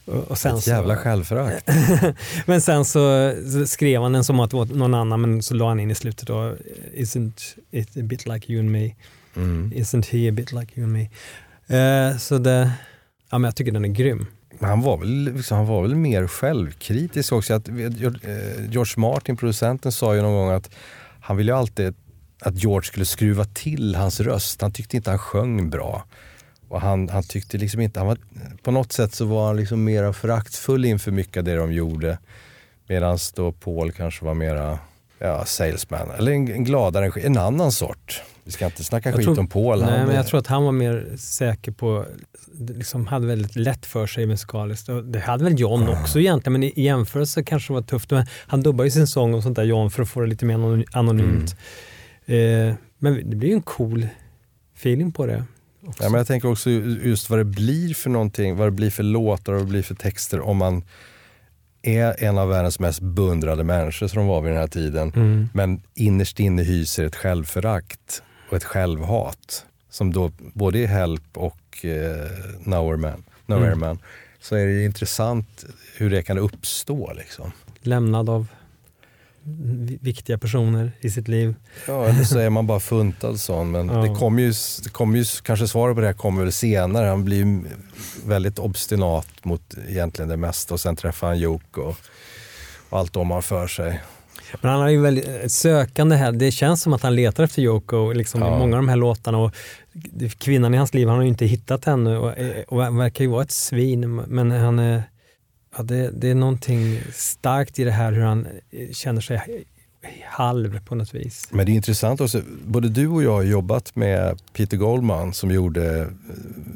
Och, 0.04 0.38
sen 0.38 0.56
Ett 0.56 0.66
jävla 0.66 0.96
självförakt. 0.96 1.68
men 2.46 2.60
sen 2.60 2.84
så 2.84 3.32
skrev 3.66 4.02
han 4.02 4.12
den 4.12 4.24
som 4.24 4.40
att 4.40 4.50
det 4.50 4.56
var 4.56 4.66
någon 4.66 4.94
annan 4.94 5.20
men 5.20 5.42
så 5.42 5.54
la 5.54 5.68
han 5.68 5.80
in 5.80 5.90
i 5.90 5.94
slutet 5.94 6.28
då, 6.28 6.54
isn't 6.94 7.58
it 7.70 7.96
a 7.96 8.02
bit 8.02 8.26
like 8.26 8.52
you 8.52 8.60
and 8.60 8.70
me? 8.70 8.94
Mm. 9.36 9.72
Isn't 9.74 10.06
he 10.10 10.28
a 10.28 10.32
bit 10.32 10.52
like 10.52 10.80
you 10.80 10.84
and 10.84 10.92
me? 10.92 11.08
Eh, 11.66 12.16
så 12.16 12.38
det, 12.38 12.72
ja 13.30 13.38
men 13.38 13.44
jag 13.44 13.56
tycker 13.56 13.72
den 13.72 13.84
är 13.84 13.88
grym. 13.88 14.26
Men 14.58 14.70
han 14.70 14.80
var, 14.80 14.98
väl, 14.98 15.34
liksom, 15.36 15.56
han 15.56 15.66
var 15.66 15.82
väl 15.82 15.94
mer 15.94 16.26
självkritisk 16.26 17.32
också. 17.32 17.54
Att, 17.54 17.68
eh, 17.68 17.74
George 18.70 18.94
Martin, 18.96 19.36
producenten, 19.36 19.92
sa 19.92 20.14
ju 20.14 20.22
någon 20.22 20.34
gång 20.34 20.50
att 20.50 20.70
han 21.20 21.36
ville 21.36 21.52
ju 21.52 21.58
alltid 21.58 21.94
att 22.46 22.62
George 22.62 22.86
skulle 22.86 23.04
skruva 23.04 23.44
till 23.44 23.94
hans 23.94 24.20
röst. 24.20 24.60
Han 24.62 24.72
tyckte 24.72 24.96
inte 24.96 25.10
han 25.10 25.18
sjöng 25.18 25.70
bra. 25.70 26.04
Och 26.68 26.80
han, 26.80 27.08
han 27.08 27.22
tyckte 27.22 27.58
liksom 27.58 27.80
inte, 27.80 28.00
han 28.00 28.06
var, 28.06 28.18
på 28.62 28.70
något 28.70 28.92
sätt 28.92 29.14
så 29.14 29.24
var 29.24 29.46
han 29.46 29.56
liksom 29.56 29.84
mera 29.84 30.12
föraktfull 30.12 30.84
inför 30.84 31.10
mycket 31.10 31.36
av 31.36 31.44
det 31.44 31.54
de 31.56 31.72
gjorde. 31.72 32.18
Medan 32.88 33.18
då 33.34 33.52
Paul 33.52 33.92
kanske 33.92 34.24
var 34.24 34.34
mera 34.34 34.78
ja, 35.18 35.44
salesman, 35.44 36.10
eller 36.18 36.32
en, 36.32 36.48
en 36.52 36.64
gladare, 36.64 37.12
en 37.20 37.38
annan 37.38 37.72
sort. 37.72 38.22
Vi 38.44 38.52
ska 38.52 38.64
inte 38.66 38.84
snacka 38.84 39.08
Jag 39.08 39.16
skit 39.16 39.24
tror- 39.24 39.38
om 39.38 39.46
Paul. 39.46 39.80
Nej, 39.80 39.98
han, 39.98 40.06
men 40.06 40.16
jag 40.16 40.26
tror 40.26 40.40
att 40.40 40.46
han 40.46 40.64
var 40.64 40.72
mer 40.72 41.06
säker 41.18 41.72
på, 41.72 42.04
liksom 42.58 43.06
hade 43.06 43.26
väldigt 43.26 43.56
lätt 43.56 43.86
för 43.86 44.06
sig 44.06 44.26
musikaliskt. 44.26 44.88
Det 45.04 45.18
hade 45.20 45.44
väl 45.44 45.60
John 45.60 45.88
också 45.88 46.20
egentligen, 46.20 46.52
men 46.52 46.62
i 46.62 46.72
jämförelse 46.76 47.42
kanske 47.42 47.72
det 47.72 47.74
var 47.74 47.82
tufft. 47.82 48.10
Men 48.10 48.26
han 48.46 48.62
dubbar 48.62 48.84
ju 48.84 48.90
sin 48.90 49.06
sång 49.06 49.34
och 49.34 49.42
sånt 49.42 49.56
där 49.56 49.64
John 49.64 49.90
för 49.90 50.02
att 50.02 50.08
få 50.08 50.20
det 50.20 50.26
lite 50.26 50.44
mer 50.44 50.54
anony- 50.54 50.86
anonymt. 50.92 51.56
Eh, 52.26 52.74
men 52.98 53.30
det 53.30 53.36
blir 53.36 53.48
ju 53.48 53.54
en 53.54 53.62
cool 53.62 54.08
feeling 54.74 55.12
på 55.12 55.26
det. 55.26 55.44
Också. 55.86 56.02
Ja, 56.02 56.10
men 56.10 56.18
jag 56.18 56.26
tänker 56.26 56.50
också 56.50 56.70
just 56.70 57.30
vad 57.30 57.38
det 57.38 57.44
blir 57.44 57.94
för 57.94 58.10
någonting, 58.10 58.56
vad 58.56 58.66
det 58.66 58.70
blir 58.72 58.90
för 58.90 59.02
låtar 59.02 59.52
och 59.52 59.58
vad 59.58 59.66
det 59.66 59.70
blir 59.70 59.82
för 59.82 59.94
texter 59.94 60.40
om 60.40 60.56
man 60.56 60.82
är 61.82 62.24
en 62.24 62.38
av 62.38 62.48
världens 62.48 62.78
mest 62.78 63.00
beundrade 63.00 63.64
människor 63.64 64.06
som 64.06 64.18
de 64.18 64.26
var 64.26 64.40
vid 64.40 64.52
den 64.52 64.60
här 64.60 64.66
tiden. 64.66 65.12
Mm. 65.16 65.48
Men 65.54 65.82
innerst 65.94 66.40
inne 66.40 66.62
hyser 66.62 67.04
ett 67.04 67.16
självförakt 67.16 68.22
och 68.50 68.56
ett 68.56 68.64
självhat. 68.64 69.66
Som 69.90 70.12
då 70.12 70.30
både 70.38 70.78
är 70.78 70.86
Help 70.86 71.22
och 71.36 71.84
eh, 71.84 72.30
Nowhere 72.64 72.96
Man. 72.96 73.24
Nowhere 73.46 73.66
Mm. 73.66 73.80
Man. 73.80 73.98
Så 74.40 74.56
är 74.56 74.66
det 74.66 74.84
intressant 74.84 75.64
hur 75.96 76.10
det 76.10 76.22
kan 76.22 76.38
uppstå. 76.38 77.12
Liksom. 77.12 77.52
Lämnad 77.80 78.30
av 78.30 78.46
viktiga 80.00 80.38
personer 80.38 80.92
i 81.00 81.10
sitt 81.10 81.28
liv. 81.28 81.54
Ja, 81.88 82.04
eller 82.06 82.24
så 82.24 82.38
är 82.38 82.50
man 82.50 82.66
bara 82.66 82.80
funtad 82.80 83.40
sån. 83.40 83.70
Men 83.70 83.88
Ja. 83.88 83.94
det 83.96 84.14
kommer 84.14 84.42
ju, 84.42 84.52
det 84.84 84.88
kommer 84.92 85.18
ju, 85.18 85.24
kanske 85.42 85.68
svaret 85.68 85.94
på 85.96 86.00
det 86.00 86.06
här 86.06 86.14
kommer 86.14 86.42
väl 86.42 86.52
senare. 86.52 87.06
Han 87.06 87.24
blir 87.24 87.36
ju 87.36 87.60
väldigt 88.26 88.58
obstinat 88.58 89.28
mot 89.42 89.74
egentligen 89.88 90.28
det 90.28 90.36
mesta 90.36 90.74
och 90.74 90.80
sen 90.80 90.96
träffar 90.96 91.26
han 91.26 91.38
Joke 91.38 91.80
och, 91.80 91.96
och 92.90 92.98
allt 92.98 93.12
de 93.12 93.30
har 93.30 93.40
för 93.40 93.66
sig. 93.66 94.00
Men 94.60 94.70
han 94.70 94.80
har 94.80 94.88
ju 94.88 95.00
väldigt 95.00 95.52
sökande 95.52 96.16
här. 96.16 96.32
Det 96.32 96.50
känns 96.50 96.82
som 96.82 96.92
att 96.92 97.02
han 97.02 97.14
letar 97.16 97.44
efter 97.44 97.62
Yoko 97.62 98.12
liksom, 98.12 98.40
Ja. 98.40 98.46
i 98.56 98.58
många 98.58 98.76
av 98.76 98.82
de 98.82 98.88
här 98.88 98.96
låtarna. 98.96 99.38
Och 99.38 99.52
kvinnan 100.38 100.74
i 100.74 100.76
hans 100.76 100.94
liv, 100.94 101.08
han 101.08 101.16
har 101.16 101.22
ju 101.22 101.28
inte 101.28 101.46
hittat 101.46 101.84
henne 101.84 102.16
och, 102.18 102.32
och 102.68 102.98
verkar 103.00 103.24
ju 103.24 103.30
vara 103.30 103.42
ett 103.42 103.50
svin. 103.50 104.16
Men 104.16 104.50
han 104.50 104.78
är, 104.78 105.02
ja, 105.76 105.82
det, 105.82 106.10
det 106.10 106.30
är 106.30 106.34
någonting 106.34 107.00
starkt 107.12 107.78
i 107.78 107.84
det 107.84 107.90
här 107.90 108.12
hur 108.12 108.22
han 108.22 108.46
eh, 108.70 108.92
känner 108.92 109.20
sig 109.20 109.64
halv 110.24 110.80
på 110.84 110.94
något 110.94 111.14
vis. 111.14 111.48
Men 111.50 111.66
det 111.66 111.72
är 111.72 111.74
intressant 111.74 112.20
också, 112.20 112.42
både 112.64 112.88
du 112.88 113.08
och 113.08 113.22
jag 113.22 113.32
har 113.32 113.42
jobbat 113.42 113.96
med 113.96 114.40
Peter 114.52 114.76
Goldman 114.76 115.32
som 115.32 115.50
gjorde 115.50 116.00
eh, 116.00 116.06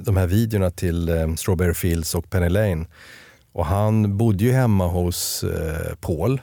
de 0.05 0.17
här 0.17 0.27
videorna 0.27 0.71
till 0.71 1.09
eh, 1.09 1.35
Strawberry 1.35 1.75
Fields 1.75 2.15
och 2.15 2.31
Penny 2.31 2.49
Lane. 2.49 2.87
Och 3.53 3.67
han 3.67 4.17
bodde 4.17 4.45
ju 4.45 4.53
hemma 4.53 4.87
hos 4.87 5.45
eh, 5.45 5.95
Paul. 6.01 6.41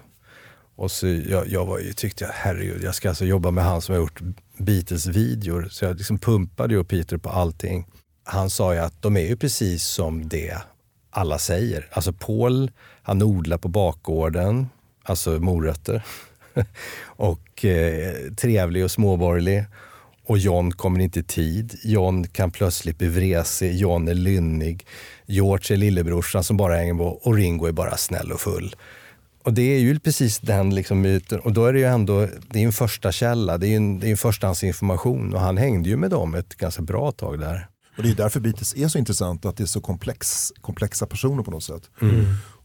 Och 0.75 0.91
så 0.91 1.07
jag, 1.07 1.47
jag 1.47 1.65
var 1.65 1.79
ju, 1.79 1.93
tyckte 1.93 2.23
jag, 2.23 2.31
herregud, 2.33 2.83
jag 2.83 2.95
ska 2.95 3.09
alltså 3.09 3.25
jobba 3.25 3.51
med 3.51 3.63
han 3.63 3.81
som 3.81 3.95
har 3.95 4.01
gjort 4.01 4.21
Beatles-videor. 4.57 5.67
Så 5.71 5.85
jag 5.85 5.97
liksom 5.97 6.17
pumpade 6.17 6.73
ju 6.73 6.83
Peter 6.83 7.17
på 7.17 7.29
allting. 7.29 7.87
Han 8.23 8.49
sa 8.49 8.73
ju 8.73 8.79
att 8.79 9.01
de 9.01 9.17
är 9.17 9.27
ju 9.27 9.35
precis 9.35 9.83
som 9.83 10.29
det 10.29 10.57
alla 11.17 11.39
säger. 11.39 11.87
Alltså 11.91 12.13
Paul, 12.13 12.71
han 13.01 13.21
odlar 13.21 13.57
på 13.57 13.67
bakgården, 13.67 14.67
alltså 15.03 15.29
morötter. 15.29 16.05
och 17.05 17.65
eh, 17.65 18.33
trevlig 18.37 18.83
och 18.83 18.91
småborgerlig. 18.91 19.65
Och 20.25 20.37
John 20.37 20.71
kommer 20.71 20.99
inte 20.99 21.19
i 21.19 21.23
tid. 21.23 21.79
John 21.83 22.27
kan 22.27 22.51
plötsligt 22.51 22.97
bli 22.97 23.07
vresig. 23.07 23.75
John 23.75 24.07
är 24.07 24.13
lynnig. 24.13 24.85
George 25.25 25.75
är 25.75 25.77
lillebrorsan 25.77 26.43
som 26.43 26.57
bara 26.57 26.75
hänger 26.75 26.93
på 26.93 27.05
och 27.05 27.35
Ringo 27.35 27.65
är 27.65 27.71
bara 27.71 27.97
snäll 27.97 28.31
och 28.31 28.41
full. 28.41 28.75
Och 29.43 29.53
det 29.53 29.61
är 29.61 29.79
ju 29.79 29.99
precis 29.99 30.39
den 30.39 30.75
liksom 30.75 31.01
myten. 31.01 31.39
Och 31.39 31.53
då 31.53 31.65
är 31.65 31.73
det 31.73 31.79
ju 31.79 31.85
ändå, 31.85 32.27
det 32.49 32.59
är 32.59 32.65
en 32.65 32.71
första 32.71 33.11
källa, 33.11 33.57
det 33.57 33.67
är 33.67 33.69
ju 33.69 33.75
en, 33.75 33.99
det 33.99 34.07
är 34.07 34.11
en 34.11 34.17
förstahandsinformation. 34.17 35.33
Och 35.33 35.39
han 35.39 35.57
hängde 35.57 35.89
ju 35.89 35.97
med 35.97 36.09
dem 36.09 36.35
ett 36.35 36.55
ganska 36.55 36.81
bra 36.81 37.11
tag 37.11 37.39
där. 37.39 37.67
Och 37.97 38.03
det 38.03 38.09
är 38.09 38.15
därför 38.15 38.39
Beatles 38.39 38.75
är 38.75 38.87
så 38.87 38.97
intressant, 38.97 39.45
att 39.45 39.57
det 39.57 39.63
är 39.63 39.67
så 39.67 39.81
komplex, 39.81 40.51
komplexa 40.61 41.05
personer 41.05 41.43
på 41.43 41.51
något 41.51 41.63
sätt. 41.63 41.89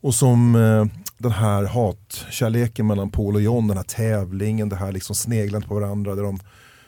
Och 0.00 0.14
som 0.14 0.54
eh, 0.54 0.84
den 1.18 1.32
här 1.32 1.64
hatkärleken 1.64 2.86
mellan 2.86 3.10
Paul 3.10 3.34
och 3.34 3.42
John, 3.42 3.68
den 3.68 3.76
här 3.76 3.84
tävlingen, 3.84 4.68
det 4.68 4.76
här 4.76 4.92
liksom 4.92 5.14
sneglandet 5.14 5.68
på 5.68 5.74
varandra, 5.74 6.14
där 6.14 6.22
de 6.22 6.40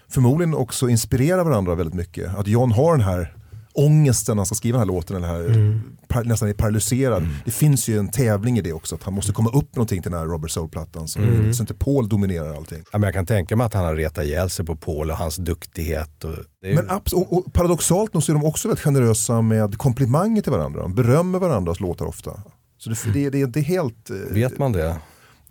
förmodligen 0.08 0.54
också 0.54 0.88
inspirerar 0.88 1.44
varandra 1.44 1.74
väldigt 1.74 1.94
mycket. 1.94 2.34
Att 2.34 2.46
John 2.46 2.72
har 2.72 2.92
den 2.92 3.06
här 3.06 3.34
ångesten 3.74 4.36
när 4.36 4.40
han 4.40 4.46
ska 4.46 4.54
skriva 4.54 4.78
den 4.78 4.88
här 4.88 4.94
låten, 4.94 5.20
den 5.22 5.30
här, 5.30 5.80
par, 6.08 6.24
nästan 6.24 6.48
är 6.48 6.52
paralyserad. 6.54 7.28
Det 7.44 7.50
finns 7.50 7.88
ju 7.88 7.98
en 7.98 8.08
tävling 8.10 8.58
i 8.58 8.60
det 8.60 8.72
också, 8.72 8.94
att 8.94 9.02
han 9.02 9.14
måste 9.14 9.32
komma 9.32 9.50
upp 9.50 9.76
någonting 9.76 10.02
till 10.02 10.10
den 10.10 10.20
här 10.20 10.26
Robert 10.26 10.50
Soul-plattan. 10.50 11.08
Så, 11.08 11.20
så 11.54 11.62
inte 11.62 11.74
Paul 11.74 12.08
dominerar 12.08 12.56
allting. 12.56 12.82
Ja, 12.92 12.98
men 12.98 13.02
jag 13.02 13.14
kan 13.14 13.26
tänka 13.26 13.56
mig 13.56 13.64
att 13.64 13.74
han 13.74 13.84
har 13.84 13.96
retat 13.96 14.24
ihjäl 14.24 14.50
sig 14.50 14.66
på 14.66 14.76
Paul 14.76 15.10
och 15.10 15.16
hans 15.16 15.36
duktighet. 15.36 16.24
Och 16.24 16.30
det 16.60 16.66
är 16.66 16.70
ju, 16.70 16.76
Men 16.76 16.88
abs- 16.90 17.14
och, 17.14 17.32
och 17.32 17.52
paradoxalt 17.52 18.14
nog 18.14 18.22
så 18.22 18.32
är 18.32 18.34
de 18.34 18.44
också 18.44 18.68
väldigt 18.68 18.84
generösa 18.84 19.42
med 19.42 19.78
komplimanger 19.78 20.42
till 20.42 20.52
varandra. 20.52 20.82
De 20.82 20.94
berömmer 20.94 21.38
varandras 21.38 21.80
låtar 21.80 22.06
ofta. 22.06 22.42
Så 22.78 22.90
det, 22.90 22.96
det, 23.12 23.30
det 23.30 23.40
är 23.40 23.44
inte 23.44 23.60
helt... 23.60 24.10
eh, 24.10 24.16
vet 24.16 24.58
man 24.58 24.72
det? 24.72 24.96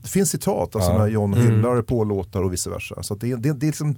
Det 0.02 0.08
finns 0.08 0.30
citat, 0.30 0.76
alltså 0.76 0.92
Ja. 0.92 0.98
när 0.98 1.08
John 1.08 1.34
hyllar 1.34 1.82
Paul-låtar 1.82 2.44
och 2.44 2.54
vice 2.54 2.70
versa. 2.70 3.04
Så 3.04 3.14
att 3.14 3.22
det, 3.22 3.36
det, 3.36 3.54
det, 3.54 3.66
är 3.66 3.68
liksom, 3.68 3.96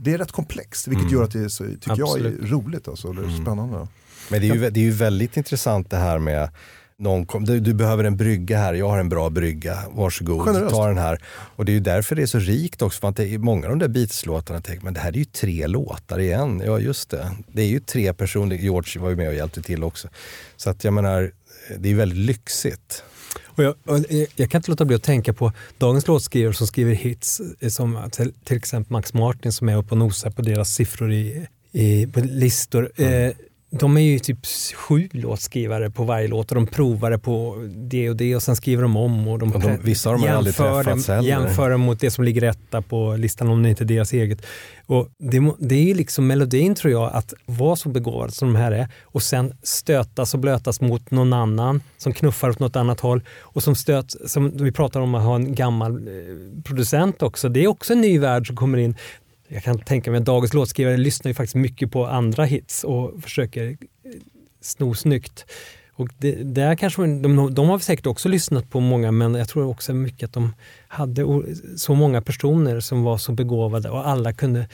det 0.00 0.12
är 0.12 0.18
rätt 0.18 0.32
komplext, 0.32 0.88
vilket 0.88 1.12
gör 1.12 1.22
att 1.22 1.32
det 1.32 1.50
så, 1.50 1.64
tycker 1.64 1.98
jag 1.98 2.18
är 2.18 2.46
roligt. 2.46 2.88
Alltså, 2.88 3.10
eller 3.10 3.42
spännande. 3.42 3.88
Men 4.30 4.40
det 4.40 4.48
är, 4.48 4.54
ju, 4.54 4.70
det 4.70 4.80
är 4.80 4.84
ju 4.84 4.90
väldigt 4.90 5.36
intressant 5.36 5.90
det 5.90 5.96
här 5.96 6.18
med 6.18 6.48
någon 6.98 7.26
kom, 7.26 7.44
du, 7.44 7.60
du 7.60 7.74
behöver 7.74 8.04
en 8.04 8.16
brygga 8.16 8.58
här, 8.58 8.74
jag 8.74 8.88
har 8.88 8.98
en 8.98 9.08
bra 9.08 9.30
brygga, 9.30 9.78
varsågod, 9.92 10.44
Generöst. 10.44 10.74
ta 10.74 10.88
den 10.88 10.98
här. 10.98 11.22
Och 11.56 11.64
det 11.64 11.72
är 11.72 11.74
ju 11.74 11.80
därför 11.80 12.16
det 12.16 12.22
är 12.22 12.26
så 12.26 12.38
rikt 12.38 12.82
också, 12.82 13.00
för 13.00 13.08
att 13.08 13.16
det 13.16 13.28
är 13.34 13.38
många 13.38 13.66
av 13.66 13.70
de 13.70 13.78
där 13.78 13.88
Beatles-låtarna 13.88 14.60
tänker 14.60 14.84
men 14.84 14.94
det 14.94 15.00
här 15.00 15.12
är 15.12 15.16
ju 15.16 15.24
tre 15.24 15.66
låtar 15.66 16.18
igen. 16.18 16.62
Ja 16.66 16.78
just 16.78 17.10
det, 17.10 17.30
det 17.52 17.62
är 17.62 17.66
ju 17.66 17.80
tre 17.80 18.12
personer, 18.12 18.56
George 18.56 19.02
var 19.02 19.10
ju 19.10 19.16
med 19.16 19.28
och 19.28 19.34
hjälpte 19.34 19.62
till 19.62 19.84
också. 19.84 20.08
Så 20.56 20.70
att 20.70 20.84
jag 20.84 20.94
menar, 20.94 21.32
det 21.78 21.88
är 21.88 21.90
ju 21.90 21.96
väldigt 21.96 22.18
lyxigt. 22.18 23.04
Och 23.44 23.64
jag, 23.64 23.74
och 23.84 23.98
jag- 24.36 24.50
kan 24.50 24.58
inte 24.58 24.70
låta 24.70 24.84
bli 24.84 24.96
att 24.96 25.02
tänka 25.02 25.32
på 25.32 25.52
dagens 25.78 26.06
låtskrivare 26.06 26.54
som 26.54 26.66
skriver 26.66 26.94
hits, 26.94 27.40
eh, 27.60 27.68
som 27.68 27.98
till, 28.12 28.32
till 28.44 28.56
exempel 28.56 28.92
Max 28.92 29.14
Martin 29.14 29.52
som 29.52 29.68
är 29.68 29.76
uppe 29.76 29.90
och 29.90 29.98
nosar 29.98 30.30
på 30.30 30.42
deras 30.42 30.74
siffror 30.74 31.12
i, 31.12 31.46
i, 31.72 32.06
på 32.06 32.20
listor. 32.20 32.92
Eh, 33.02 33.30
de 33.74 33.96
är 33.96 34.00
ju 34.00 34.18
typ 34.18 34.38
sju 34.76 35.08
låtskrivare 35.12 35.90
på 35.90 36.04
varje 36.04 36.28
låt 36.28 36.50
och 36.50 36.54
de 36.54 36.66
provar 36.66 37.10
det 37.10 37.18
på 37.18 37.68
det 37.90 38.10
och 38.10 38.16
det 38.16 38.36
och 38.36 38.42
sen 38.42 38.56
skriver 38.56 38.82
de 38.82 38.96
om. 38.96 39.28
Och 39.28 39.38
de, 39.38 39.52
Och 39.52 39.60
de- 39.60 39.76
vissa 39.82 40.10
har 40.10 40.18
de 40.18 40.24
jämför 40.24 40.84
dem- 40.84 41.02
heller. 41.08 41.28
Jämför 41.28 41.70
dem 41.70 41.80
mot 41.80 42.00
det 42.00 42.10
som 42.10 42.24
ligger 42.24 42.42
etta 42.42 42.82
på 42.82 43.16
listan 43.16 43.48
om 43.48 43.62
det 43.62 43.68
inte 43.68 43.84
är 43.84 43.86
deras 43.86 44.12
eget. 44.12 44.46
Och 44.86 45.08
det, 45.18 45.52
det 45.58 45.74
är 45.74 45.82
ju 45.82 45.94
liksom 45.94 46.26
melodin 46.26 46.74
tror 46.74 46.92
jag, 46.92 47.10
att 47.12 47.34
vara 47.46 47.76
så 47.76 47.88
begåvad 47.88 48.34
som 48.34 48.52
de 48.52 48.58
här 48.58 48.72
är 48.72 48.88
och 49.02 49.22
sen 49.22 49.52
stötas 49.62 50.34
och 50.34 50.40
blötas 50.40 50.80
mot 50.80 51.10
någon 51.10 51.32
annan 51.32 51.82
som 51.98 52.12
knuffar 52.12 52.50
åt 52.50 52.58
något 52.58 52.76
annat 52.76 53.00
håll. 53.00 53.22
Och 53.40 53.62
som 53.62 53.74
stöt, 53.74 54.14
som 54.30 54.50
vi 54.56 54.72
pratar 54.72 55.00
om 55.00 55.14
att 55.14 55.22
ha 55.22 55.34
en 55.34 55.54
gammal 55.54 55.92
eh, 56.08 56.62
producent 56.64 57.22
också. 57.22 57.48
Det 57.48 57.64
är 57.64 57.68
också 57.68 57.92
en 57.92 58.00
ny 58.00 58.18
värld 58.18 58.46
som 58.46 58.56
kommer 58.56 58.78
in. 58.78 58.96
Jag 59.52 59.62
kan 59.62 59.78
tänka 59.78 60.10
mig 60.10 60.18
att 60.18 60.24
dagens 60.24 60.54
låtskrivare 60.54 60.96
lyssnar 60.96 61.30
ju 61.30 61.34
faktiskt 61.34 61.54
mycket 61.54 61.90
på 61.90 62.06
andra 62.06 62.44
hits 62.44 62.84
och 62.84 63.22
försöker 63.22 63.68
eh, 63.68 63.76
sno 64.60 64.94
snyggt. 64.94 65.46
Och 65.94 66.08
det, 66.18 66.32
där 66.32 66.74
kanske, 66.74 67.02
de, 67.02 67.54
de 67.54 67.68
har 67.68 67.78
säkert 67.78 68.06
också 68.06 68.28
lyssnat 68.28 68.70
på 68.70 68.80
många 68.80 69.12
men 69.12 69.34
jag 69.34 69.48
tror 69.48 69.66
också 69.66 69.94
mycket 69.94 70.26
att 70.28 70.32
de 70.32 70.54
hade 70.88 71.42
så 71.76 71.94
många 71.94 72.22
personer 72.22 72.80
som 72.80 73.02
var 73.02 73.18
så 73.18 73.32
begåvade 73.32 73.90
och 73.90 74.08
alla 74.08 74.32
kunde 74.32 74.68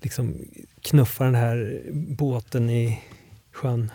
liksom 0.00 0.34
knuffa 0.82 1.24
den 1.24 1.34
här 1.34 1.82
båten 1.92 2.70
i 2.70 3.00
sjön. 3.52 3.90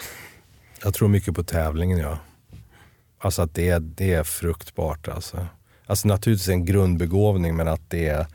Jag 0.84 0.94
tror 0.94 1.08
mycket 1.08 1.36
på 1.36 1.44
tävlingen 1.44 1.98
ja. 1.98 2.20
Alltså 3.18 3.42
att 3.42 3.56
det, 3.56 3.80
det 3.80 4.14
är 4.14 4.24
fruktbart 4.24 5.08
alltså. 5.08 5.48
Alltså 5.86 6.08
naturligtvis 6.08 6.50
en 6.50 6.66
grundbegåvning 6.66 7.56
men 7.56 7.68
att 7.68 7.90
det 7.90 8.08
är, 8.08 8.28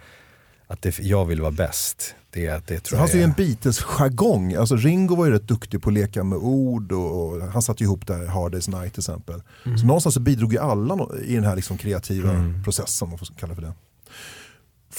att 0.67 0.83
det, 0.83 0.99
jag 0.99 1.25
vill 1.25 1.41
vara 1.41 1.51
bäst. 1.51 2.15
Det, 2.31 2.67
det 2.67 2.81
tror 2.81 2.99
han 2.99 3.03
jag 3.03 3.11
ser 3.11 3.19
ju 3.19 3.25
är. 3.25 3.29
en 3.29 3.35
Beatles-jargong. 3.37 4.55
Alltså 4.55 4.77
Ringo 4.77 5.17
var 5.17 5.27
ju 5.27 5.33
rätt 5.33 5.49
duktig 5.49 5.83
på 5.83 5.89
att 5.91 5.95
leka 5.95 6.25
med 6.25 6.39
ord 6.39 6.93
och, 6.93 7.23
och 7.35 7.43
han 7.43 7.63
satte 7.63 7.83
ju 7.83 7.87
ihop 7.87 8.07
där 8.07 8.27
Hard 8.27 8.55
Day's 8.55 8.81
Night 8.81 8.93
till 8.95 9.01
exempel. 9.01 9.43
Så 9.81 9.87
någonstans 9.87 10.15
så 10.15 10.21
bidrog 10.21 10.53
ju 10.53 10.59
alla 10.59 10.95
no- 10.95 11.23
i 11.23 11.35
den 11.35 11.45
här 11.45 11.57
liksom 11.57 11.79
kreativa 11.79 12.31
processen, 12.65 13.07
om 13.07 13.11
man 13.11 13.19
får 13.19 13.27
kalla 13.27 13.55
det 13.55 13.61
för 13.61 13.63
det. 13.63 13.73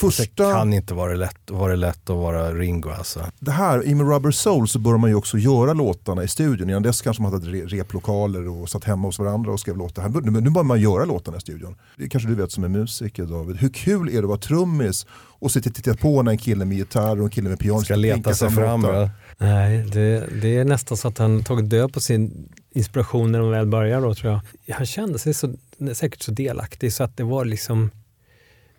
Första, 0.00 0.52
kan 0.52 0.72
inte 0.72 0.94
vara 0.94 1.14
lätt, 1.14 1.50
vara 1.50 1.74
lätt 1.76 2.10
att 2.10 2.16
vara 2.16 2.52
Ringo 2.54 2.90
alltså. 2.90 3.20
det 3.38 3.50
här, 3.50 3.86
i 3.86 3.94
med 3.94 4.08
Rubber 4.08 4.30
Soul 4.30 4.68
så 4.68 4.78
började 4.78 5.00
man 5.00 5.10
ju 5.10 5.16
också 5.16 5.38
göra 5.38 5.72
låtarna 5.72 6.22
i 6.24 6.28
studion. 6.28 6.70
Innan 6.70 6.82
dess 6.82 7.02
kanske 7.02 7.22
man 7.22 7.32
hade 7.32 7.46
re- 7.46 7.66
replokaler 7.68 8.48
och 8.48 8.68
satt 8.68 8.84
hemma 8.84 9.08
hos 9.08 9.18
varandra 9.18 9.52
och 9.52 9.60
skrev 9.60 9.76
låtar. 9.76 10.02
Här- 10.02 10.08
Nu, 10.30 10.40
nu 10.40 10.50
börjar 10.50 10.64
man 10.64 10.80
göra 10.80 11.04
låtarna 11.04 11.36
i 11.36 11.40
studion. 11.40 11.76
Det 11.96 12.08
kanske 12.08 12.28
du 12.28 12.34
vet 12.34 12.52
som 12.52 12.64
är 12.64 12.68
musiker 12.68 13.24
David. 13.24 13.56
Hur 13.56 13.68
kul 13.68 14.08
är 14.08 14.12
det 14.12 14.18
att 14.18 14.24
vara 14.24 14.38
trummis 14.38 15.06
och 15.38 15.50
sitta 15.50 15.68
och 15.70 15.74
titta 15.76 15.94
på 15.96 16.22
när 16.22 16.30
en 16.32 16.38
kille 16.38 16.64
med 16.64 16.76
gitarr 16.76 17.18
och 17.18 17.24
en 17.24 17.30
kille 17.30 17.48
med 17.48 17.58
piano 17.58 17.80
Ska 17.82 17.96
leta 17.96 18.34
sig 18.34 18.50
fram. 18.50 18.84
Ja. 18.84 19.10
Nej, 19.38 19.78
det, 19.92 20.26
det 20.42 20.56
är 20.56 20.64
nästan 20.64 20.96
så 20.96 21.08
att 21.08 21.18
han 21.18 21.44
tagit 21.44 21.70
död 21.70 21.92
på 21.92 22.00
sin 22.00 22.48
inspiration 22.74 23.32
när 23.32 23.38
de 23.38 23.50
väl 23.50 23.66
börjar 23.66 24.00
då 24.00 24.14
tror 24.14 24.32
jag. 24.66 24.74
Han 24.74 24.86
kände 24.86 25.18
sig 25.18 25.34
så, 25.34 25.54
säkert 25.94 26.22
så 26.22 26.30
delaktig 26.32 26.92
så 26.92 27.04
att 27.04 27.16
det 27.16 27.24
var 27.24 27.44
liksom 27.44 27.90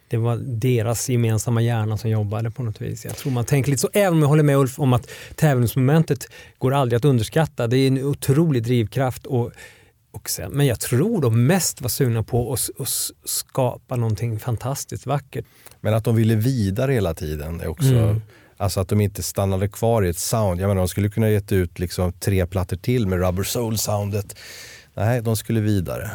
det 0.10 0.18
var 0.18 0.36
deras 0.38 1.10
gemensamma 1.10 1.62
hjärna 1.62 1.97
som 1.97 2.10
jobbade 2.10 2.51
på 2.51 2.64
något 2.64 2.82
vis. 2.82 3.05
Jag 3.05 3.18
tror 3.18 3.32
man 3.32 3.45
tänker 3.45 3.72
lite 3.72 3.82
så, 3.82 3.89
även 3.93 4.14
om 4.14 4.22
jag 4.22 4.28
håller 4.28 4.43
med 4.43 4.58
Ulf 4.58 4.80
om 4.80 4.93
att 4.93 5.10
tävlingsmomentet 5.36 6.26
går 6.58 6.74
aldrig 6.74 6.97
att 6.97 7.05
underskatta. 7.05 7.68
Det 7.68 7.78
är 7.78 7.88
en 7.88 8.03
otrolig 8.03 8.64
drivkraft. 8.64 9.26
Och, 9.26 9.51
och 10.12 10.30
sen, 10.30 10.51
men 10.51 10.66
jag 10.66 10.80
tror 10.80 11.22
de 11.22 11.45
mest 11.45 11.82
var 11.82 11.89
sugna 11.89 12.24
på 12.24 12.53
att 12.53 12.70
att 12.82 12.89
skapa 13.26 13.95
någonting 13.95 14.39
fantastiskt 14.39 15.05
vackert. 15.05 15.45
Men 15.82 15.93
att 15.93 16.03
de 16.03 16.16
ville 16.16 16.36
vidare 16.36 16.91
hela 16.93 17.14
tiden 17.14 17.62
är 17.62 17.68
också, 17.68 17.88
Mm. 17.88 18.22
alltså 18.58 18.80
att 18.80 18.89
de 18.89 19.01
inte 19.01 19.24
stannade 19.24 19.68
kvar 19.68 20.03
i 20.05 20.10
ett 20.10 20.18
sound. 20.18 20.62
Jag 20.62 20.68
menar, 20.68 20.82
de 20.82 20.88
skulle 20.88 21.10
kunna 21.10 21.30
gett 21.30 21.51
ut 21.51 21.80
liksom 21.80 22.14
tre 22.14 22.45
plattor 22.45 22.78
till 22.78 23.08
med 23.08 23.20
Rubber 23.20 23.43
Soul-soundet. 23.43 24.36
Nej, 24.93 25.22
de 25.22 25.38
skulle 25.38 25.60
vidare. 25.60 26.12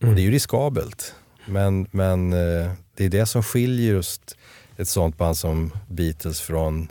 Och 0.00 0.06
det 0.14 0.20
är 0.20 0.24
ju 0.24 0.30
riskabelt. 0.30 1.14
Men, 1.48 1.86
men 1.90 2.32
eh, 2.32 2.70
det 2.96 3.04
är 3.04 3.08
det 3.08 3.26
som 3.26 3.42
skiljer 3.42 3.92
just 3.92 4.36
ett 4.76 4.88
sånt 4.88 5.18
band 5.18 5.36
som 5.36 5.72
Beatles 5.88 6.40
från, 6.40 6.88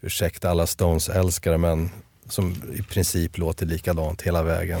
ursäkta 0.00 0.50
alla 0.50 0.66
Stones-älskare, 0.66 1.58
men 1.58 1.90
som 2.28 2.54
i 2.74 2.82
princip 2.82 3.38
låter 3.38 3.66
likadant 3.66 4.22
hela 4.22 4.42
vägen. 4.42 4.80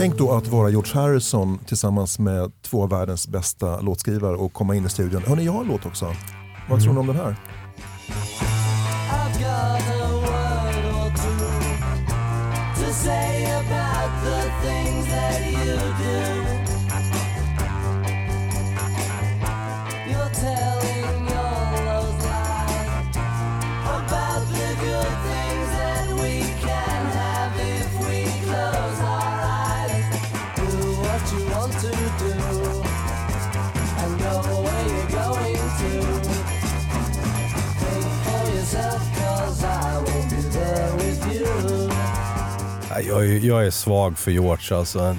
Tänk 0.00 0.18
då 0.18 0.32
att 0.32 0.46
vara 0.46 0.70
George 0.70 0.94
Harrison 0.94 1.58
tillsammans 1.58 2.18
med 2.18 2.52
två 2.62 2.82
av 2.82 2.90
världens 2.90 3.28
bästa 3.28 3.80
låtskrivare 3.80 4.36
och 4.36 4.52
komma 4.52 4.74
in 4.76 4.86
i 4.86 4.88
studion. 4.88 5.22
Hörni, 5.26 5.44
jag 5.44 5.52
har 5.52 5.60
en 5.60 5.66
låt 5.66 5.86
också. 5.86 6.14
Vad 6.70 6.82
tror 6.82 6.92
ni 6.92 6.98
om 7.00 7.06
den 7.06 7.16
här? 7.16 7.36
I've 9.10 9.38
got 9.38 9.82
a 9.88 10.12
word 10.12 10.84
or 10.94 11.10
two 11.16 12.84
to 12.84 12.92
say 12.92 13.44
about 13.44 14.10
the 14.24 14.68
things 14.68 15.06
that 15.06 15.40
you 15.46 15.76
do. 15.76 16.39
Jag 43.08 43.26
är, 43.26 43.46
jag 43.46 43.66
är 43.66 43.70
svag 43.70 44.18
för 44.18 44.30
George 44.30 44.76
alltså. 44.76 45.16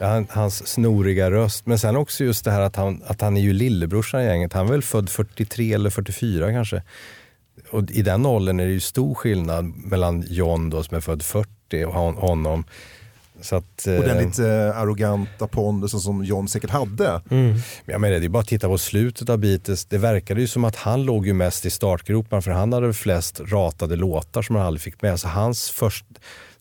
Han, 0.00 0.26
hans 0.30 0.66
snoriga 0.66 1.30
röst. 1.30 1.66
Men 1.66 1.78
sen 1.78 1.96
också 1.96 2.24
just 2.24 2.44
det 2.44 2.50
här 2.50 2.60
att 2.60 2.76
han, 2.76 3.02
att 3.06 3.20
han 3.20 3.36
är 3.36 3.40
ju 3.40 3.52
lillebrorsan 3.52 4.22
i 4.22 4.24
gänget. 4.24 4.52
Han 4.52 4.66
är 4.66 4.70
väl 4.70 4.82
född 4.82 5.10
43 5.10 5.72
eller 5.72 5.90
44 5.90 6.52
kanske. 6.52 6.82
Och 7.70 7.90
i 7.90 8.02
den 8.02 8.26
åldern 8.26 8.60
är 8.60 8.66
det 8.66 8.72
ju 8.72 8.80
stor 8.80 9.14
skillnad 9.14 9.64
mellan 9.64 10.24
John 10.28 10.70
då 10.70 10.82
som 10.82 10.96
är 10.96 11.00
född 11.00 11.22
40 11.22 11.84
och 11.84 11.94
hon, 11.94 12.14
honom. 12.14 12.64
Så 13.40 13.56
att, 13.56 13.86
Och 13.86 14.04
den 14.04 14.18
eh, 14.18 14.26
lite 14.26 14.48
eh, 14.48 14.78
arroganta 14.78 15.46
pondusen 15.46 16.00
som 16.00 16.24
John 16.24 16.48
säkert 16.48 16.70
hade. 16.70 17.20
Men 17.28 17.62
Jag 17.84 18.00
menar, 18.00 18.18
det 18.18 18.26
är 18.26 18.28
bara 18.28 18.40
att 18.40 18.48
titta 18.48 18.68
på 18.68 18.78
slutet 18.78 19.28
av 19.28 19.38
Beatles. 19.38 19.84
Det 19.84 19.98
verkade 19.98 20.40
ju 20.40 20.46
som 20.46 20.64
att 20.64 20.76
han 20.76 21.02
låg 21.02 21.26
ju 21.26 21.32
mest 21.32 21.66
i 21.66 21.70
startgroparna 21.70 22.42
för 22.42 22.50
han 22.50 22.72
hade 22.72 22.92
flest 22.92 23.40
ratade 23.40 23.96
låtar 23.96 24.42
som 24.42 24.56
han 24.56 24.66
aldrig 24.66 24.82
fick 24.82 25.02
med. 25.02 25.20
Så 25.20 25.28
hans 25.28 25.70
först, 25.70 26.04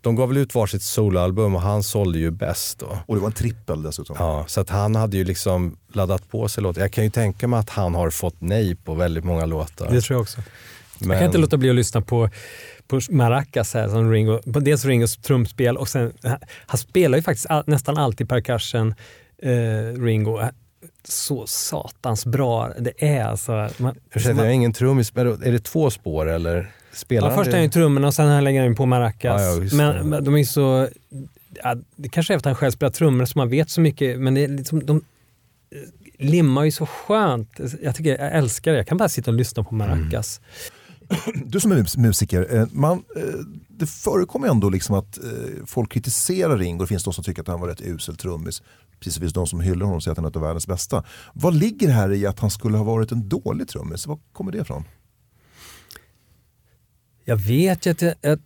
de 0.01 0.15
gav 0.15 0.27
väl 0.27 0.37
ut 0.37 0.55
varsitt 0.55 0.81
soloalbum 0.81 1.55
och 1.55 1.61
han 1.61 1.83
sålde 1.83 2.19
ju 2.19 2.31
bäst 2.31 2.79
då. 2.79 2.97
Och 3.05 3.15
det 3.15 3.21
var 3.21 3.27
en 3.27 3.33
trippel 3.33 3.83
dessutom. 3.83 4.15
Ja, 4.19 4.45
så 4.47 4.61
att 4.61 4.69
han 4.69 4.95
hade 4.95 5.17
ju 5.17 5.23
liksom 5.23 5.77
laddat 5.93 6.29
på 6.29 6.49
sig 6.49 6.63
låtar. 6.63 6.81
Jag 6.81 6.91
kan 6.91 7.03
ju 7.03 7.09
tänka 7.09 7.47
mig 7.47 7.59
att 7.59 7.69
han 7.69 7.95
har 7.95 8.09
fått 8.09 8.35
nej 8.39 8.75
på 8.75 8.93
väldigt 8.93 9.23
många 9.23 9.45
låtar. 9.45 9.89
Det 9.91 10.01
tror 10.01 10.15
jag 10.15 10.21
också. 10.21 10.41
Men, 10.99 11.09
Jag 11.09 11.19
kan 11.19 11.25
inte 11.25 11.37
låta 11.37 11.57
bli 11.57 11.69
att 11.69 11.75
lyssna 11.75 12.01
på, 12.01 12.29
på 12.87 12.99
Maracas 13.09 13.73
här, 13.73 13.89
som 13.89 14.11
Ringo, 14.11 14.39
på 14.53 14.59
dels 14.59 14.85
Ringos 14.85 15.17
trumspel 15.17 15.77
och 15.77 15.87
sen, 15.89 16.13
han, 16.65 16.77
spelar 16.77 17.17
ju 17.17 17.21
faktiskt 17.21 17.45
all, 17.49 17.63
nästan 17.67 17.97
alltid 17.97 18.29
percussion, 18.29 18.93
eh, 19.41 20.01
Ringo. 20.01 20.41
Så 21.03 21.47
satans 21.47 22.25
bra 22.25 22.71
det 22.79 22.93
är 22.97 23.23
alltså. 23.23 23.69
Man, 23.77 23.95
Ursäkta, 24.13 24.41
jag 24.41 24.47
är 24.47 24.51
ingen 24.51 24.73
trummis, 24.73 25.15
men 25.15 25.27
är 25.27 25.51
det 25.51 25.63
två 25.63 25.89
spår 25.89 26.29
eller? 26.29 26.71
Spelar 26.97 27.29
ja, 27.29 27.35
först 27.35 27.47
är 27.47 27.53
han 27.53 27.63
ju 27.63 27.69
trummorna 27.69 28.07
och 28.07 28.13
sen 28.13 28.27
han 28.27 28.43
lägger 28.43 28.63
han 28.63 28.75
på 28.75 28.85
maracas. 28.85 29.41
Ja, 29.41 29.63
ja, 29.63 29.75
men, 29.75 30.09
men 30.09 30.23
de 30.23 30.37
är 30.37 30.43
så... 30.43 30.87
Ja, 31.63 31.75
det 31.95 32.09
kanske 32.09 32.33
är 32.33 32.35
för 32.35 32.39
att 32.39 32.45
han 32.45 32.55
själv 32.55 32.71
spelar 32.71 32.91
trummor 32.91 33.25
så 33.25 33.37
man 33.39 33.49
vet 33.49 33.69
så 33.69 33.81
mycket, 33.81 34.19
men 34.19 34.33
det 34.33 34.43
är 34.43 34.47
liksom, 34.47 34.85
de 34.85 35.01
limmar 36.17 36.63
ju 36.63 36.71
så 36.71 36.85
skönt. 36.85 37.59
Jag, 37.81 37.95
tycker, 37.95 38.09
jag 38.17 38.31
älskar 38.35 38.71
det. 38.71 38.77
Jag 38.77 38.87
kan 38.87 38.97
bara 38.97 39.09
sitta 39.09 39.31
och 39.31 39.37
lyssna 39.37 39.63
på 39.63 39.75
maracas. 39.75 40.41
Du 41.45 41.59
som 41.59 41.71
är 41.71 41.75
mus- 41.75 41.97
musiker, 41.97 42.55
eh, 42.55 42.67
man, 42.71 42.97
eh, 43.15 43.23
det 43.67 43.87
förekommer 43.87 44.47
ändå 44.47 44.69
liksom 44.69 44.95
att 44.95 45.17
eh, 45.17 45.23
folk 45.65 45.91
kritiserar 45.91 46.57
Ringo. 46.57 46.83
Det 46.83 46.87
finns 46.87 47.03
de 47.03 47.13
som 47.13 47.23
tycker 47.23 47.41
att 47.41 47.47
han 47.47 47.61
var 47.61 47.67
rätt 47.67 47.81
usel 47.81 48.15
trummis. 48.15 48.61
Precis 48.99 49.13
som 49.13 49.21
finns 49.21 49.33
de 49.33 49.47
som 49.47 49.59
hyllar 49.61 49.85
honom 49.85 49.95
och 49.95 50.03
säger 50.03 50.11
att 50.11 50.17
han 50.17 50.25
är 50.25 50.29
ett 50.29 50.35
av 50.35 50.41
världens 50.41 50.67
bästa. 50.67 51.03
Vad 51.33 51.53
ligger 51.53 51.89
här 51.89 52.11
i 52.13 52.25
att 52.25 52.39
han 52.39 52.49
skulle 52.51 52.77
ha 52.77 52.83
varit 52.83 53.11
en 53.11 53.29
dålig 53.29 53.67
trummis? 53.67 54.07
Var 54.07 54.19
kommer 54.33 54.51
det 54.51 54.57
ifrån? 54.57 54.83
Jag 57.29 57.35
vet 57.37 57.85
ju 57.85 57.91
att, 57.91 58.03
att 58.25 58.39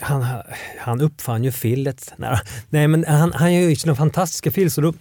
han, 0.00 0.26
han 0.78 1.00
uppfann 1.00 1.44
ju 1.44 1.52
fillet. 1.52 2.12
Nej, 2.70 2.88
men 2.88 3.04
han, 3.08 3.32
han 3.32 3.54
gör 3.54 3.68
ju 3.68 3.76
sina 3.76 3.94
fantastiska 3.94 4.50
fills 4.50 4.78
och 4.78 4.82
då 4.82 4.92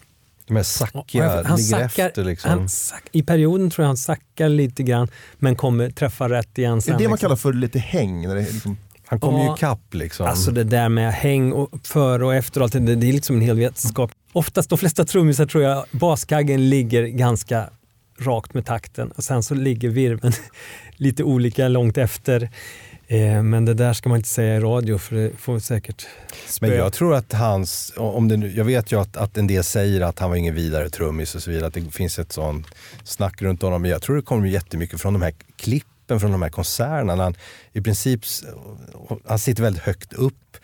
och 0.59 0.65
sackiga, 0.65 1.43
han 1.43 1.57
ligger 1.57 1.77
sackar- 1.87 2.07
efter 2.07 2.23
liksom. 2.23 2.49
han 2.51 2.69
sack, 2.69 3.03
I 3.11 3.23
perioden 3.23 3.69
tror 3.69 3.83
jag 3.83 3.87
han 3.87 3.97
sackar 3.97 4.49
lite 4.49 4.83
grann 4.83 5.07
men 5.37 5.55
kommer 5.55 5.89
träffa 5.89 6.29
rätt 6.29 6.57
igen 6.57 6.77
Är 6.77 6.81
sen. 6.81 6.97
det 6.97 7.03
det 7.03 7.07
man 7.07 7.11
liksom. 7.13 7.25
kallar 7.27 7.35
för 7.35 7.53
lite 7.53 7.79
häng? 7.79 8.27
När 8.27 8.35
det 8.35 8.41
är 8.41 8.51
liksom, 8.53 8.77
Han 9.05 9.19
kommer 9.19 9.39
ju 9.39 9.45
Ja. 9.45 9.55
ikapp 9.55 9.93
liksom. 9.93 10.25
Alltså 10.27 10.51
det 10.51 10.63
där 10.63 10.89
med 10.89 11.13
häng 11.13 11.51
och 11.51 11.69
före 11.87 12.25
och 12.25 12.35
efter 12.35 12.59
och 12.61 12.63
allt, 12.65 12.73
det, 12.73 12.95
det 12.95 13.09
är 13.09 13.13
liksom 13.13 13.35
en 13.35 13.41
hel 13.41 13.55
vetenskap. 13.57 14.11
Oftast, 14.33 14.69
de 14.69 14.77
flesta 14.77 15.05
trummisar 15.05 15.45
tror 15.45 15.63
jag, 15.63 15.85
baskaggen 15.91 16.69
ligger 16.69 17.03
ganska 17.03 17.69
rakt 18.19 18.53
med 18.53 18.65
takten 18.65 19.11
och 19.11 19.23
sen 19.23 19.43
så 19.43 19.53
ligger 19.55 19.89
virveln 19.89 20.33
lite 20.97 21.23
olika 21.23 21.67
långt 21.67 21.97
efter. 21.97 22.49
Eh, 23.07 23.43
men 23.43 23.65
det 23.65 23.73
där 23.73 23.93
ska 23.93 24.09
man 24.09 24.17
inte 24.17 24.29
säga 24.29 24.55
i 24.55 24.59
radio 24.59 24.97
för 24.97 25.15
det 25.15 25.31
får 25.37 25.59
säkert 25.59 26.07
spö. 26.47 26.67
Men 26.67 26.77
jag 26.77 26.93
tror 26.93 27.15
att 27.15 27.33
hans, 27.33 27.93
om 27.97 28.27
det 28.27 28.37
nu, 28.37 28.51
jag 28.51 28.65
vet 28.65 28.91
ju 28.91 29.01
att, 29.01 29.17
att 29.17 29.37
en 29.37 29.47
del 29.47 29.63
säger 29.63 30.01
att 30.01 30.19
han 30.19 30.29
var 30.29 30.37
ingen 30.37 30.55
vidare 30.55 30.89
trummis 30.89 31.35
och 31.35 31.43
så 31.43 31.51
vidare, 31.51 31.67
att 31.67 31.73
det 31.73 31.93
finns 31.93 32.19
ett 32.19 32.31
sånt 32.31 32.67
snack 33.03 33.41
runt 33.41 33.61
honom. 33.61 33.81
Men 33.81 33.91
jag 33.91 34.01
tror 34.01 34.15
det 34.15 34.21
kommer 34.21 34.47
jättemycket 34.47 35.01
från 35.01 35.13
de 35.13 35.21
här 35.21 35.33
klippen 35.57 36.19
från 36.19 36.31
de 36.31 36.41
här 36.41 36.49
konserterna. 36.49 37.15
Han, 37.15 37.35
i 37.73 37.81
princip, 37.81 38.21
han 39.25 39.39
sitter 39.39 39.63
väldigt 39.63 39.83
högt 39.83 40.13
upp 40.13 40.57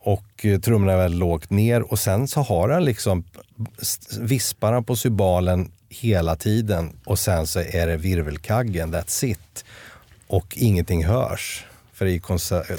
och 0.00 0.44
eh, 0.46 0.60
trummorna 0.60 0.92
är 0.92 0.96
väldigt 0.96 1.20
lågt 1.20 1.50
ner 1.50 1.92
och 1.92 1.98
sen 1.98 2.28
så 2.28 2.40
har 2.40 2.68
han 2.68 2.84
liksom, 2.84 3.24
vispar 4.20 4.72
han 4.72 4.84
på 4.84 4.96
cybalen 4.96 5.72
hela 5.88 6.36
tiden 6.36 6.96
och 7.04 7.18
sen 7.18 7.46
så 7.46 7.60
är 7.60 7.86
det 7.86 7.96
virvelkaggen, 7.96 8.94
that's 8.94 9.24
it. 9.24 9.64
Och 10.26 10.54
ingenting 10.58 11.04
hörs. 11.04 11.64
För 11.92 12.06
i 12.06 12.20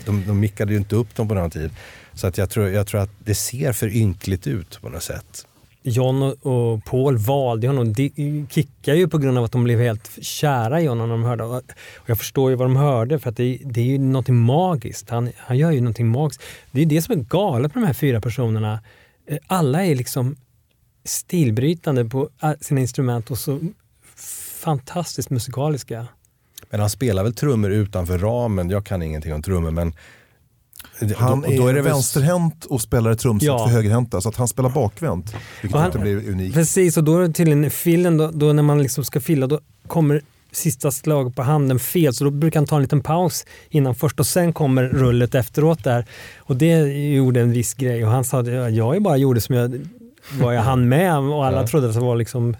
de, 0.05 0.23
de 0.27 0.39
mickade 0.39 0.71
ju 0.71 0.77
inte 0.77 0.95
upp 0.95 1.15
dem 1.15 1.27
på 1.27 1.33
den 1.33 1.51
tid. 1.51 1.71
Så 2.13 2.27
att 2.27 2.37
jag, 2.37 2.49
tror, 2.49 2.69
jag 2.69 2.87
tror 2.87 3.01
att 3.01 3.09
det 3.19 3.35
ser 3.35 3.73
för 3.73 3.95
ynkligt 3.95 4.47
ut 4.47 4.81
på 4.81 4.89
något 4.89 5.03
sätt. 5.03 5.45
John 5.83 6.23
och, 6.23 6.85
Paul 6.85 7.17
valde 7.17 7.67
honom. 7.67 7.93
De 7.93 8.11
kickade 8.49 8.97
ju 8.97 9.07
på 9.07 9.17
grund 9.17 9.37
av 9.37 9.43
att 9.43 9.51
de 9.51 9.63
blev 9.63 9.79
helt 9.79 10.09
kära 10.21 10.81
i 10.81 10.85
honom 10.85 11.09
när 11.09 11.15
de 11.15 11.23
hörde. 11.23 11.43
Och 11.43 11.63
jag 12.05 12.17
förstår 12.17 12.49
ju 12.49 12.55
vad 12.55 12.65
de 12.65 12.75
hörde 12.75 13.19
för 13.19 13.29
att 13.29 13.37
det, 13.37 13.59
det 13.65 13.81
är 13.81 13.85
ju 13.85 13.97
någonting 13.97 14.35
magiskt. 14.35 15.09
Han, 15.09 15.29
han 15.37 15.57
gör 15.57 15.71
ju 15.71 15.81
någonting 15.81 16.07
magiskt. 16.07 16.43
Det 16.71 16.81
är 16.81 16.85
det 16.85 17.01
som 17.01 17.19
är 17.19 17.23
galet 17.23 17.75
med 17.75 17.83
de 17.83 17.87
här 17.87 17.93
fyra 17.93 18.21
personerna. 18.21 18.79
Eh, 19.27 19.37
alla 19.47 19.85
är 19.85 19.95
liksom 19.95 20.35
stilbrytande 21.05 22.05
på 22.05 22.29
eh, 22.43 22.51
sina 22.61 22.81
instrument 22.81 23.31
och 23.31 23.37
så 23.37 23.59
fantastiskt 24.61 25.29
musikaliska. 25.29 26.07
Men 26.69 26.79
han 26.79 26.89
spelar 26.89 27.23
väl 27.23 27.33
trummor 27.33 27.71
utanför 27.71 28.17
ramen. 28.17 28.69
Jag 28.69 28.85
kan 28.85 29.01
ingenting 29.01 29.33
om 29.33 29.41
trummor 29.41 29.71
men 29.71 29.93
han 31.17 31.41
då- 31.41 31.47
då 31.57 31.67
är, 31.67 31.73
det 31.73 31.81
vänsterhänt 31.81 32.65
och 32.65 32.81
spelar 32.81 33.11
ett 33.11 33.19
trumset 33.19 33.47
Ja. 33.47 33.67
för 33.67 33.73
högerhänta. 33.75 34.21
Så 34.21 34.29
att 34.29 34.35
han 34.35 34.47
spelar 34.47 34.69
bakvänt. 34.69 35.33
Vilket 35.61 35.73
Och 35.75 35.79
han- 35.81 35.85
inte 35.89 35.99
blir 35.99 36.29
unikt. 36.29 36.53
Precis, 36.55 36.97
och 36.97 37.03
då 37.03 37.17
är 37.17 37.27
det 37.27 37.33
tydligen 37.33 37.65
i 37.65 37.69
filen, 37.69 38.17
då, 38.17 38.31
då 38.31 38.53
när 38.53 38.63
man 38.63 38.83
liksom 38.83 39.03
ska 39.03 39.19
fila, 39.19 39.47
då 39.47 39.59
kommer 39.87 40.21
sista 40.51 40.91
slag 40.91 41.35
på 41.35 41.43
handen 41.43 41.79
fel. 41.79 42.13
Så 42.13 42.23
då 42.23 42.31
brukar 42.31 42.59
han 42.59 42.67
ta 42.67 42.75
en 42.75 42.81
liten 42.81 43.01
paus 43.01 43.45
innan 43.69 43.95
först 43.95 44.19
och 44.19 44.27
sen 44.27 44.53
kommer 44.53 44.83
rullet 44.83 45.35
efteråt 45.35 45.83
där. 45.83 46.05
Och 46.37 46.55
det 46.55 46.77
gjorde 47.13 47.41
en 47.41 47.51
viss 47.51 47.73
grej. 47.73 48.05
Och 48.05 48.11
han 48.11 48.23
sa 48.23 48.39
att 48.39 48.47
"Ja, 48.47 48.69
jag 48.69 48.95
är 48.95 48.99
bara 48.99 49.17
gjorde 49.17 49.41
som 49.41 49.55
jag, 49.55 49.79
vad 50.39 50.55
jag 50.55 50.61
hann 50.61 50.89
med 50.89 51.17
och 51.17 51.45
alla 51.45 51.61
Ja. 51.61 51.67
trodde 51.67 51.87
att 51.87 51.93
det 51.93 51.99
var 51.99 52.15
liksom 52.15 52.55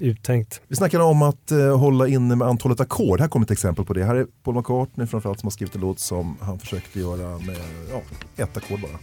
uttänkt. 0.00 0.60
Vi 0.68 0.76
snackade 0.76 1.04
om 1.04 1.22
att 1.22 1.50
eh, 1.50 1.78
hålla 1.78 2.08
inne 2.08 2.36
med 2.36 2.48
antalet 2.48 2.80
ackord. 2.80 3.20
Här 3.20 3.28
kommer 3.28 3.46
ett 3.46 3.50
exempel 3.50 3.84
på 3.84 3.92
det. 3.94 4.04
Här 4.04 4.14
är 4.14 4.26
Paul 4.44 4.54
McCartney 4.54 5.06
framförallt 5.06 5.40
som 5.40 5.46
har 5.46 5.50
skrivit 5.52 5.74
en 5.74 5.80
låt 5.80 5.98
som 6.00 6.36
han 6.40 6.58
försökte 6.58 7.00
göra 7.00 7.38
med 7.38 7.56
ja, 7.90 8.00
ett 8.44 8.56
ackord 8.56 8.80
bara. 8.80 8.98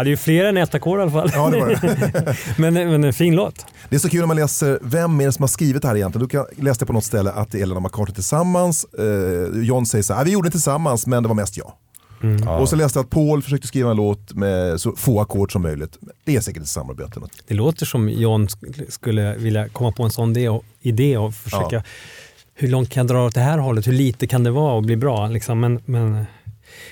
Hade 0.00 0.10
ju 0.10 0.16
fler 0.16 0.44
än 0.44 0.56
ett 0.56 0.74
ackord 0.74 0.98
i 0.98 1.02
alla 1.02 1.10
fall. 1.10 1.30
Ja, 1.34 1.50
det 1.50 1.60
var 1.60 1.68
det. 1.68 2.36
men, 2.58 2.74
men 2.74 3.04
en 3.04 3.12
fin 3.12 3.36
låt. 3.36 3.66
Det 3.88 3.96
är 3.96 4.00
så 4.00 4.08
kul 4.08 4.20
när 4.20 4.26
man 4.26 4.36
läser 4.36 4.78
vem 4.82 5.20
är 5.20 5.26
det 5.26 5.32
som 5.32 5.42
har 5.42 5.48
skrivit 5.48 5.82
det 5.82 5.88
här 5.88 5.96
egentligen. 5.96 6.28
Du 6.28 6.30
kan 6.30 6.46
läsa 6.64 6.78
det 6.80 6.86
på 6.86 6.92
något 6.92 7.04
ställe 7.04 7.30
att 7.30 7.52
det 7.52 7.58
är 7.58 7.62
Elena 7.62 7.80
McCartney 7.80 8.14
tillsammans. 8.14 8.84
Eh, 8.98 9.62
John 9.62 9.86
säger 9.86 10.02
så 10.02 10.14
här, 10.14 10.20
"Ah, 10.20 10.24
vi 10.24 10.30
gjorde 10.30 10.48
det 10.48 10.52
tillsammans 10.52 11.06
men 11.06 11.22
det 11.22 11.28
var 11.28 11.36
mest 11.36 11.56
jag. 11.56 11.72
Och 12.60 12.68
så 12.68 12.76
läste 12.76 12.98
jag 12.98 13.04
att 13.04 13.10
Paul 13.10 13.42
försökte 13.42 13.66
skriva 13.68 13.90
en 13.90 13.96
låt 13.96 14.34
med 14.34 14.80
så 14.80 14.92
få 14.96 15.20
ackord 15.20 15.52
som 15.52 15.62
möjligt. 15.62 15.98
Det 16.24 16.36
är 16.36 16.40
säkert 16.40 16.62
ett 16.62 16.68
samarbete. 16.68 17.20
Det 17.48 17.54
låter 17.54 17.86
som 17.86 18.08
John 18.08 18.46
sk- 18.48 18.90
skulle 18.90 19.36
vilja 19.36 19.68
komma 19.68 19.92
på 19.92 20.02
en 20.02 20.10
sån 20.10 20.34
idé 20.80 21.16
och 21.16 21.34
försöka 21.34 21.76
Ja. 21.76 21.82
hur 22.54 22.68
långt 22.68 22.90
kan 22.90 23.00
jag 23.06 23.16
dra 23.16 23.26
åt 23.26 23.34
det 23.34 23.40
här 23.40 23.58
hållet? 23.58 23.86
Hur 23.86 23.92
lite 23.92 24.26
kan 24.26 24.44
det 24.44 24.50
vara 24.50 24.72
och 24.74 24.82
bli 24.82 24.96
bra? 24.96 25.26
Liksom. 25.28 25.60
Men, 25.60 25.80
men 25.84 26.24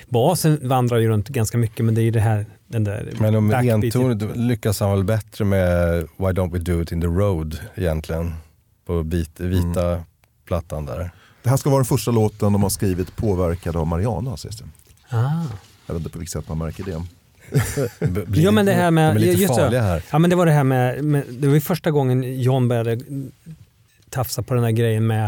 basen 0.09 0.59
vandrar 0.69 0.97
ju 0.97 1.07
runt 1.07 1.27
ganska 1.29 1.57
mycket 1.57 1.85
men 1.85 1.95
det 1.95 2.01
är 2.01 2.03
ju 2.03 2.11
det 2.11 2.19
här 2.19 2.45
den 2.69 2.83
där 2.83 3.13
Men 3.19 3.35
om 3.35 3.51
entonet 3.53 4.37
lyckas 4.37 4.79
han 4.79 4.91
väl 4.91 5.03
bättre 5.03 5.45
med 5.45 6.01
Why 6.01 6.25
Don't 6.25 6.51
We 6.51 6.59
Do 6.59 6.81
It 6.81 6.91
In 6.91 7.01
The 7.01 7.07
Road 7.07 7.59
egentligen. 7.75 8.33
På 8.85 9.03
bit, 9.03 9.39
vita 9.39 10.03
plattan 10.45 10.85
där. 10.85 11.11
Det 11.43 11.49
här 11.49 11.57
ska 11.57 11.69
vara 11.69 11.79
den 11.79 11.85
första 11.85 12.11
låten 12.11 12.53
de 12.53 12.63
har 12.63 12.69
skrivit 12.69 13.15
påverkad 13.15 13.75
av 13.75 13.87
Mariana 13.87 14.37
sägs 14.37 14.57
det. 14.57 14.65
Ah. 15.09 15.43
Jag 15.85 15.93
vet 15.93 15.99
inte 15.99 16.09
på 16.09 16.19
vilket 16.19 16.33
sätt 16.33 16.47
man 16.47 16.57
märker 16.57 16.83
det. 16.83 17.03
Blir 18.25 18.43
Ja 18.43 18.51
men 18.51 18.65
det 18.65 18.73
här 18.73 18.91
med, 18.91 19.15
de 19.15 19.17
är 19.17 19.19
lite 19.19 19.41
just 19.41 19.55
det. 19.55 19.61
farliga 19.61 19.81
här. 19.81 20.03
Ja 20.11 20.19
men 20.19 20.29
det 20.29 20.35
var 20.35 20.45
det 20.45 20.51
här 20.51 20.63
med, 20.63 21.03
med 21.03 21.23
det 21.29 21.47
var 21.47 21.53
ju 21.53 21.61
första 21.61 21.91
gången 21.91 22.41
John 22.41 22.67
började 22.67 22.99
tafsa 24.09 24.41
på 24.41 24.53
den 24.53 24.63
här 24.63 24.71
grejen 24.71 25.07
med 25.07 25.27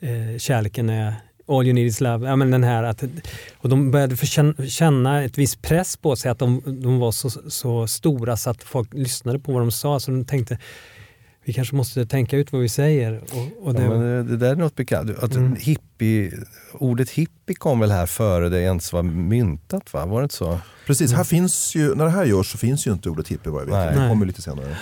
eh, 0.00 0.38
kärleken 0.38 0.90
är 0.90 1.14
All 1.48 1.64
you 1.66 1.72
need 1.74 1.86
is 1.86 2.00
love. 2.00 2.28
Ja, 2.28 2.36
men 2.36 2.50
den 2.50 2.64
här 2.64 2.82
att, 2.82 3.02
och 3.58 3.68
de 3.68 3.90
började 3.90 4.16
känna, 4.68 5.22
ett 5.24 5.38
viss 5.38 5.56
press 5.56 5.96
på 5.96 6.16
sig 6.16 6.30
att 6.30 6.38
de, 6.38 6.62
de 6.82 6.98
var 6.98 7.12
så, 7.12 7.30
så 7.30 7.86
stora 7.86 8.36
så 8.36 8.50
att 8.50 8.62
folk 8.62 8.94
lyssnade 8.94 9.38
på 9.38 9.52
vad 9.52 9.62
de 9.62 9.70
sa. 9.70 10.00
Så 10.00 10.10
de 10.10 10.24
tänkte 10.24 10.58
vi 11.44 11.52
kanske 11.52 11.74
måste 11.76 12.06
tänka 12.06 12.36
ut 12.36 12.52
vad 12.52 12.62
vi 12.62 12.68
säger. 12.68 13.22
Och, 13.32 13.66
och 13.66 13.74
det, 13.74 13.82
Ja, 13.82 13.88
men 13.90 14.26
det, 14.26 14.36
där 14.36 14.50
är 14.50 14.56
något 14.56 14.76
bekant. 14.76 15.18
Att 15.18 15.34
Mm. 15.34 15.56
hippie, 15.60 16.32
ordet 16.72 17.10
hippie 17.10 17.54
kom 17.56 17.80
väl 17.80 17.90
här 17.90 18.06
före 18.06 18.48
det 18.48 18.60
ens 18.60 18.92
var 18.92 19.02
myntat 19.02 19.92
va? 19.92 20.06
Var 20.06 20.20
det 20.20 20.24
inte 20.24 20.34
så? 20.34 20.58
Precis, 20.86 21.12
här 21.12 21.24
finns 21.24 21.74
ju, 21.76 21.94
när 21.94 22.04
det 22.04 22.10
här 22.10 22.24
görs 22.24 22.52
så 22.52 22.58
finns 22.58 22.86
ju 22.86 22.92
inte 22.92 23.08
ordet 23.10 23.28
hippie 23.28 23.52
vad 23.52 23.62
jag 23.62 23.66
vet. 23.66 23.74
Nej. 23.74 24.02
Det 24.02 24.08
kommer 24.08 24.26
lite 24.26 24.42
senare. 24.42 24.76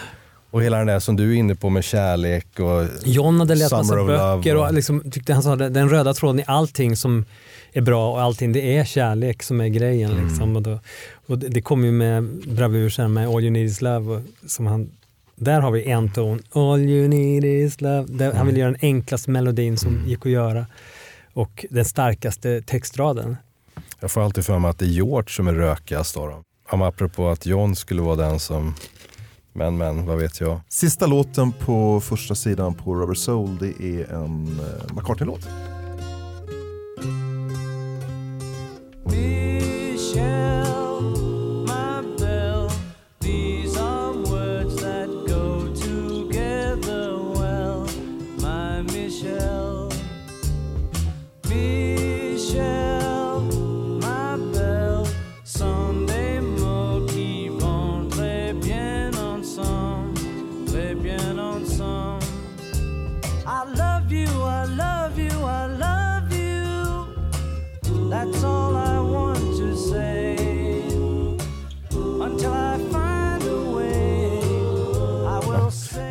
Och 0.51 0.63
hela 0.63 0.79
den 0.79 0.87
där 0.87 0.99
som 0.99 1.17
du 1.17 1.31
är 1.31 1.37
inne 1.39 1.55
på 1.55 1.71
med 1.71 1.85
kärlek 1.85 2.61
och 2.61 2.85
John 3.05 3.41
hade 3.41 3.55
läst 3.55 3.73
massa 3.73 3.95
böcker 3.95 4.55
Love 4.55 4.69
och 4.69 4.75
liksom, 4.75 5.11
tyckte 5.11 5.33
han 5.33 5.43
sa 5.43 5.57
den 5.57 5.89
röda 5.89 6.15
tråden 6.15 6.41
i 6.41 6.45
allting 6.47 6.97
som 6.97 7.25
är 7.73 7.81
bra 7.81 8.13
och 8.13 8.21
allting 8.21 8.53
det 8.53 8.77
är 8.77 8.85
kärlek 8.85 9.43
som 9.43 9.61
är 9.61 9.69
grejen. 9.69 10.11
Mm. 10.11 10.29
Liksom. 10.29 10.57
Och, 10.57 10.63
då, 10.63 10.79
och 11.27 11.39
det, 11.39 11.63
kom 11.63 11.85
ju 11.85 11.93
med 11.93 12.25
bravur 12.47 12.91
sen 12.91 13.13
med 13.13 13.29
All 13.29 13.43
you 13.43 13.51
need 13.51 13.67
is 13.67 13.81
love. 13.81 14.15
Och, 14.15 14.23
som 14.47 14.67
han, 14.67 14.91
där 15.37 15.61
har 15.61 15.71
vi 15.71 15.85
en 15.85 16.13
ton. 16.13 16.43
All 16.53 16.81
you 16.81 17.09
need 17.09 17.45
is 17.45 17.81
love. 17.81 18.07
Där, 18.09 18.25
Mm. 18.25 18.37
Han 18.37 18.47
ville 18.47 18.59
göra 18.61 18.71
den 18.71 18.81
enklaste 18.83 19.31
melodin 19.31 19.77
som 19.77 20.03
gick 20.07 20.27
att 20.27 20.33
göra. 20.33 20.67
Och 21.33 21.67
den 21.71 21.85
starkaste 21.85 22.63
textraden. 22.63 23.37
jag 24.01 24.11
får 24.11 24.25
alltid 24.25 24.45
för 24.45 24.59
mig 24.59 24.71
att 24.71 24.79
det 24.79 24.85
är 24.85 24.89
George 24.89 25.29
som 25.29 25.49
är 25.49 25.55
rökigast 25.55 26.17
av 26.17 26.29
dem. 26.29 26.83
Apropå 26.83 27.29
att 27.29 27.47
John 27.47 27.77
skulle 27.77 28.03
vara 28.03 28.17
den 28.17 28.41
som, 28.41 28.75
men 29.53 29.77
men, 29.77 30.07
vad 30.07 30.19
vet 30.19 30.41
jag. 30.41 30.61
Sista 30.69 31.07
låten 31.07 31.53
på 31.53 32.01
första 32.01 32.35
sidan 32.35 32.75
på 32.75 32.95
Rubber 32.95 33.15
Soul 33.15 33.59
det 33.59 33.85
är 33.85 34.13
en 34.13 34.61
eh, 34.61 34.95
McCartney-låt. 34.95 35.49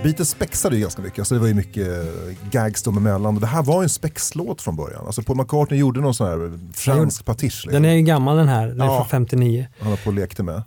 Beatles 0.10 0.30
spexade 0.30 0.76
ju 0.76 0.82
ganska 0.82 1.01
mycket, 1.01 1.20
alltså 1.20 1.36
det 1.36 1.41
var 1.41 1.47
ju 1.47 1.53
mycket 1.53 1.88
eh, 1.88 2.49
gags 2.51 2.84
dem 2.84 2.97
emellan. 2.97 3.36
Och 3.36 3.41
det 3.41 3.47
här 3.47 3.64
var 3.64 3.82
ju 3.82 3.84
en 3.84 3.89
spexlåt 3.89 4.62
från 4.62 4.76
början. 4.76 5.05
Alltså 5.05 5.22
Paul 5.24 5.38
McCartney 5.38 5.80
gjorde 5.80 6.01
någon 6.01 6.14
sån 6.14 6.28
här 6.28 6.60
fransk 6.74 7.26
pastisch. 7.26 7.43
Liksom. 7.66 7.74
Den 7.74 7.86
är 7.86 7.95
ju 7.95 8.01
gammal 8.01 8.38
den 8.38 8.47
här, 8.47 8.68
den 8.68 8.82
är 8.82 8.86
Ja. 8.86 8.97
från 8.97 9.07
59. 9.10 9.68
Han 9.80 9.89
var 9.89 9.97
på 9.97 10.07
och 10.10 10.14
lekte 10.14 10.43
med. 10.43 10.64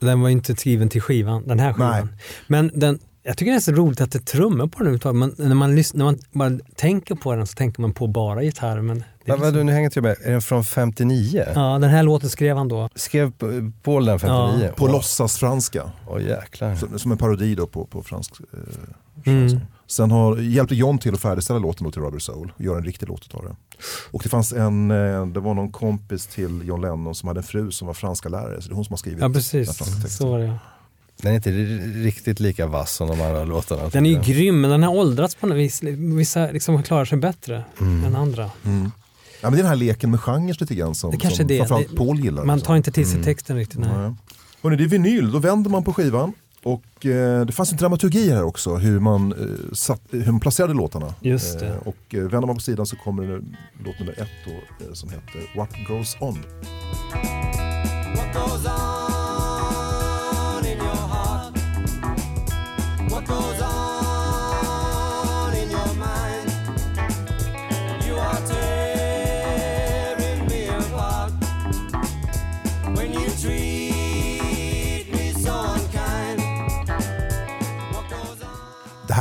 Den 0.00 0.20
var 0.20 0.28
inte 0.28 0.56
skriven 0.56 0.88
till 0.88 1.00
skivan, 1.02 1.48
den 1.48 1.58
här 1.60 1.72
skivan. 1.72 1.90
Nej. 2.06 2.14
Men 2.46 2.70
den, 2.74 2.98
jag 3.22 3.36
tycker 3.36 3.52
det 3.52 3.58
är 3.58 3.60
så 3.60 3.72
roligt 3.72 4.00
att 4.00 4.12
det 4.12 4.18
är 4.18 4.20
trummor 4.20 4.66
på 4.66 4.78
den 4.78 4.86
överhuvudtaget. 4.86 5.16
Man, 5.18 5.34
när, 5.48 5.54
man 5.54 5.74
lyssnar, 5.74 5.98
när 6.04 6.18
man 6.32 6.56
bara 6.58 6.64
tänker 6.76 7.14
på 7.14 7.34
den 7.34 7.46
så 7.46 7.54
tänker 7.54 7.80
man 7.80 7.92
på 7.92 8.06
bara 8.06 8.42
gitarr. 8.42 8.80
Men 8.80 8.98
det 8.98 9.30
är 9.32 9.36
Men 9.36 9.40
vadå, 9.40 9.50
liksom, 9.50 9.66
nu 9.66 9.72
hänger 9.72 9.90
jag 9.94 10.02
med. 10.02 10.16
Är 10.24 10.30
den 10.32 10.42
från 10.42 10.64
59? 10.64 11.44
ja, 11.54 11.78
den 11.78 11.90
här 11.90 12.02
låten 12.02 12.30
skrev 12.30 12.56
han 12.56 12.68
då. 12.68 12.88
Skrev 12.94 13.32
Paul 13.82 14.04
den 14.04 14.18
59? 14.18 14.64
Ja, 14.66 14.72
På 14.76 14.84
Åh, 14.84 14.92
låtsasfranska. 14.92 15.92
Åh 16.08 16.22
jäklar. 16.22 16.74
Som, 16.74 16.98
som 16.98 17.12
en 17.12 17.18
parodi 17.18 17.54
då 17.54 17.66
på, 17.66 17.84
på 17.86 18.02
fransk. 18.02 18.32
Eh, 18.52 18.58
Mm. 19.24 19.60
Sen 19.86 20.10
har, 20.10 20.36
hjälpte 20.36 20.74
John 20.74 20.98
till 20.98 21.14
att 21.14 21.20
färdigställa 21.20 21.58
låten 21.58 21.84
då 21.84 21.90
till 21.90 22.02
Rubber 22.02 22.18
Soul 22.18 22.52
och 22.56 22.60
göra 22.60 22.78
en 22.78 22.84
riktig 22.84 23.08
låt 23.08 23.34
av 23.34 23.44
det. 23.44 23.56
Och 24.10 24.20
det 24.22 24.28
fanns 24.28 24.52
en, 24.52 24.90
eh, 24.90 25.26
det 25.26 25.40
var 25.40 25.54
någon 25.54 25.72
kompis 25.72 26.26
till 26.26 26.62
John 26.64 26.80
Lennon 26.80 27.14
som 27.14 27.26
hade 27.28 27.40
en 27.40 27.44
fru 27.44 27.70
som 27.70 27.86
var 27.86 27.94
franska 27.94 28.28
lärare. 28.28 28.62
Så 28.62 28.68
det 28.68 28.72
är 28.72 28.74
hon 28.74 28.84
som 28.84 28.92
har 28.92 28.98
skrivit 28.98 29.20
Ja 29.20 29.24
den 29.24 29.32
precis, 29.34 29.66
franska 29.78 29.84
texten. 30.02 30.10
så 30.10 30.30
var 30.30 30.38
det 30.38 30.44
ja. 30.44 30.58
Den 31.22 31.32
är 31.32 31.36
inte 31.36 31.50
riktigt 32.08 32.40
lika 32.40 32.66
vass 32.66 32.92
som 32.92 33.08
de 33.08 33.20
andra 33.20 33.44
låtarna. 33.44 33.88
Den 33.88 34.06
är 34.06 34.10
ju 34.10 34.16
jag. 34.16 34.24
grym 34.24 34.60
men 34.60 34.70
den 34.70 34.82
har 34.82 34.90
åldrats 34.94 35.34
på 35.34 35.46
något 35.46 35.56
vis. 35.58 35.82
Vissa 36.16 36.46
liksom 36.50 36.82
klarar 36.82 37.04
sig 37.04 37.18
bättre 37.18 37.64
än 37.80 38.16
andra. 38.16 38.50
Mm. 38.64 38.90
Ja, 39.40 39.50
men 39.50 39.52
det 39.52 39.58
är 39.58 39.62
den 39.62 39.66
här 39.66 39.76
leken 39.76 40.10
med 40.10 40.20
genrer 40.20 40.56
lite 40.60 40.74
grann 40.74 40.94
som, 40.94 41.10
Det 41.10 41.16
kanske 41.16 41.36
som 41.38 41.46
det. 41.46 41.58
framförallt 41.58 41.90
Det- 41.90 41.96
Paul 41.96 42.20
gillar. 42.20 42.44
Man 42.44 42.56
liksom. 42.56 42.66
tar 42.66 42.76
inte 42.76 42.92
till 42.92 43.06
sig 43.10 43.22
texten 43.24 43.56
riktigt. 43.56 43.78
Nej. 43.80 43.88
Nej. 43.96 44.14
Hörrni, 44.62 44.76
det 44.76 44.84
är 44.84 44.88
vinyl, 44.88 45.30
då 45.32 45.38
vänder 45.38 45.70
man 45.70 45.84
på 45.84 45.92
skivan. 45.92 46.32
Och 46.64 47.06
eh, 47.06 47.46
det 47.46 47.52
fanns 47.52 47.72
en 47.72 47.78
dramaturgi 47.78 48.30
här 48.30 48.42
också, 48.42 48.74
hur 48.76 49.00
man, 49.00 49.32
eh, 49.32 49.72
satt, 49.74 50.00
hur 50.10 50.26
man 50.32 50.40
placerade 50.40 50.74
låtarna. 50.74 51.14
Just 51.20 51.60
det. 51.60 51.66
Eh, 51.66 51.76
och 51.76 52.14
eh, 52.14 52.20
vänder 52.20 52.46
man 52.46 52.56
på 52.56 52.62
sidan 52.62 52.86
så 52.86 52.96
kommer 52.96 53.22
det 53.22 53.40
låt 53.84 53.98
nummer 53.98 54.12
ett 54.22 54.28
då, 54.46 54.84
eh, 54.86 54.92
som 54.92 55.10
heter 55.10 55.56
What 55.56 55.70
Goes 55.88 56.16
On. 56.20 56.38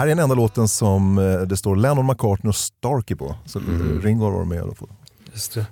Här 0.02 0.08
är 0.08 0.10
den 0.16 0.20
enda 0.20 0.36
låten 0.36 0.68
som 0.68 1.18
eh, 1.18 1.42
det 1.42 1.58
står 1.58 1.76
Lennon, 1.76 2.06
McCartney 2.08 2.50
och 2.50 2.56
Starkey 2.56 3.16
på. 3.16 3.36
Så 3.46 3.60
mm. 3.60 4.02
Ringo 4.02 4.24
har 4.26 4.32
varit 4.32 4.48
med 4.48 4.62
och 4.62 4.78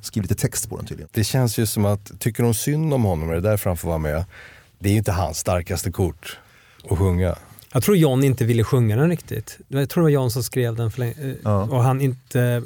skriva 0.01 0.21
lite 0.21 0.36
text 0.36 0.69
på 0.69 0.77
den 0.77 0.86
tydligen. 0.86 1.09
Det 1.13 1.23
känns 1.23 1.57
ju 1.57 1.65
som 1.65 1.86
att, 1.86 2.19
tycker 2.19 2.43
de 2.43 2.53
synd 2.53 2.93
om 2.93 3.03
honom 3.03 3.30
är 3.30 3.34
det 3.34 3.41
därför 3.41 3.69
han 3.69 3.77
får 3.77 3.88
vara 3.88 3.97
med. 3.97 4.25
Det 4.80 4.89
är 4.89 4.91
ju 4.91 4.97
inte 4.97 5.11
hans 5.11 5.38
starkaste 5.38 5.91
kort 5.91 6.39
att 6.89 6.97
sjunga. 6.97 7.36
Jag 7.73 7.84
tror 7.84 7.97
John 7.97 8.23
inte 8.23 8.45
ville 8.45 8.63
sjunga 8.63 8.95
den 8.95 9.09
riktigt. 9.09 9.57
Jag 9.67 9.89
tror 9.89 10.01
det 10.01 10.05
var 10.05 10.09
John 10.09 10.32
som 10.32 10.43
skrev 10.43 10.75
den 10.75 10.91
för 10.91 10.99
länge, 10.99 11.13
eh, 11.21 11.36
Ja. 11.43 11.61
och 11.61 11.84
han 11.84 12.01
inte 12.01 12.63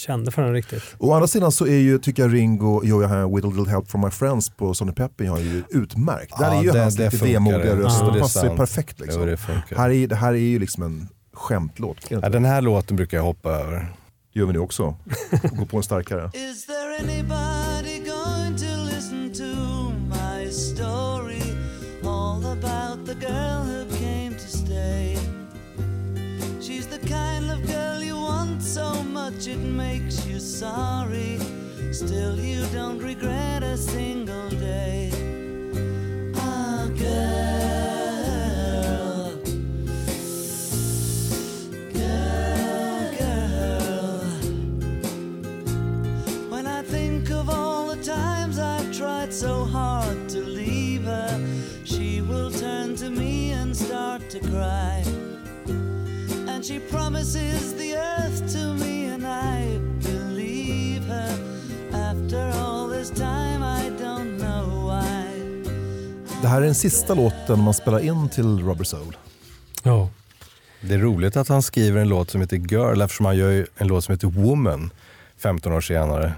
kände 0.00 0.30
för 0.30 0.42
den 0.42 0.52
riktigt. 0.52 0.82
Å 0.98 1.12
andra 1.12 1.26
sidan 1.26 1.52
så 1.52 1.66
är 1.66 1.78
ju, 1.78 1.98
tycker 1.98 2.22
jag 2.22 2.34
Ringo, 2.34 2.84
Yo, 2.84 3.02
jag 3.02 3.08
har 3.08 3.34
With 3.36 3.46
a 3.46 3.50
little 3.56 3.72
help 3.72 3.90
from 3.90 4.00
my 4.00 4.10
friends 4.10 4.50
på 4.50 4.74
Sonny 4.74 4.92
Pepper 4.92 5.24
har 5.24 5.38
ju 5.38 5.62
utmärkt. 5.70 6.38
Där 6.38 6.44
Ja, 6.46 6.58
är 6.58 6.62
ju 6.64 6.70
det- 6.70 6.80
hans 6.82 6.96
det 6.96 7.12
lite 7.12 7.24
vemodiga 7.24 7.76
röst, 7.76 7.96
Ja, 8.00 8.10
det 8.10 8.18
är 8.18 8.20
passar 8.20 8.50
ju 8.50 8.56
perfekt. 8.56 9.00
Liksom. 9.00 9.28
Jo, 9.28 9.36
det 9.68 9.76
här, 9.76 9.90
är, 9.90 10.06
det 10.06 10.16
här 10.16 10.32
är 10.32 10.36
ju 10.38 10.58
liksom 10.58 10.82
en 10.82 11.08
skämtlåt. 11.32 11.96
Ja, 12.08 12.28
den 12.28 12.44
här 12.44 12.60
låten 12.60 12.96
brukar 12.96 13.16
jag 13.16 13.24
hoppa 13.24 13.50
över. 13.50 13.92
Det 14.32 14.40
gör 14.40 14.46
vi 14.46 14.52
nu 14.52 14.58
också. 14.58 14.96
Gå 15.52 15.66
på 15.66 15.76
en 15.76 15.82
starkare. 15.82 16.30
Much 29.40 29.48
it 29.48 29.58
makes 29.58 30.26
you 30.26 30.38
sorry. 30.38 31.38
Still, 31.92 32.38
you 32.38 32.66
don't 32.74 32.98
regret 32.98 33.62
a 33.62 33.76
single 33.76 34.50
day. 34.50 35.10
Ah, 36.36 36.86
girl. 36.98 37.40
Girl, 41.94 43.12
girl. 43.18 44.20
When 46.50 46.66
I 46.66 46.82
think 46.82 47.30
of 47.30 47.48
all 47.48 47.86
the 47.86 48.02
times 48.02 48.58
I've 48.58 48.92
tried 48.94 49.32
so 49.32 49.64
hard 49.64 50.28
to 50.30 50.40
leave 50.40 51.04
her, 51.04 51.40
she 51.84 52.20
will 52.20 52.50
turn 52.50 52.94
to 52.96 53.08
me 53.08 53.52
and 53.52 53.74
start 53.74 54.28
to 54.30 54.40
cry. 54.40 55.02
And 56.46 56.62
she 56.62 56.78
promises 56.78 57.74
the 57.74 57.96
earth 57.96 58.52
to 58.52 58.74
me, 58.74 58.89
Det 66.42 66.48
här 66.48 66.60
är 66.60 66.64
den 66.64 66.74
sista 66.74 67.14
låten 67.14 67.60
man 67.60 67.74
spelar 67.74 67.98
in 67.98 68.28
till 68.28 68.58
Rubber 68.58 68.84
Soul. 68.84 69.16
Ja. 69.82 70.08
Det 70.80 70.94
är 70.94 70.98
roligt 70.98 71.36
att 71.36 71.48
han 71.48 71.62
skriver 71.62 72.00
en 72.00 72.08
låt 72.08 72.30
som 72.30 72.40
heter 72.40 72.56
Girl 72.56 73.00
eftersom 73.00 73.26
han 73.26 73.36
gör 73.36 73.66
en 73.76 73.86
låt 73.86 74.04
som 74.04 74.12
heter 74.12 74.28
Woman 74.28 74.90
15 75.38 75.72
år 75.72 75.80
senare. 75.80 76.32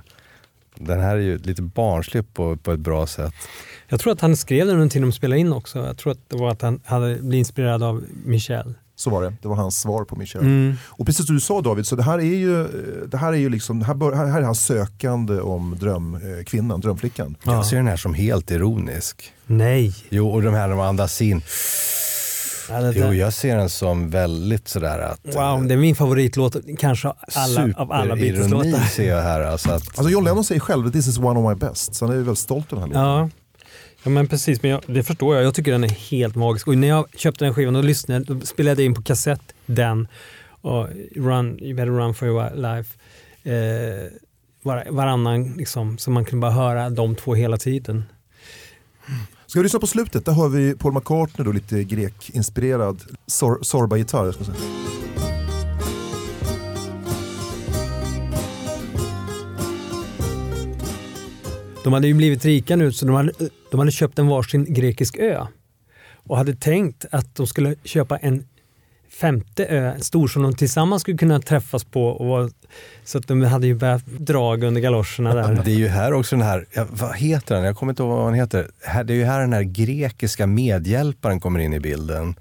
Den 0.74 1.00
här 1.00 1.16
är 1.16 1.20
ju 1.20 1.38
lite 1.38 1.62
barnslig 1.62 2.34
på, 2.34 2.56
på 2.56 2.72
ett 2.72 2.80
bra 2.80 3.06
sätt. 3.06 3.34
Jag 3.88 4.00
tror 4.00 4.12
att 4.12 4.20
han 4.20 4.36
skrev 4.36 4.66
den 4.66 4.76
under 4.76 4.88
tiden 4.88 5.08
de 5.08 5.12
spelade 5.12 5.40
in 5.40 5.52
också. 5.52 5.78
Jag 5.78 5.98
tror 5.98 6.12
att 6.12 6.28
det 6.28 6.36
var 6.36 6.50
att 6.50 6.62
han 6.62 6.80
hade 6.84 7.14
blivit 7.14 7.38
inspirerad 7.38 7.82
av 7.82 8.04
Michel. 8.24 8.74
Så 9.02 9.10
var 9.10 9.22
det. 9.22 9.32
Det 9.42 9.48
var 9.48 9.56
hans 9.56 9.80
svar 9.80 10.04
på 10.04 10.16
Michel. 10.16 10.40
Mm. 10.40 10.76
Och 10.84 11.06
precis 11.06 11.26
som 11.26 11.34
du 11.34 11.40
sa 11.40 11.60
David, 11.60 11.86
så 11.86 11.96
det 11.96 12.02
här 12.02 12.18
är 12.18 12.22
ju, 12.22 12.68
det 13.06 13.16
här 13.16 13.32
är 13.32 13.36
ju 13.36 13.48
liksom, 13.48 13.82
här, 13.82 13.94
bör, 13.94 14.12
här 14.12 14.38
är 14.40 14.42
hans 14.42 14.64
sökande 14.64 15.40
om 15.40 15.76
drömkvinnan, 15.80 16.80
drömflickan. 16.80 17.36
Ja. 17.42 17.52
Jag 17.54 17.66
ser 17.66 17.76
den 17.76 17.86
här 17.86 17.96
som 17.96 18.14
helt 18.14 18.50
ironisk. 18.50 19.32
Nej. 19.46 19.94
Jo, 20.08 20.28
och 20.28 20.42
de 20.42 20.54
här 20.54 20.68
man 20.68 20.88
andas 20.88 21.22
in. 21.22 21.42
Ja, 22.68 22.80
det, 22.80 22.92
Jo, 22.96 23.14
jag 23.14 23.32
ser 23.32 23.56
den 23.56 23.68
som 23.68 24.10
väldigt 24.10 24.68
sådär 24.68 24.98
att... 24.98 25.20
wow, 25.34 25.66
det 25.66 25.74
är 25.74 25.78
min 25.78 25.96
favoritlåt 25.96 26.56
kanske 26.78 27.08
av 27.08 27.16
alla, 27.34 27.74
av 27.76 27.92
alla 27.92 28.16
Superironi 28.16 28.32
Beatles-låtar. 28.32 28.84
ser 28.88 29.08
jag 29.08 29.22
här. 29.22 29.40
Alltså 29.40 29.70
att, 29.70 29.82
Alltså 29.98 30.10
John 30.10 30.24
Lennon 30.24 30.44
säger 30.44 30.60
själv 30.60 30.86
att 30.86 30.92
this 30.92 31.06
is 31.08 31.18
one 31.18 31.40
of 31.40 31.48
my 31.48 31.54
best, 31.68 31.94
så 31.94 32.04
han 32.04 32.12
är 32.12 32.18
ju 32.18 32.22
väldigt 32.22 32.38
stolt 32.38 32.72
över 32.72 32.86
den 32.86 32.96
här 32.96 33.04
låten. 33.04 33.30
Ja 33.36 33.41
ja, 34.02 34.10
men 34.10 34.26
precis. 34.26 34.62
Men 34.62 34.70
jag, 34.70 34.82
det 34.86 35.02
förstår 35.02 35.36
jag. 35.36 35.44
Jag 35.44 35.54
tycker 35.54 35.72
den 35.72 35.84
är 35.84 36.10
helt 36.10 36.34
magisk. 36.34 36.68
Och 36.68 36.78
när 36.78 36.88
jag 36.88 37.06
köpte 37.16 37.44
den 37.44 37.54
skivan 37.54 37.76
och 37.76 37.84
lyssnade, 37.84 38.24
då 38.24 38.40
spelade 38.40 38.82
jag 38.82 38.86
in 38.86 38.94
på 38.94 39.02
kassett 39.02 39.54
den 39.66 40.08
och 40.62 40.88
Run, 41.16 41.58
You 41.60 41.74
better 41.74 41.92
run 41.92 42.14
for 42.14 42.28
your 42.28 42.50
life. 42.54 42.98
Eh, 43.42 44.10
var, 44.62 44.86
varannan, 44.90 45.52
liksom, 45.52 45.98
så 45.98 46.10
man 46.10 46.24
kunde 46.24 46.40
bara 46.40 46.50
höra 46.50 46.90
de 46.90 47.14
två 47.14 47.34
hela 47.34 47.56
tiden. 47.56 48.04
Ska 49.46 49.58
vi 49.58 49.62
lyssna 49.62 49.80
på 49.80 49.86
slutet? 49.86 50.24
Där 50.24 50.32
har 50.32 50.48
vi 50.48 50.74
Paul 50.74 50.92
McCartney, 50.92 51.44
då, 51.44 51.52
lite 51.52 51.84
grekinspirerad 51.84 53.02
sor 53.26 53.58
sorba-gitarr. 53.62 54.34
De 61.84 61.92
hade 61.92 62.06
ju 62.06 62.14
blivit 62.14 62.44
rika 62.44 62.76
nu 62.76 62.92
så 62.92 63.06
de 63.06 63.14
hade, 63.14 63.32
de 63.70 63.78
hade 63.80 63.92
köpt 63.92 64.18
en 64.18 64.26
varsin 64.26 64.74
grekisk 64.74 65.16
ö. 65.18 65.46
Och 66.24 66.36
hade 66.36 66.54
tänkt 66.54 67.04
att 67.10 67.34
de 67.34 67.46
skulle 67.46 67.74
köpa 67.84 68.16
en 68.16 68.44
femte 69.20 69.66
ö, 69.66 69.92
en 69.92 70.00
stor 70.00 70.28
som 70.28 70.42
de 70.42 70.54
tillsammans 70.54 71.02
skulle 71.02 71.18
kunna 71.18 71.40
träffas 71.40 71.84
på. 71.84 72.06
Och 72.06 72.50
så 73.04 73.18
att 73.18 73.28
de 73.28 73.42
hade 73.42 73.66
ju 73.66 73.74
börjat 73.74 74.06
drag 74.06 74.64
under 74.64 74.80
galoscherna 74.80 75.34
där. 75.34 75.62
det 75.64 75.70
är 75.70 75.76
ju 75.76 75.88
här 75.88 76.12
också 76.12 76.36
den 76.36 76.44
här, 76.46 76.66
vad 76.90 77.16
heter 77.16 77.54
den? 77.54 77.64
Jag 77.64 77.76
kommer 77.76 77.92
inte 77.92 78.02
ihåg 78.02 78.12
vad 78.12 78.24
han 78.24 78.34
heter. 78.34 78.70
Det 79.04 79.12
är 79.12 79.16
ju 79.16 79.24
här 79.24 79.40
den 79.40 79.52
här 79.52 79.62
grekiska 79.62 80.46
medhjälparen 80.46 81.40
kommer 81.40 81.60
in 81.60 81.72
i 81.72 81.80
bilden. 81.80 82.34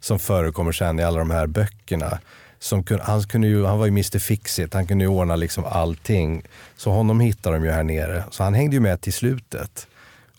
Som 0.00 0.18
förekommer 0.18 0.72
sen 0.72 0.98
i 0.98 1.02
alla 1.02 1.18
de 1.18 1.30
här 1.30 1.46
böckerna. 1.46 2.18
Som 2.62 2.84
kun, 2.84 3.00
han, 3.02 3.22
kunde 3.22 3.48
ju, 3.48 3.64
han 3.64 3.78
var 3.78 3.86
ju 3.86 3.90
Mr 3.90 4.18
Fixit, 4.18 4.74
han 4.74 4.86
kunde 4.86 5.04
ju 5.04 5.08
ordna 5.08 5.36
liksom 5.36 5.64
allting. 5.64 6.42
Så 6.76 6.90
honom 6.90 7.20
hittar 7.20 7.52
de 7.52 7.64
ju 7.64 7.70
här 7.70 7.82
nere. 7.82 8.24
Så 8.30 8.42
han 8.42 8.54
hängde 8.54 8.76
ju 8.76 8.80
med 8.80 9.00
till 9.00 9.12
slutet. 9.12 9.86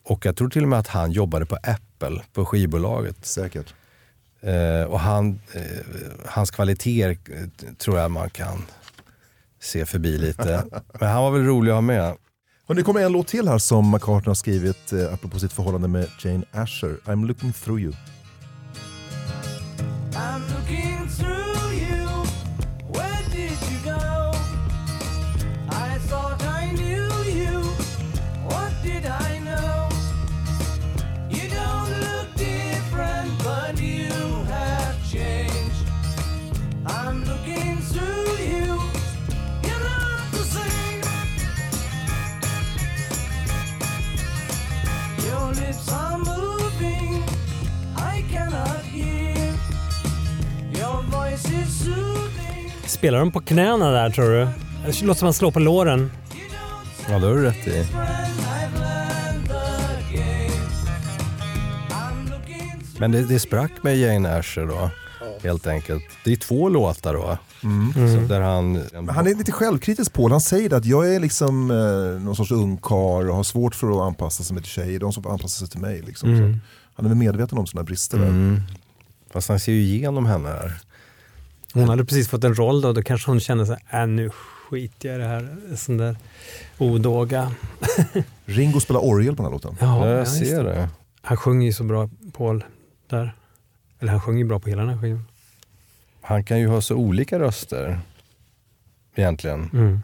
Och 0.04 0.26
jag 0.26 0.36
tror 0.36 0.50
till 0.50 0.64
och 0.64 0.70
med 0.70 0.80
att 0.80 0.88
han 0.88 1.12
jobbade 1.12 1.46
på 1.46 1.56
Apple, 1.56 2.22
på 2.34 2.46
skivbolaget. 2.46 3.26
Säkert. 3.26 3.74
Eh, 4.42 4.84
och 4.84 5.00
han, 5.00 5.42
eh, 5.54 5.62
hans 6.26 6.52
kvaliteter 6.52 7.10
eh, 7.10 7.74
tror 7.78 8.00
jag 8.00 8.12
man 8.12 8.30
kan 8.30 8.66
se 9.62 9.86
förbi 9.86 10.18
lite. 10.18 10.66
Men 11.00 11.10
han 11.10 11.24
var 11.24 11.32
väl 11.32 11.46
rolig 11.46 11.72
att 11.72 11.76
ha 11.76 11.82
med. 11.82 12.16
Och 12.66 12.76
det 12.76 12.84
kommer 12.84 13.02
en 13.02 13.12
låt 13.12 13.28
till 13.28 13.48
här 13.48 13.58
som 13.58 13.92
McCartney 13.92 14.30
har 14.30 14.36
skrivit 14.36 14.94
eh, 14.94 15.14
apropå 15.14 15.40
sitt 15.40 15.54
förhållande 15.54 15.88
med 15.88 16.08
Jane 16.20 16.44
Asher. 16.52 16.98
I'm 17.06 17.26
looking 17.26 17.54
through 17.54 17.82
you. 17.82 17.94
I'm 20.14 20.42
looking 20.60 21.08
through 21.18 21.51
Spelar 52.88 53.20
de 53.20 53.32
på 53.32 53.42
knäna 53.42 53.92
där 53.92 54.10
tror 54.10 54.30
du? 54.30 54.48
Det 54.86 55.02
låter 55.02 55.20
som 55.20 55.26
man 55.26 55.34
slår 55.34 55.52
på 55.52 55.60
låren. 55.60 56.12
Ja, 57.10 57.20
det 57.20 57.28
har 57.28 57.36
du 57.36 57.44
rätt 57.44 57.68
i. 57.68 57.86
Men 63.00 63.12
det, 63.12 63.22
det 63.22 63.40
sprack 63.40 63.72
med 63.82 63.98
Jane 63.98 64.38
Asher 64.38 64.66
då, 64.66 64.90
helt 65.44 65.68
enkelt. 65.68 66.04
Det 66.24 66.32
är 66.32 66.36
två 66.36 66.70
låtar 66.70 67.14
då. 67.14 67.38
Så 67.94 68.28
där 68.28 68.42
han... 68.42 68.84
Han 69.10 69.28
är 69.28 69.36
lite 69.36 69.52
självkritisk 69.52 70.14
Paul, 70.14 70.32
han 70.32 70.42
säger 70.42 70.74
att 70.74 70.86
jag 70.86 71.16
är 71.16 71.20
liksom 71.20 71.72
eh, 71.72 72.22
någon 72.24 72.36
sorts 72.36 72.52
ungkarl 72.52 73.30
och 73.30 73.36
har 73.36 73.44
svårt 73.44 73.76
för 73.76 73.92
att 73.92 74.08
anpassa 74.08 74.44
sig 74.44 74.58
till 74.58 74.66
tjejer, 74.66 75.00
de 75.00 75.14
som 75.14 75.24
får 75.24 75.32
anpassa 75.32 75.60
sig 75.60 75.68
till 75.68 75.80
mig. 75.80 76.02
Liksom. 76.02 76.38
Så 76.38 76.44
han 76.94 77.06
är 77.06 77.10
väl 77.10 77.18
medveten 77.18 77.58
om 77.58 77.68
sina 77.68 77.84
brister 77.84 78.18
där. 78.18 78.28
Mm. 78.28 78.62
Fast 79.30 79.50
han 79.50 79.60
ser 79.60 79.72
ju 79.72 79.82
igenom 79.82 80.26
henne 80.26 80.50
här. 80.50 80.74
Hon 81.74 81.90
hade 81.90 82.06
precis 82.06 82.28
fått 82.28 82.44
en 82.44 82.56
roll 82.56 82.82
då, 82.82 82.94
då 82.94 83.04
kanske 83.04 83.32
hon 83.32 83.40
kände 83.40 83.66
så 83.66 83.78
här, 83.86 84.02
äh, 84.02 84.08
nu 84.08 84.30
skiter 84.30 85.10
jag 85.10 85.16
i 85.16 85.22
det 85.22 85.28
här. 85.28 85.58
Sån 85.76 85.98
där 85.98 86.18
odåga. 86.78 87.52
Ringo 88.46 88.80
spelar 88.80 89.06
orgel 89.06 89.36
på 89.36 89.44
den 89.44 89.46
här 89.46 89.52
låten. 89.52 89.76
Ja, 89.80 90.10
jag 90.10 90.28
ser 90.28 90.64
det. 90.64 90.90
Han 91.22 91.38
sjunger 91.38 91.66
ju 91.66 91.74
så 91.74 91.84
bra, 91.84 92.10
Paul, 92.34 92.64
där. 93.10 93.36
Eller 94.00 94.12
han 94.12 94.22
sjunger 94.22 94.40
ju 94.40 94.46
bra 94.46 94.60
på 94.60 94.70
hela 94.70 94.82
den 94.82 94.94
här 94.94 95.02
skivan. 95.02 95.26
Han 96.22 96.44
kan 96.44 96.60
ju 96.60 96.68
ha 96.68 96.82
så 96.82 96.96
olika 96.96 97.40
röster. 97.40 98.00
Egentligen. 99.16 99.70
Mm. 99.74 100.02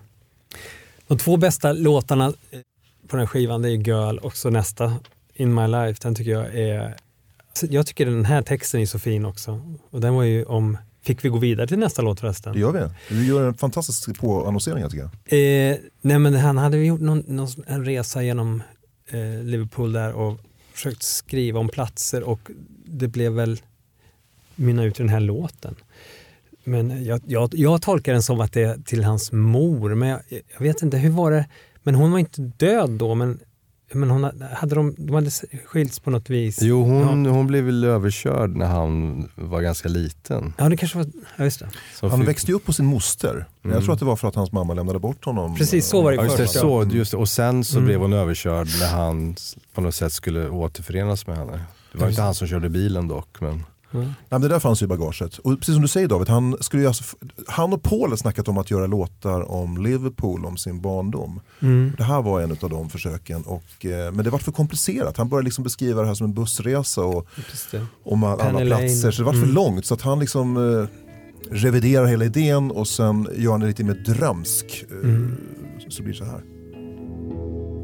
De 1.07 1.17
två 1.17 1.37
bästa 1.37 1.73
låtarna 1.73 2.25
eh, 2.25 2.59
på 3.07 3.15
den 3.15 3.19
här 3.19 3.27
skivan 3.27 3.61
det 3.61 3.69
är 3.69 3.77
Girl 3.77 4.17
och 4.17 4.37
så 4.37 4.49
nästa, 4.49 4.93
In 5.33 5.53
My 5.53 5.67
Life. 5.67 5.99
Den 6.01 6.15
tycker 6.15 6.31
jag 6.31 6.55
är... 6.55 6.95
alltså, 7.49 7.65
Jag 7.65 7.87
tycker 7.87 8.05
den 8.05 8.25
här 8.25 8.41
texten 8.41 8.81
är 8.81 8.85
så 8.85 8.99
fin 8.99 9.25
också. 9.25 9.77
Och 9.89 10.01
den 10.01 10.13
var 10.13 10.23
ju 10.23 10.43
om... 10.45 10.77
Fick 11.01 11.25
vi 11.25 11.29
gå 11.29 11.37
vidare 11.37 11.67
till 11.67 11.79
nästa 11.79 12.01
låt 12.01 12.19
förresten? 12.19 12.53
Det 12.53 12.59
gör 12.59 12.71
vi. 12.71 13.15
Vi 13.15 13.27
gör 13.27 13.47
en 13.47 13.53
fantastisk 13.53 14.19
påannonsering 14.19 14.81
jag 14.81 14.91
tycker 14.91 15.09
jag. 15.29 15.71
Eh, 15.71 15.77
nej 16.01 16.19
men 16.19 16.35
han 16.35 16.57
hade 16.57 16.77
ju 16.77 16.85
gjort 16.85 17.01
någon, 17.01 17.23
någon, 17.27 17.47
en 17.67 17.85
resa 17.85 18.23
genom 18.23 18.63
eh, 19.09 19.43
Liverpool 19.43 19.93
där 19.93 20.13
och 20.13 20.39
försökt 20.73 21.03
skriva 21.03 21.59
om 21.59 21.69
platser 21.69 22.23
och 22.23 22.39
det 22.85 23.07
blev 23.07 23.31
väl 23.31 23.59
mynna 24.57 24.83
ut 24.83 24.99
i 24.99 25.03
den 25.03 25.09
här 25.09 25.19
låten. 25.19 25.75
Men 26.63 27.03
jag, 27.05 27.21
jag, 27.27 27.49
jag 27.53 27.81
tolkar 27.81 28.13
den 28.13 28.23
som 28.23 28.41
att 28.41 28.53
det 28.53 28.61
är 28.63 28.77
till 28.85 29.03
hans 29.03 29.31
mor, 29.31 29.95
men 29.95 30.09
jag, 30.09 30.19
jag 30.29 30.59
vet 30.59 30.81
inte, 30.81 30.97
hur 30.97 31.09
var 31.09 31.31
det? 31.31 31.45
Men 31.83 31.95
hon 31.95 32.11
var 32.11 32.19
inte 32.19 32.41
död 32.41 32.89
då, 32.89 33.15
men, 33.15 33.39
men 33.93 34.09
hon 34.09 34.23
hade, 34.53 34.75
de, 34.75 34.95
de 34.97 35.13
hade 35.15 35.29
skilts 35.65 35.99
på 35.99 36.09
något 36.09 36.29
vis. 36.29 36.61
Jo, 36.61 36.83
hon, 36.83 37.25
hon 37.25 37.47
blev 37.47 37.63
väl 37.63 37.83
överkörd 37.83 38.55
när 38.55 38.65
han 38.65 39.29
var 39.35 39.61
ganska 39.61 39.89
liten. 39.89 40.53
Ja, 40.57 40.69
det 40.69 40.77
kanske 40.77 40.97
var, 40.97 41.07
ja 41.37 41.43
just 41.43 41.59
det. 41.59 41.69
Så 41.95 42.07
Han 42.07 42.19
fick- 42.19 42.27
växte 42.29 42.51
ju 42.51 42.55
upp 42.55 42.67
hos 42.67 42.75
sin 42.75 42.85
moster. 42.85 43.45
Jag 43.61 43.83
tror 43.83 43.93
att 43.93 43.99
det 43.99 44.05
var 44.05 44.15
för 44.15 44.27
att 44.27 44.35
hans 44.35 44.51
mamma 44.51 44.73
lämnade 44.73 44.99
bort 44.99 45.25
honom. 45.25 45.55
Precis, 45.55 45.85
så 45.87 46.01
var 46.01 46.11
det 46.11 46.15
Ja, 46.17 46.23
just 46.23 46.37
det, 46.37 46.47
så, 46.47 46.83
just 46.91 47.11
det. 47.11 47.17
Och 47.17 47.29
sen 47.29 47.63
så 47.63 47.75
Mm. 47.77 47.85
blev 47.87 47.99
hon 47.99 48.13
överkörd 48.13 48.67
när 48.79 48.87
han 48.87 49.35
på 49.73 49.81
något 49.81 49.95
sätt 49.95 50.13
skulle 50.13 50.49
återförenas 50.49 51.27
med 51.27 51.37
henne. 51.37 51.59
Det 51.93 51.99
var 51.99 52.09
inte 52.09 52.21
han 52.21 52.35
som 52.35 52.47
körde 52.47 52.69
bilen 52.69 53.07
dock. 53.07 53.41
Men... 53.41 53.63
Nej, 53.91 54.07
men 54.29 54.41
det 54.41 54.47
där 54.47 54.59
fanns 54.59 54.81
ju 54.81 54.83
i 54.85 54.87
bagaget. 54.87 55.37
Och 55.37 55.59
precis 55.59 55.73
som 55.75 55.81
du 55.81 55.87
säger 55.87 56.07
David, 56.07 56.29
han, 56.29 56.57
skulle 56.61 56.81
ju 56.83 56.87
alltså, 56.87 57.03
han 57.47 57.73
och 57.73 57.83
Paul 57.83 58.09
har 58.09 58.17
snackat 58.17 58.47
om 58.47 58.57
att 58.57 58.71
göra 58.71 58.87
låtar 58.87 59.51
om 59.51 59.77
Liverpool, 59.77 60.45
om 60.45 60.57
sin 60.57 60.81
barndom. 60.81 61.39
Mm. 61.59 61.91
Det 61.97 62.03
här 62.03 62.21
var 62.21 62.41
en 62.41 62.51
av 62.51 62.69
de 62.69 62.89
försöken. 62.89 63.43
Och, 63.43 63.85
eh, 63.85 64.11
men 64.11 64.23
det 64.25 64.29
var 64.29 64.39
för 64.39 64.51
komplicerat. 64.51 65.17
Han 65.17 65.29
började 65.29 65.45
liksom 65.45 65.63
beskriva 65.63 66.01
det 66.01 66.07
här 66.07 66.13
som 66.15 66.25
en 66.27 66.33
bussresa 66.33 67.01
och 67.03 67.27
om 68.05 68.23
alla 68.23 68.43
Penny 68.43 68.63
Lane. 68.63 68.81
platser. 68.87 69.11
Så 69.11 69.21
det 69.21 69.25
var 69.25 69.33
för 69.33 69.39
Mm. 69.43 69.55
långt. 69.55 69.85
Så 69.85 69.93
att 69.93 70.01
han 70.01 70.19
liksom 70.19 70.57
eh, 70.57 70.87
reviderar 71.51 72.05
hela 72.05 72.25
idén 72.25 72.71
och 72.71 72.87
sen 72.87 73.27
gör 73.35 73.51
han 73.51 73.59
det 73.59 73.67
lite 73.67 73.83
mer 73.83 73.93
drömsk. 73.93 74.85
Eh, 74.91 74.97
Mm. 75.09 75.37
Så 75.89 76.03
blir 76.03 76.13
det 76.13 76.19
så 76.19 76.25
här. 76.25 76.41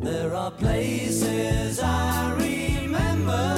There 0.03 0.37
are 0.37 0.51
places 0.59 1.79
I 1.79 2.43
remember 2.43 3.57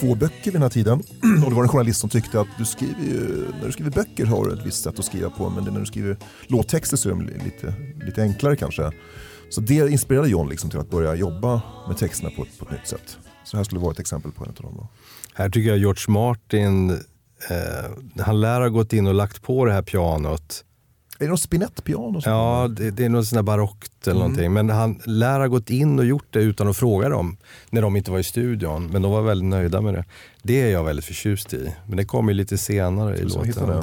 två 0.00 0.14
böcker 0.14 0.44
vid 0.44 0.52
den 0.52 0.62
här 0.62 0.68
tiden. 0.68 0.98
Och 1.44 1.50
det 1.50 1.56
var 1.56 1.62
en 1.62 1.68
journalist 1.68 2.00
som 2.00 2.10
tyckte 2.10 2.40
att 2.40 2.48
du 2.58 2.64
skriver 2.64 3.04
ju, 3.04 3.44
när 3.60 3.66
du 3.66 3.72
skriver 3.72 3.90
böcker 3.90 4.24
har 4.24 4.44
du 4.44 4.52
ett 4.52 4.66
visst 4.66 4.82
sätt 4.82 4.98
att 4.98 5.04
skriva 5.04 5.30
på 5.30 5.50
men 5.50 5.64
när 5.64 5.80
du 5.80 5.86
skriver 5.86 6.16
låttexter 6.46 6.96
så 6.96 7.08
är 7.08 7.12
de 7.12 7.26
lite, 7.26 7.74
lite 8.06 8.22
enklare 8.22 8.56
kanske. 8.56 8.92
Så 9.50 9.60
det 9.60 9.74
inspirerade 9.74 10.28
John 10.28 10.48
liksom 10.48 10.70
till 10.70 10.78
att 10.78 10.90
börja 10.90 11.14
jobba 11.14 11.62
med 11.88 11.96
texterna 11.96 12.30
på 12.36 12.42
ett, 12.42 12.58
på 12.58 12.64
ett 12.64 12.70
nytt 12.70 12.86
sätt. 12.86 13.18
Så 13.44 13.56
här 13.56 13.64
skulle 13.64 13.80
vara 13.80 13.92
ett 13.92 13.98
exempel 13.98 14.32
på 14.32 14.44
en 14.44 14.50
av 14.50 14.62
dem. 14.62 14.74
Då. 14.76 14.88
Här 15.34 15.50
tycker 15.50 15.68
jag 15.68 15.78
George 15.78 16.04
Martin, 16.08 16.90
eh, 16.90 18.22
han 18.24 18.40
lär 18.40 18.60
ha 18.60 18.68
gått 18.68 18.92
in 18.92 19.06
och 19.06 19.14
lagt 19.14 19.42
på 19.42 19.64
det 19.64 19.72
här 19.72 19.82
pianot. 19.82 20.64
Är 21.20 21.24
det 21.24 21.30
något 21.30 21.40
spinettpiano? 21.40 22.20
Ja, 22.24 22.68
det, 22.70 22.90
det 22.90 23.04
är 23.04 23.08
något 23.08 23.26
sånt 23.26 23.36
där 23.36 23.42
barockt 23.42 24.06
eller 24.06 24.20
någonting. 24.20 24.52
Men 24.52 24.70
han 24.70 25.00
lär 25.04 25.40
ha 25.40 25.46
gått 25.46 25.70
in 25.70 25.98
och 25.98 26.04
gjort 26.04 26.26
det 26.30 26.40
utan 26.40 26.68
att 26.68 26.76
fråga 26.76 27.08
dem. 27.08 27.36
När 27.70 27.82
de 27.82 27.96
inte 27.96 28.10
var 28.10 28.18
i 28.18 28.22
studion. 28.22 28.86
Men 28.86 29.02
de 29.02 29.12
var 29.12 29.22
väldigt 29.22 29.48
nöjda 29.48 29.80
med 29.80 29.94
det. 29.94 30.04
Det 30.42 30.62
är 30.62 30.70
jag 30.70 30.84
väldigt 30.84 31.04
förtjust 31.04 31.54
i. 31.54 31.74
Men 31.86 31.96
det 31.96 32.04
kommer 32.04 32.32
ju 32.32 32.36
lite 32.36 32.58
senare 32.58 33.16
i 33.16 33.22
låten. 33.22 33.82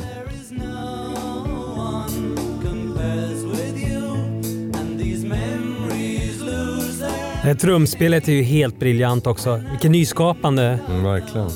det. 7.43 7.55
Trumspelet 7.55 8.27
är 8.27 8.33
ju 8.33 8.43
helt 8.43 8.79
briljant 8.79 9.27
också. 9.27 9.63
Vilken 9.71 9.91
nyskapande. 9.91 10.79
Mm, 10.89 11.03
verkligen. 11.03 11.49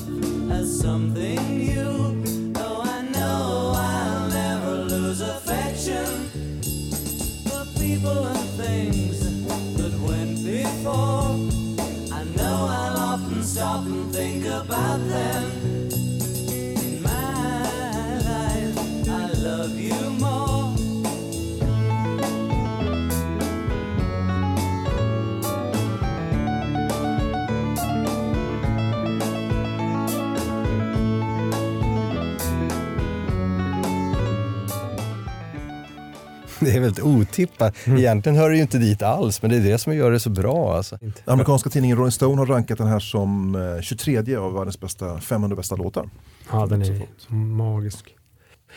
Det 36.70 36.76
är 36.76 36.80
väldigt 36.80 37.04
otippat. 37.04 37.74
Egentligen 37.86 38.38
hör 38.38 38.50
det 38.50 38.56
ju 38.56 38.62
inte 38.62 38.78
dit 38.78 39.02
alls, 39.02 39.42
men 39.42 39.50
det 39.50 39.56
är 39.56 39.60
det 39.60 39.78
som 39.78 39.94
gör 39.96 40.10
det 40.10 40.20
så 40.20 40.30
bra. 40.30 40.76
Alltså. 40.76 40.98
Den 41.00 41.12
amerikanska 41.26 41.70
tidningen 41.70 41.96
Rolling 41.96 42.12
Stone 42.12 42.36
har 42.38 42.46
rankat 42.46 42.78
den 42.78 42.86
här 42.86 43.00
som 43.00 43.54
eh, 43.54 43.80
23 43.82 44.36
av 44.36 44.54
världens 44.54 44.80
bästa 44.80 45.20
500 45.20 45.56
bästa 45.56 45.76
låtar. 45.76 46.10
Ja, 46.50 46.66
den 46.66 46.82
är 46.82 47.02
magisk. 47.34 48.14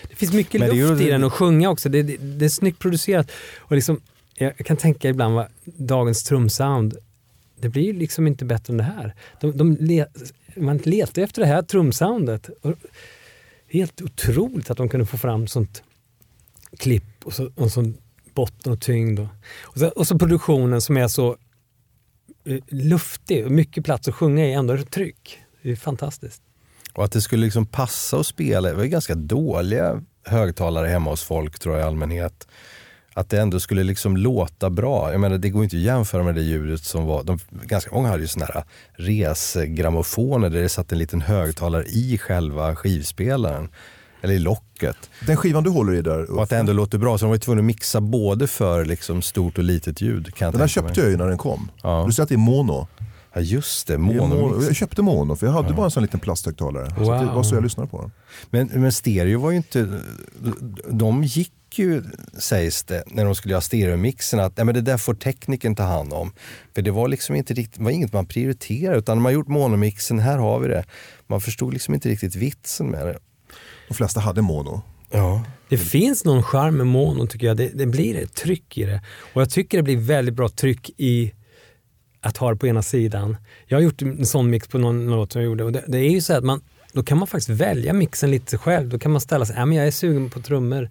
Det 0.09 0.15
finns 0.15 0.33
mycket 0.33 0.59
Men 0.59 0.69
det 0.69 0.75
är 0.75 0.77
ju- 0.77 0.89
luft 0.89 1.01
i 1.01 1.09
den 1.09 1.23
och 1.23 1.33
sjunga 1.33 1.69
också. 1.69 1.89
Det, 1.89 2.03
det, 2.03 2.17
det 2.17 2.45
är 2.45 2.49
snyggt 2.49 2.79
producerat. 2.79 3.31
Och 3.57 3.75
liksom, 3.75 3.99
jag 4.37 4.57
kan 4.57 4.77
tänka 4.77 5.09
ibland 5.09 5.35
vad 5.35 5.47
dagens 5.63 6.23
trumsound, 6.23 6.97
det 7.59 7.69
blir 7.69 7.83
ju 7.83 7.93
liksom 7.93 8.27
inte 8.27 8.45
bättre 8.45 8.71
än 8.73 8.77
det 8.77 8.83
här. 8.83 9.13
De, 9.41 9.57
de 9.57 9.77
le, 9.79 10.05
man 10.55 10.77
letar 10.77 11.21
efter 11.21 11.41
det 11.41 11.47
här 11.47 11.61
trumsoundet. 11.61 12.49
Och 12.61 12.73
helt 13.69 14.01
otroligt 14.01 14.69
att 14.69 14.77
de 14.77 14.89
kunde 14.89 15.05
få 15.05 15.17
fram 15.17 15.47
sånt 15.47 15.83
klipp 16.75 17.25
och 17.25 17.33
så, 17.33 17.51
och 17.55 17.71
så 17.71 17.93
botten 18.33 18.73
och 18.73 18.81
tyngd. 18.81 19.19
Och, 19.19 19.27
och, 19.63 19.79
så, 19.79 19.87
och 19.87 20.07
så 20.07 20.19
produktionen 20.19 20.81
som 20.81 20.97
är 20.97 21.07
så 21.07 21.37
eh, 22.45 22.57
luftig 22.67 23.45
och 23.45 23.51
mycket 23.51 23.85
plats 23.85 24.07
att 24.07 24.15
sjunga 24.15 24.45
i, 24.45 24.53
ändå 24.53 24.73
är 24.73 24.77
det 24.77 24.85
tryck. 24.85 25.39
Det 25.61 25.71
är 25.71 25.75
fantastiskt. 25.75 26.41
Och 26.93 27.03
att 27.03 27.11
det 27.11 27.21
skulle 27.21 27.45
liksom 27.45 27.65
passa 27.65 28.17
att 28.17 28.25
spela, 28.25 28.69
det 28.69 28.75
var 28.75 28.83
ju 28.83 28.89
ganska 28.89 29.15
dåliga 29.15 30.01
högtalare 30.25 30.87
hemma 30.87 31.09
hos 31.09 31.23
folk 31.23 31.59
tror 31.59 31.75
jag 31.75 31.83
i 31.83 31.87
allmänhet. 31.87 32.47
Att 33.13 33.29
det 33.29 33.39
ändå 33.39 33.59
skulle 33.59 33.83
liksom 33.83 34.17
låta 34.17 34.69
bra. 34.69 35.11
Jag 35.11 35.21
menar 35.21 35.37
det 35.37 35.49
går 35.49 35.63
inte 35.63 35.75
att 35.75 35.81
jämföra 35.81 36.23
med 36.23 36.35
det 36.35 36.41
ljudet 36.41 36.81
som 36.83 37.05
var, 37.05 37.23
de, 37.23 37.39
ganska 37.49 37.95
många 37.95 38.09
hade 38.09 38.21
ju 38.21 38.27
sådana 38.27 38.51
här 38.53 38.63
resegrammofoner 38.93 40.49
där 40.49 40.61
det 40.61 40.69
satt 40.69 40.91
en 40.91 40.97
liten 40.97 41.21
högtalare 41.21 41.83
i 41.85 42.17
själva 42.17 42.75
skivspelaren. 42.75 43.69
Eller 44.25 44.35
i 44.35 44.39
locket. 44.39 45.09
Den 45.27 45.37
skivan 45.37 45.63
du 45.63 45.69
håller 45.69 45.93
i 45.93 46.01
där, 46.01 46.31
Och 46.31 46.43
att 46.43 46.49
det 46.49 46.57
ändå 46.57 46.73
låter 46.73 46.97
bra. 46.97 47.17
Så 47.17 47.25
de 47.25 47.29
var 47.29 47.35
ju 47.35 47.39
tvungna 47.39 47.59
att 47.59 47.65
mixa 47.65 48.01
både 48.01 48.47
för 48.47 48.85
liksom 48.85 49.21
stort 49.21 49.57
och 49.57 49.63
litet 49.63 50.01
ljud. 50.01 50.35
Kan 50.35 50.45
den 50.45 50.51
där 50.51 50.59
mig. 50.59 50.69
köpte 50.69 50.99
jag 50.99 51.09
ju 51.09 51.17
när 51.17 51.27
den 51.27 51.37
kom. 51.37 51.71
Ja. 51.83 52.03
Du 52.07 52.13
ser 52.13 52.23
att 52.23 52.29
det 52.29 52.35
är 52.35 52.37
mono. 52.37 52.87
Ja 53.33 53.41
just 53.41 53.87
det, 53.87 53.97
mono. 53.97 54.27
monomix. 54.27 54.67
Jag 54.67 54.75
köpte 54.75 55.01
mono 55.01 55.35
för 55.35 55.47
jag 55.47 55.53
hade 55.53 55.73
bara 55.73 55.85
en 55.85 55.91
sån 55.91 56.03
liten 56.03 56.19
plasthögtalare. 56.19 56.89
Så 56.89 56.99
det 56.99 57.25
var 57.25 57.43
så 57.43 57.55
jag 57.55 57.63
lyssnade 57.63 57.89
på 57.89 58.01
den. 58.01 58.11
Men, 58.49 58.81
men 58.81 58.91
stereo 58.91 59.39
var 59.39 59.51
ju 59.51 59.57
inte... 59.57 60.01
De 60.89 61.23
gick 61.23 61.53
ju, 61.79 62.03
sägs 62.37 62.83
det, 62.83 63.03
när 63.07 63.25
de 63.25 63.35
skulle 63.35 63.51
göra 63.51 63.61
stereomixen 63.61 64.39
att 64.39 64.57
nej, 64.57 64.65
men 64.65 64.75
det 64.75 64.81
där 64.81 64.97
får 64.97 65.13
tekniken 65.13 65.75
ta 65.75 65.83
hand 65.83 66.13
om. 66.13 66.31
För 66.75 66.81
det 66.81 66.91
var 66.91 67.07
liksom 67.07 67.35
inte 67.35 67.53
riktigt, 67.53 67.81
var 67.81 67.91
inget 67.91 68.13
man 68.13 68.25
prioriterade 68.25 68.99
utan 68.99 69.17
man 69.17 69.25
har 69.25 69.31
gjort 69.31 69.47
monomixen, 69.47 70.19
här 70.19 70.37
har 70.37 70.59
vi 70.59 70.67
det. 70.67 70.85
Man 71.27 71.41
förstod 71.41 71.73
liksom 71.73 71.93
inte 71.93 72.09
riktigt 72.09 72.35
vitsen 72.35 72.87
med 72.87 73.07
det. 73.07 73.17
De 73.87 73.93
flesta 73.93 74.19
hade 74.19 74.41
mono. 74.41 74.81
Ja. 75.11 75.43
Det 75.69 75.77
finns 75.77 76.25
någon 76.25 76.43
charm 76.43 76.77
med 76.77 76.87
mono 76.87 77.27
tycker 77.27 77.47
jag. 77.47 77.57
Det, 77.57 77.67
det 77.67 77.85
blir 77.85 78.15
ett 78.15 78.33
tryck 78.33 78.77
i 78.77 78.83
det. 78.83 79.01
Och 79.33 79.41
jag 79.41 79.49
tycker 79.49 79.77
det 79.77 79.83
blir 79.83 79.97
väldigt 79.97 80.35
bra 80.35 80.49
tryck 80.49 80.89
i 80.97 81.33
att 82.21 82.37
ha 82.37 82.49
det 82.49 82.55
på 82.55 82.67
ena 82.67 82.81
sidan. 82.81 83.37
Jag 83.67 83.77
har 83.77 83.83
gjort 83.83 84.01
en 84.01 84.25
sån 84.25 84.49
mix 84.49 84.67
på 84.67 84.77
någon 84.77 85.07
låt 85.07 85.31
som 85.31 85.41
jag 85.41 85.49
gjorde 85.49 85.63
och 85.63 85.71
det, 85.71 85.83
det 85.87 85.97
är 85.97 86.09
ju 86.09 86.21
så 86.21 86.33
att 86.33 86.43
man, 86.43 86.61
då 86.93 87.03
kan 87.03 87.17
man 87.17 87.27
faktiskt 87.27 87.49
välja 87.49 87.93
mixen 87.93 88.31
lite 88.31 88.57
själv. 88.57 88.89
Då 88.89 88.99
kan 88.99 89.11
man 89.11 89.21
ställa 89.21 89.45
sig, 89.45 89.55
ja 89.55 89.65
men 89.65 89.77
jag 89.77 89.87
är 89.87 89.91
sugen 89.91 90.29
på 90.29 90.39
trummor. 90.41 90.89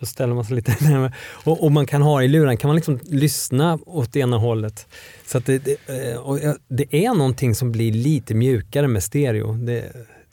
Och 0.00 0.08
ställer 0.08 0.34
man 0.34 0.44
sig 0.44 0.56
lite 0.56 0.76
närmare. 0.80 1.12
Och, 1.20 1.64
och 1.64 1.72
man 1.72 1.86
kan 1.86 2.02
ha 2.02 2.22
i 2.22 2.28
luren, 2.28 2.56
kan 2.56 2.68
man 2.68 2.76
liksom 2.76 3.00
lyssna 3.04 3.78
åt 3.86 4.12
det 4.12 4.20
ena 4.20 4.36
hållet. 4.36 4.86
Så 5.26 5.38
att 5.38 5.46
det, 5.46 5.58
det, 5.58 5.76
eh, 5.86 6.54
det 6.68 7.06
är 7.06 7.14
någonting 7.14 7.54
som 7.54 7.72
blir 7.72 7.92
lite 7.92 8.34
mjukare 8.34 8.88
med 8.88 9.02
stereo. 9.02 9.52
Det, 9.52 9.92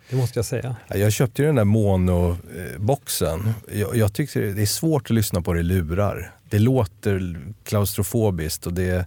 det 0.10 0.16
måste 0.16 0.40
jag 0.40 0.46
säga. 0.46 0.76
Ja, 0.88 0.98
Jag 0.98 1.14
köpte 1.14 1.42
ju 1.42 1.46
den 1.46 1.56
där 1.56 1.64
mono-boxen. 1.64 3.54
Jag, 3.74 3.96
jag 3.96 4.14
tyckte 4.14 4.40
det 4.40 4.62
är 4.62 4.66
svårt 4.66 5.04
att 5.04 5.16
lyssna 5.16 5.42
på 5.42 5.54
det 5.54 5.60
i 5.60 5.64
lurar. 5.64 6.32
Det 6.50 6.60
låter 6.60 7.38
klaustrofobiskt 7.64 8.68
och 8.68 8.74
det, 8.74 9.06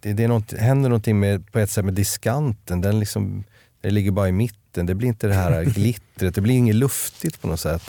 det, 0.00 0.12
det 0.12 0.24
är 0.24 0.28
något, 0.28 0.52
händer 0.52 0.88
någonting 0.88 1.20
med, 1.20 1.52
på 1.52 1.58
ett 1.58 1.70
sätt 1.70 1.84
med 1.84 1.94
diskanten. 1.94 2.80
Den 2.80 3.00
liksom, 3.00 3.44
det 3.80 3.90
ligger 3.90 4.10
bara 4.10 4.28
i 4.28 4.32
mitten. 4.32 4.86
Det 4.86 4.94
blir 4.94 5.08
inte 5.08 5.26
det 5.26 5.34
här 5.34 5.64
glittret. 5.74 6.34
Det 6.34 6.40
blir 6.40 6.54
inget 6.54 6.76
luftigt 6.76 7.40
på 7.40 7.48
något 7.48 7.60
sätt. 7.60 7.82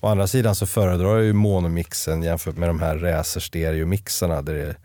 Å 0.00 0.08
andra 0.08 0.26
sidan 0.26 0.54
så 0.54 0.66
föredrar 0.66 1.16
jag 1.16 1.24
ju 1.24 1.32
monomixen 1.32 2.22
jämfört 2.22 2.56
med 2.56 2.68
de 2.68 2.80
här 2.80 2.98
racer 2.98 3.40
stereo-mixarna 3.40 4.42
där 4.42 4.54
det, 4.54 4.76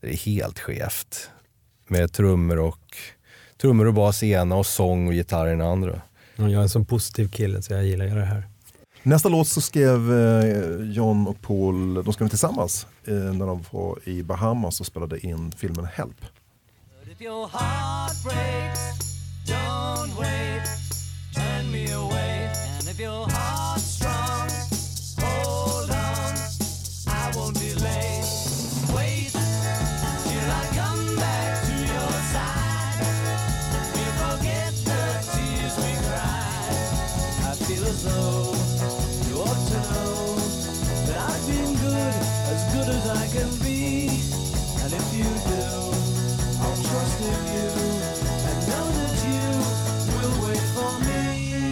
det 0.00 0.12
är 0.12 0.16
helt 0.16 0.58
skevt. 0.58 1.30
Med 1.88 2.12
trummor 2.12 2.58
och, 2.58 2.96
trummor 3.60 3.86
och 3.86 3.94
bas 3.94 4.22
i 4.22 4.32
ena 4.32 4.56
och 4.56 4.66
sång 4.66 5.08
och 5.08 5.14
gitarr 5.14 5.46
i 5.46 5.50
den 5.50 5.60
andra. 5.60 6.02
Jag 6.36 6.52
är 6.52 6.58
en 6.58 6.68
sån 6.68 6.84
positiv 6.84 7.28
kille 7.28 7.62
så 7.62 7.72
jag 7.72 7.84
gillar 7.84 8.06
det 8.06 8.24
här. 8.24 8.48
Nästa 9.02 9.28
låt 9.28 9.48
så 9.48 9.60
skrev 9.60 10.12
eh, 10.12 10.90
John 10.90 11.26
och 11.26 11.40
Paul, 11.42 11.94
de 12.04 12.12
skrev 12.12 12.28
tillsammans 12.28 12.86
eh, 13.04 13.14
när 13.14 13.46
de 13.46 13.64
var 13.70 14.08
i 14.08 14.22
Bahamas 14.22 14.80
och 14.80 14.86
spelade 14.86 15.26
in 15.26 15.52
filmen 15.52 15.84
Help. 15.84 16.24
If 17.12 17.22
your 17.22 17.48
heart 17.48 18.22
breaks, 18.24 19.16
don't 19.46 20.18
wait, 20.18 20.64
turn 21.34 21.70
me 21.72 21.92
away. 21.92 22.50
And 22.78 22.88
if 22.88 23.00
your 23.00 23.26
heart's 23.26 23.82
strong, 23.82 24.55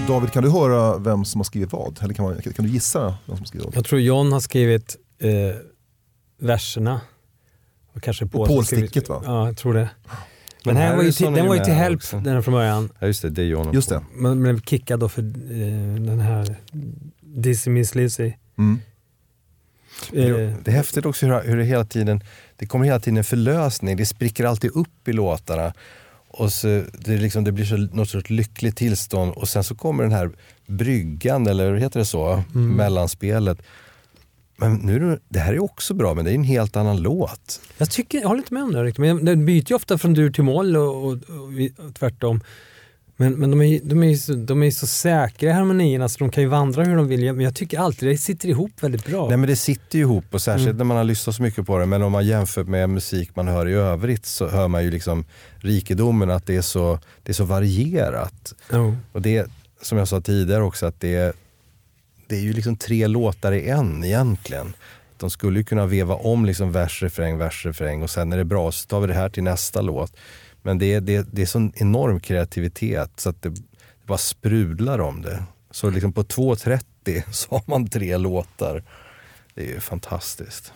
David, 0.09 0.33
kan 0.33 0.43
du 0.43 0.51
höra 0.51 0.99
vem 0.99 1.25
som 1.25 1.39
har 1.39 1.45
skrivit 1.45 1.73
vad? 1.73 1.99
Eller 2.03 2.15
kan, 2.15 2.25
man, 2.25 2.41
kan 2.43 2.65
du 2.65 2.71
gissa 2.71 3.01
vem 3.05 3.17
som 3.27 3.39
har 3.39 3.45
skrivit 3.45 3.67
vad? 3.67 3.77
Jag 3.77 3.85
tror 3.85 4.01
John 4.01 4.33
har 4.33 4.41
skrivit 4.41 4.97
eh, 5.19 5.31
verserna. 6.41 7.01
Och 7.95 8.03
kanske 8.03 8.27
Paul 8.27 8.47
Paul 8.49 8.65
skrivit- 8.65 8.91
sticket, 8.91 9.09
va? 9.09 9.23
Ja, 9.25 9.47
jag 9.47 9.57
tror 9.57 9.75
det. 9.75 9.89
Men 10.65 10.75
De 10.75 10.81
här 10.81 10.89
här 10.89 10.97
var 10.97 11.03
ju 11.03 11.13
till, 11.13 11.33
den 11.33 11.47
var 11.47 11.55
ju 11.55 11.65
till 11.65 11.73
help 11.75 11.97
också. 11.97 12.21
den 12.21 12.43
från 12.43 12.55
början. 12.55 12.89
Ja 12.99 13.07
just 13.07 13.23
det, 13.23 13.31
det 13.31 13.43
är 13.43 13.47
John 13.47 13.73
Just 13.73 13.89
det. 13.89 14.03
Man 14.15 14.43
blev 14.43 14.61
kickad 14.61 15.01
då 15.01 15.09
för 15.09 15.23
eh, 15.23 15.27
den 16.01 16.21
här 16.21 16.57
Dizzy 17.21 17.71
Miss 17.71 17.95
Lizzy. 17.95 18.33
Mm. 18.59 18.81
Eh, 20.13 20.27
Det 20.65 20.69
är 20.69 20.71
häftigt 20.73 21.07
också 21.07 21.27
hur, 21.27 21.43
hur 21.43 21.57
det 21.57 21.65
hela 21.65 21.85
tiden, 21.85 22.21
det 22.57 22.67
kommer 22.67 22.85
hela 22.85 23.01
tiden 23.01 23.17
en 23.17 23.25
förlösning. 23.25 23.97
Det 23.97 24.07
spricker 24.07 24.45
alltid 24.45 24.71
upp 24.75 25.09
i 25.09 25.13
låtarna. 25.13 25.73
Och 26.37 26.53
så, 26.53 26.83
det, 26.93 27.17
liksom, 27.17 27.45
det 27.45 27.53
blir 27.53 27.65
så, 27.65 27.77
något 27.77 28.09
sorts 28.09 28.31
lyckligt 28.31 28.77
tillstånd 28.77 29.33
och 29.33 29.49
sen 29.49 29.65
så 29.65 29.75
kommer 29.75 30.03
den 30.03 30.13
här 30.13 30.31
bryggan, 30.67 31.47
eller 31.47 31.75
heter 31.75 31.99
det 31.99 32.07
så? 32.07 32.43
Mellanspelet. 32.53 33.59
Men 34.57 34.75
nu, 34.75 35.19
det- 35.29 35.39
här 35.39 35.53
är 35.53 35.63
också 35.63 35.95
bra, 35.95 36.15
men 36.15 36.25
det 36.25 36.31
är 36.31 36.35
en 36.35 36.45
helt 36.45 36.77
annan 36.77 37.03
låt. 37.03 37.61
Jag, 37.79 37.91
tycker, 37.91 38.19
jag 38.21 38.29
håller 38.29 38.39
inte 38.43 38.55
med 38.55 38.63
om 38.63 38.73
det 38.73 38.85
riktigt. 38.85 39.01
Men 39.01 39.25
den 39.25 39.47
byter 39.47 39.65
ju 39.71 39.75
ofta 39.77 39.99
från 39.99 40.15
dur 40.15 40.31
till 40.31 40.45
moll 40.45 40.77
och, 40.77 41.05
och, 41.05 41.13
och, 41.13 41.87
och 41.87 41.95
tvärtom. 41.95 42.41
Men, 43.17 43.33
men 43.33 43.51
de, 43.51 43.63
är, 43.63 43.81
de, 43.85 44.03
är 44.03 44.07
ju 44.09 44.17
så, 44.17 44.33
de 44.35 44.63
är 44.63 44.71
så 44.71 44.87
säkra 44.87 45.51
i 45.51 45.53
harmonierna 45.53 46.09
så 46.09 46.19
de 46.19 46.31
kan 46.31 46.43
ju 46.43 46.49
vandra 46.49 46.85
hur 46.85 46.97
de 46.97 47.09
vill. 47.09 47.33
Men 47.33 47.45
jag 47.45 47.55
tycker 47.55 47.79
alltid 47.79 48.09
det 48.09 48.19
sitter 48.19 48.49
ihop 48.49 48.73
väldigt 48.81 49.07
bra. 49.07 49.29
Nej 49.29 49.37
men 49.37 49.49
det 49.49 49.57
sitter 49.57 49.99
ju 49.99 50.05
ihop 50.05 50.25
och 50.31 50.43
särskilt 50.43 50.67
Mm. 50.69 50.77
när 50.79 50.85
man 50.85 50.97
har 50.97 51.05
lyssnat 51.05 51.37
så 51.37 51.43
mycket 51.43 51.67
på 51.67 51.79
det. 51.79 51.87
Men 51.87 52.03
om 52.03 52.13
man 52.13 52.27
jämför 52.27 52.65
med 52.65 52.91
musik 52.91 53.31
man 53.37 53.49
hör 53.49 53.69
i 53.69 53.73
övrigt 53.73 54.27
så 54.27 54.49
hör 54.49 54.69
man 54.69 54.85
ju 54.85 54.91
liksom 54.91 55.25
rikedomen 55.57 56.31
att 56.31 56.47
det 56.47 56.57
är 56.57 56.63
så, 56.63 56.99
det 57.23 57.33
är 57.33 57.35
så 57.35 57.45
varierat. 57.45 58.55
Jo. 58.73 58.97
Och 59.13 59.23
det, 59.23 59.47
som 59.83 59.99
jag 59.99 60.09
sa 60.09 60.21
tidigare 60.21 60.63
också, 60.63 60.87
att 60.87 61.01
det, 61.01 61.37
det 62.27 62.37
är 62.37 62.41
ju 62.41 62.53
liksom 62.53 62.77
tre 62.77 63.07
låtar 63.07 63.53
i 63.53 63.69
en 63.69 64.05
egentligen. 64.05 64.73
De 65.17 65.31
skulle 65.31 65.59
ju 65.59 65.65
kunna 65.65 65.87
veva 65.87 66.15
om 66.15 66.45
liksom 66.45 66.73
vers, 66.73 67.03
refräng, 67.03 67.39
vers, 67.39 67.67
refräng 67.67 68.03
och 68.03 68.11
sen 68.11 68.33
är 68.33 68.37
det 68.37 68.45
bra 68.45 68.73
så 68.73 68.87
tar 68.87 69.01
vi 69.01 69.07
det 69.07 69.15
här 69.15 69.29
till 69.29 69.43
nästa 69.43 69.81
låt. 69.81 70.13
Men 70.67 70.79
det, 70.79 70.95
är- 70.95 71.01
det, 71.01 71.27
det 71.33 71.43
är 71.43 71.47
sån 71.47 71.73
enorm 71.77 72.21
kreativitet 72.21 73.11
så 73.17 73.29
att 73.31 73.43
det, 73.43 73.49
det 73.51 74.07
bara 74.07 74.19
sprudlar 74.19 74.99
om 74.99 75.23
det. 75.23 75.43
Så 75.71 75.91
liksom 75.91 76.13
på 76.13 76.23
2.30 76.25 77.23
så 77.33 77.51
har 77.55 77.63
man 77.67 77.89
tre 77.89 78.17
låtar. 78.17 78.83
Det 79.55 79.63
är 79.63 79.67
ju 79.67 79.81
fantastiskt. 79.81 80.73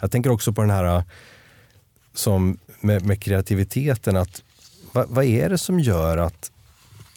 Jag 0.00 0.10
tänker 0.10 0.30
också 0.30 0.52
på 0.52 0.60
den 0.60 0.70
här 0.70 0.84
äh, 0.96 1.02
som 2.14 2.58
med, 2.80 3.06
med 3.06 3.22
kreativiteten. 3.22 4.16
att 4.16 4.42
vad, 4.92 5.08
vad 5.08 5.24
är 5.24 5.48
det 5.48 5.58
som 5.58 5.80
gör 5.80 6.16
att, 6.18 6.50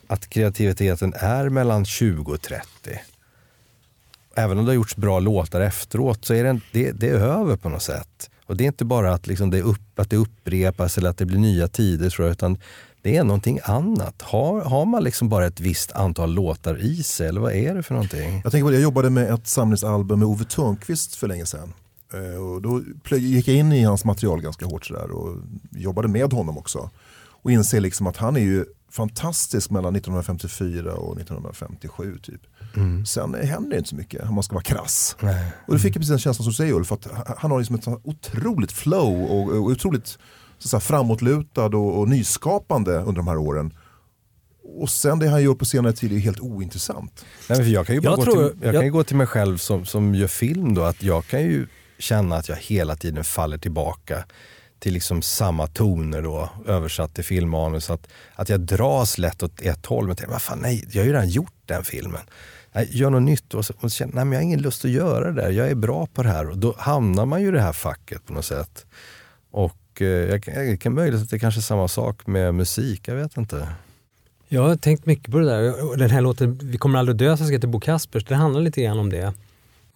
att 0.07 0.29
kreativiteten 0.29 1.13
är 1.17 1.49
mellan 1.49 1.85
20 1.85 2.33
och 2.33 2.41
30? 2.41 2.65
Även 4.35 4.57
om 4.57 4.65
det 4.65 4.69
har 4.71 4.75
gjorts 4.75 4.95
bra 4.95 5.19
låtar 5.19 5.61
efteråt 5.61 6.25
så 6.25 6.33
är 6.33 6.43
det, 6.43 6.59
det, 6.71 6.91
det 6.91 7.09
är 7.09 7.13
över 7.13 7.55
på 7.55 7.69
något 7.69 7.81
sätt. 7.81 8.29
Och 8.47 8.57
det 8.57 8.63
är 8.63 8.67
inte 8.67 8.85
bara 8.85 9.13
att, 9.13 9.27
liksom 9.27 9.49
det, 9.49 9.61
upp, 9.61 9.99
att 9.99 10.09
det 10.09 10.17
upprepas 10.17 10.97
eller 10.97 11.09
att 11.09 11.17
det 11.17 11.25
blir 11.25 11.39
nya 11.39 11.67
tider 11.67 12.09
tror 12.09 12.27
jag, 12.27 12.31
utan 12.31 12.57
det 13.01 13.17
är 13.17 13.23
någonting 13.23 13.59
annat. 13.63 14.21
Har, 14.21 14.61
har 14.61 14.85
man 14.85 15.03
liksom 15.03 15.29
bara 15.29 15.45
ett 15.45 15.59
visst 15.59 15.91
antal 15.91 16.33
låtar 16.33 16.81
i 16.81 17.03
sig 17.03 17.27
eller 17.27 17.41
vad 17.41 17.53
är 17.53 17.75
det 17.75 17.83
för 17.83 17.93
någonting? 17.93 18.41
Jag 18.43 18.51
tänker 18.51 18.65
på 18.65 18.69
det, 18.69 18.75
jag 18.75 18.83
jobbade 18.83 19.09
med 19.09 19.33
ett 19.33 19.47
samlingsalbum 19.47 20.19
med 20.19 20.27
Ove 20.27 20.45
Thörnqvist 20.45 21.15
för 21.15 21.27
länge 21.27 21.45
sedan. 21.45 21.73
Eh, 22.13 22.41
och 22.41 22.61
då 22.61 22.81
gick 23.17 23.47
jag 23.47 23.55
in 23.55 23.71
i 23.71 23.83
hans 23.83 24.05
material 24.05 24.41
ganska 24.41 24.65
hårt 24.65 24.85
sådär 24.85 25.11
och 25.11 25.37
jobbade 25.71 26.07
med 26.07 26.33
honom 26.33 26.57
också. 26.57 26.89
Och 27.41 27.51
inser 27.51 27.81
liksom 27.81 28.07
att 28.07 28.17
han 28.17 28.35
är 28.35 28.41
ju 28.41 28.65
fantastisk 28.91 29.69
mellan 29.69 29.95
1954 29.95 30.93
och 30.93 31.17
1957 31.19 32.17
typ. 32.23 32.41
Sen 33.07 33.33
händer 33.33 33.69
det 33.69 33.77
inte 33.77 33.89
så 33.89 33.95
mycket 33.95 34.23
om 34.23 34.33
man 34.33 34.43
ska 34.43 34.53
vara 34.53 34.63
krass. 34.63 35.15
Och 35.67 35.73
då 35.73 35.79
fick 35.79 35.95
jag 35.95 36.01
precis 36.01 36.09
den 36.09 36.19
känslan 36.19 36.43
som 36.43 36.51
du 36.51 36.55
säger 36.55 36.73
Ulf, 36.73 36.91
att 36.91 37.07
han 37.37 37.51
har 37.51 37.57
liksom 37.59 37.75
ett 37.75 37.87
otroligt 38.03 38.71
flow 38.71 39.23
och, 39.23 39.49
och 39.49 39.55
otroligt 39.65 40.17
så 40.57 40.67
säga, 40.67 40.79
framåtlutad 40.79 41.65
och, 41.65 41.99
och 41.99 42.09
nyskapande 42.09 42.91
under 42.97 43.13
de 43.15 43.27
här 43.27 43.37
åren. 43.37 43.73
Och 44.79 44.89
sen 44.89 45.19
det 45.19 45.27
han 45.29 45.43
gör 45.43 45.53
på 45.53 45.65
senare 45.65 45.93
tid 45.93 46.13
är 46.13 46.17
helt 46.17 46.39
ointressant. 46.39 47.25
Nej, 47.49 47.57
för 47.57 47.65
jag 47.65 47.85
kan 47.87 47.95
ju, 47.95 48.01
bara 48.01 48.09
Jag 48.09 48.17
gå, 48.17 48.23
tror- 48.23 48.49
till, 48.49 48.57
jag 48.61 48.67
jag- 48.67 48.79
kan 48.81 48.85
ju 48.85 48.91
gå 48.91 49.03
till 49.03 49.15
mig 49.15 49.27
själv 49.27 49.57
som, 49.57 49.85
som 49.85 50.15
gör 50.15 50.27
film 50.27 50.73
då, 50.73 50.83
att 50.83 51.03
jag 51.03 51.25
kan 51.27 51.41
ju 51.41 51.67
känna 51.99 52.35
att 52.35 52.49
jag 52.49 52.55
hela 52.55 52.95
tiden 52.95 53.23
faller 53.23 53.57
tillbaka 53.57 54.23
till 54.79 54.93
liksom 54.93 55.21
samma 55.21 55.67
toner 55.67 56.21
då, 56.21 56.49
översatt 56.67 57.13
till 57.13 57.23
filmmanus. 57.23 57.89
Att, 57.89 58.07
att 58.35 58.49
jag 58.49 58.59
dras 58.59 59.17
lätt 59.17 59.43
åt 59.43 59.61
ett 59.61 59.85
håll, 59.85 60.07
men 60.07 60.15
tänker, 60.15 60.31
vad 60.31 60.41
fan, 60.41 60.59
nej, 60.59 60.85
jag 60.91 61.01
har 61.01 61.05
ju 61.05 61.13
redan 61.13 61.29
gjort 61.29 61.53
den 61.65 61.83
filmen. 61.83 62.21
Nej, 62.73 62.89
gör 62.91 63.09
något 63.09 63.21
nytt 63.21 63.53
och 63.53 63.65
så, 63.65 63.73
och 63.73 63.81
så 63.81 63.89
känner 63.89 64.13
nej, 64.13 64.25
men 64.25 64.31
jag 64.31 64.39
har 64.39 64.43
ingen 64.43 64.61
lust 64.61 64.85
att 64.85 64.91
göra 64.91 65.31
det 65.31 65.41
där, 65.41 65.51
jag 65.51 65.69
är 65.69 65.75
bra 65.75 66.07
på 66.13 66.23
det 66.23 66.29
här. 66.29 66.49
Och 66.49 66.57
då 66.57 66.75
hamnar 66.77 67.25
man 67.25 67.41
ju 67.41 67.47
i 67.47 67.51
det 67.51 67.61
här 67.61 67.73
facket 67.73 68.25
på 68.25 68.33
något 68.33 68.45
sätt. 68.45 68.85
Och 69.51 70.01
eh, 70.01 70.07
jag, 70.07 70.41
det 70.45 70.77
kan 70.77 70.93
möjligt 70.93 71.21
att 71.21 71.29
det 71.29 71.39
kanske 71.39 71.59
är 71.59 71.63
samma 71.63 71.87
sak 71.87 72.27
med 72.27 72.55
musik, 72.55 73.07
jag 73.07 73.15
vet 73.15 73.37
inte. 73.37 73.67
Jag 74.47 74.61
har 74.61 74.75
tänkt 74.75 75.05
mycket 75.05 75.31
på 75.31 75.39
det 75.39 75.45
där. 75.45 75.97
Den 75.97 76.09
här 76.09 76.21
låten 76.21 76.59
Vi 76.63 76.77
kommer 76.77 76.99
aldrig 76.99 77.17
dö 77.17 77.37
som 77.37 77.47
ska 77.47 77.59
till 77.59 77.69
Bo 77.69 77.79
Kaspers, 77.79 78.25
det 78.25 78.35
handlar 78.35 78.61
lite 78.61 78.81
grann 78.81 78.99
om 78.99 79.09
det. 79.09 79.33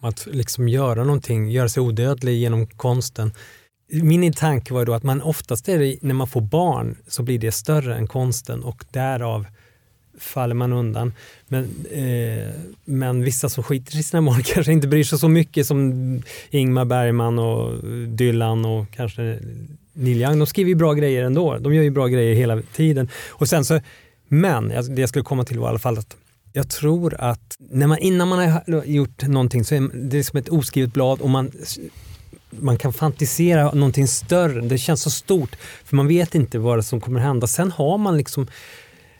Att 0.00 0.26
liksom 0.26 0.68
göra 0.68 1.04
någonting, 1.04 1.50
göra 1.50 1.68
sig 1.68 1.80
odödlig 1.80 2.34
genom 2.34 2.66
konsten. 2.66 3.32
Min 3.92 4.32
tanke 4.32 4.74
var 4.74 4.84
då 4.84 4.94
att 4.94 5.02
man 5.02 5.22
oftast 5.22 5.68
är 5.68 5.78
det, 5.78 5.96
när 6.00 6.14
man 6.14 6.26
får 6.26 6.40
barn 6.40 6.96
så 7.08 7.22
blir 7.22 7.38
det 7.38 7.52
större 7.52 7.96
än 7.96 8.06
konsten 8.06 8.62
och 8.62 8.84
därav 8.90 9.46
faller 10.18 10.54
man 10.54 10.72
undan. 10.72 11.12
Men, 11.48 11.64
eh, 11.90 12.48
men 12.84 13.24
vissa 13.24 13.48
som 13.48 13.64
skiter 13.64 13.98
i 13.98 14.02
sina 14.02 14.22
barn 14.22 14.42
kanske 14.44 14.72
inte 14.72 14.88
bryr 14.88 15.04
sig 15.04 15.18
så 15.18 15.28
mycket 15.28 15.66
som 15.66 16.22
Ingmar 16.50 16.84
Bergman 16.84 17.38
och 17.38 17.84
Dylan 18.08 18.64
och 18.64 18.86
kanske 18.90 19.38
Neil 19.92 20.22
Young. 20.22 20.38
De 20.38 20.46
skriver 20.46 20.68
ju 20.68 20.74
bra 20.74 20.92
grejer 20.92 21.24
ändå. 21.24 21.58
De 21.58 21.74
gör 21.74 21.82
ju 21.82 21.90
bra 21.90 22.06
grejer 22.06 22.34
hela 22.34 22.62
tiden. 22.62 23.08
Och 23.28 23.48
sen 23.48 23.64
så, 23.64 23.80
men 24.28 24.68
det 24.68 25.00
jag 25.00 25.08
skulle 25.08 25.24
komma 25.24 25.44
till 25.44 25.58
var 25.58 25.66
i 25.66 25.70
alla 25.70 25.78
fall 25.78 25.98
att 25.98 26.16
jag 26.52 26.70
tror 26.70 27.14
att 27.18 27.56
när 27.58 27.86
man, 27.86 27.98
innan 27.98 28.28
man 28.28 28.50
har 28.50 28.84
gjort 28.84 29.22
någonting 29.22 29.64
så 29.64 29.74
är 29.74 29.90
det 29.94 30.24
som 30.24 30.38
ett 30.38 30.48
oskrivet 30.48 30.92
blad 30.92 31.20
och 31.20 31.30
man, 31.30 31.50
man 32.60 32.78
kan 32.78 32.92
fantisera 32.92 33.72
någonting 33.72 34.08
större. 34.08 34.60
Det 34.60 34.78
känns 34.78 35.02
så 35.02 35.10
stort 35.10 35.56
för 35.84 35.96
man 35.96 36.08
vet 36.08 36.34
inte 36.34 36.58
vad 36.58 36.84
som 36.84 37.00
kommer 37.00 37.20
hända. 37.20 37.46
Sen 37.46 37.72
har 37.72 37.98
man 37.98 38.16
liksom 38.16 38.46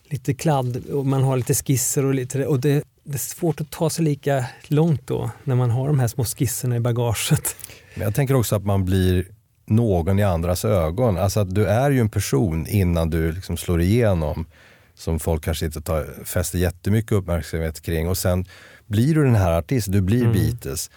lite 0.04 0.34
kladd 0.34 0.76
och 0.86 1.06
man 1.06 1.22
har 1.22 1.36
lite 1.36 1.54
skisser 1.54 2.04
och, 2.04 2.14
lite, 2.14 2.46
och 2.46 2.60
det, 2.60 2.84
det 3.04 3.14
är 3.14 3.18
svårt 3.18 3.60
att 3.60 3.70
ta 3.70 3.90
sig 3.90 4.04
lika 4.04 4.44
långt 4.68 5.06
då 5.06 5.30
när 5.44 5.54
man 5.54 5.70
har 5.70 5.86
de 5.86 5.98
här 6.00 6.08
små 6.08 6.24
skisserna 6.24 6.76
i 6.76 6.80
bagaget. 6.80 7.56
Men 7.94 8.04
jag 8.04 8.14
tänker 8.14 8.34
också 8.34 8.56
att 8.56 8.64
man 8.64 8.84
blir 8.84 9.26
någon 9.66 10.18
i 10.18 10.22
andras 10.22 10.64
ögon. 10.64 11.18
Alltså 11.18 11.40
att 11.40 11.54
du 11.54 11.66
är 11.66 11.90
ju 11.90 12.00
en 12.00 12.10
person 12.10 12.66
innan 12.66 13.10
du 13.10 13.32
liksom 13.32 13.56
slår 13.56 13.80
igenom 13.80 14.46
som 14.94 15.20
folk 15.20 15.44
kanske 15.44 15.66
inte 15.66 15.80
tar, 15.80 16.24
fäster 16.24 16.58
jättemycket 16.58 17.12
uppmärksamhet 17.12 17.80
kring. 17.82 18.08
Och 18.08 18.18
sen 18.18 18.44
blir 18.86 19.14
du 19.14 19.24
den 19.24 19.34
här 19.34 19.52
artisten, 19.52 19.92
du 19.92 20.00
blir 20.00 20.22
Mm. 20.22 20.32
Beatles. 20.32 20.90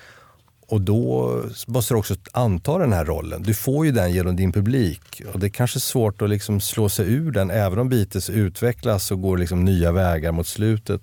Och 0.68 0.82
då 0.82 1.44
måste 1.68 1.94
du 1.94 1.98
också 1.98 2.16
anta 2.32 2.78
den 2.78 2.94
här 2.94 3.06
rollen. 3.06 3.44
Du 3.44 3.54
får 3.54 3.86
ju 3.86 3.92
den 3.92 4.12
genom 4.12 4.36
din 4.36 4.52
publik. 4.52 5.22
Och 5.34 5.40
det 5.40 5.48
är 5.48 5.50
kanske 5.50 5.80
svårt 5.80 6.22
att 6.22 6.30
liksom 6.30 6.62
slå 6.62 6.90
sig 6.90 7.14
ur 7.14 7.32
den. 7.32 7.52
Även 7.52 7.80
om 7.80 7.90
Beatles 7.90 8.30
utvecklas 8.30 9.12
och 9.12 9.22
går 9.22 9.38
liksom 9.38 9.66
nya 9.66 9.92
vägar 9.92 10.32
mot 10.32 10.48
slutet 10.48 11.02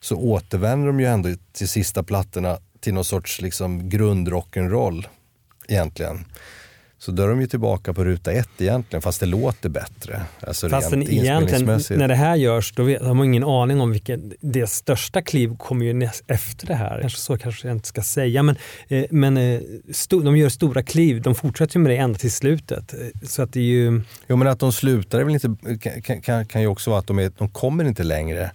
så 0.00 0.16
återvänder 0.16 0.86
de 0.86 1.00
ju 1.00 1.06
ändå 1.06 1.28
till 1.52 1.68
sista 1.68 2.02
plattorna 2.02 2.58
till 2.80 2.94
någon 2.94 3.04
sorts 3.04 3.40
liksom 3.40 3.82
grundrock'n'roll 3.82 5.06
egentligen. 5.68 6.24
Så 7.02 7.12
då 7.12 7.22
är 7.22 7.28
de 7.28 7.40
ju 7.40 7.46
tillbaka 7.46 7.92
på 7.92 8.04
ruta 8.04 8.32
ett 8.32 8.48
egentligen, 8.58 9.02
fast 9.02 9.20
det 9.20 9.26
låter 9.26 9.68
bättre. 9.68 10.22
Alltså 10.40 10.68
Fast 10.68 10.92
rent 10.92 11.08
egentligen 11.08 11.80
när 11.90 12.08
det 12.08 12.14
här 12.14 12.36
görs 12.36 12.72
då 12.72 12.82
vet, 12.82 13.02
har 13.02 13.14
man 13.14 13.26
ingen 13.26 13.44
aning 13.44 13.80
om 13.80 13.90
vilket, 13.90 14.20
det 14.40 14.66
största 14.66 15.22
kliv 15.22 15.56
kommer 15.56 15.84
ju 15.84 15.92
näst, 15.92 16.24
efter 16.26 16.66
det 16.66 16.74
här. 16.74 17.00
Kanske 17.00 17.18
så 17.18 17.38
kanske 17.38 17.68
jag 17.68 17.76
inte 17.76 17.88
ska 17.88 18.02
säga 18.02 18.42
men, 18.42 18.56
eh, 18.88 19.04
men 19.10 19.36
eh, 19.36 19.60
sto, 19.92 20.20
de 20.20 20.36
gör 20.36 20.48
stora 20.48 20.82
kliv, 20.82 21.22
de 21.22 21.34
fortsätter 21.34 21.78
med 21.78 21.90
det 21.92 21.96
ända 21.96 22.18
till 22.18 22.32
slutet. 22.32 22.94
Eh, 22.94 22.98
Så 23.28 23.42
att 23.42 23.52
det 23.52 23.60
är 23.60 23.64
ju, 23.64 24.02
Jo 24.28 24.36
men 24.36 24.48
att 24.48 24.58
de 24.60 24.72
slutar 24.72 25.20
är 25.20 25.24
väl 25.24 25.34
inte, 25.34 25.78
kan, 26.02 26.20
kan, 26.22 26.46
kan 26.46 26.60
ju 26.60 26.66
också 26.66 26.90
vara 26.90 27.00
att 27.00 27.06
de, 27.06 27.18
är, 27.18 27.32
de 27.38 27.48
kommer 27.48 27.84
inte 27.84 28.02
längre. 28.02 28.50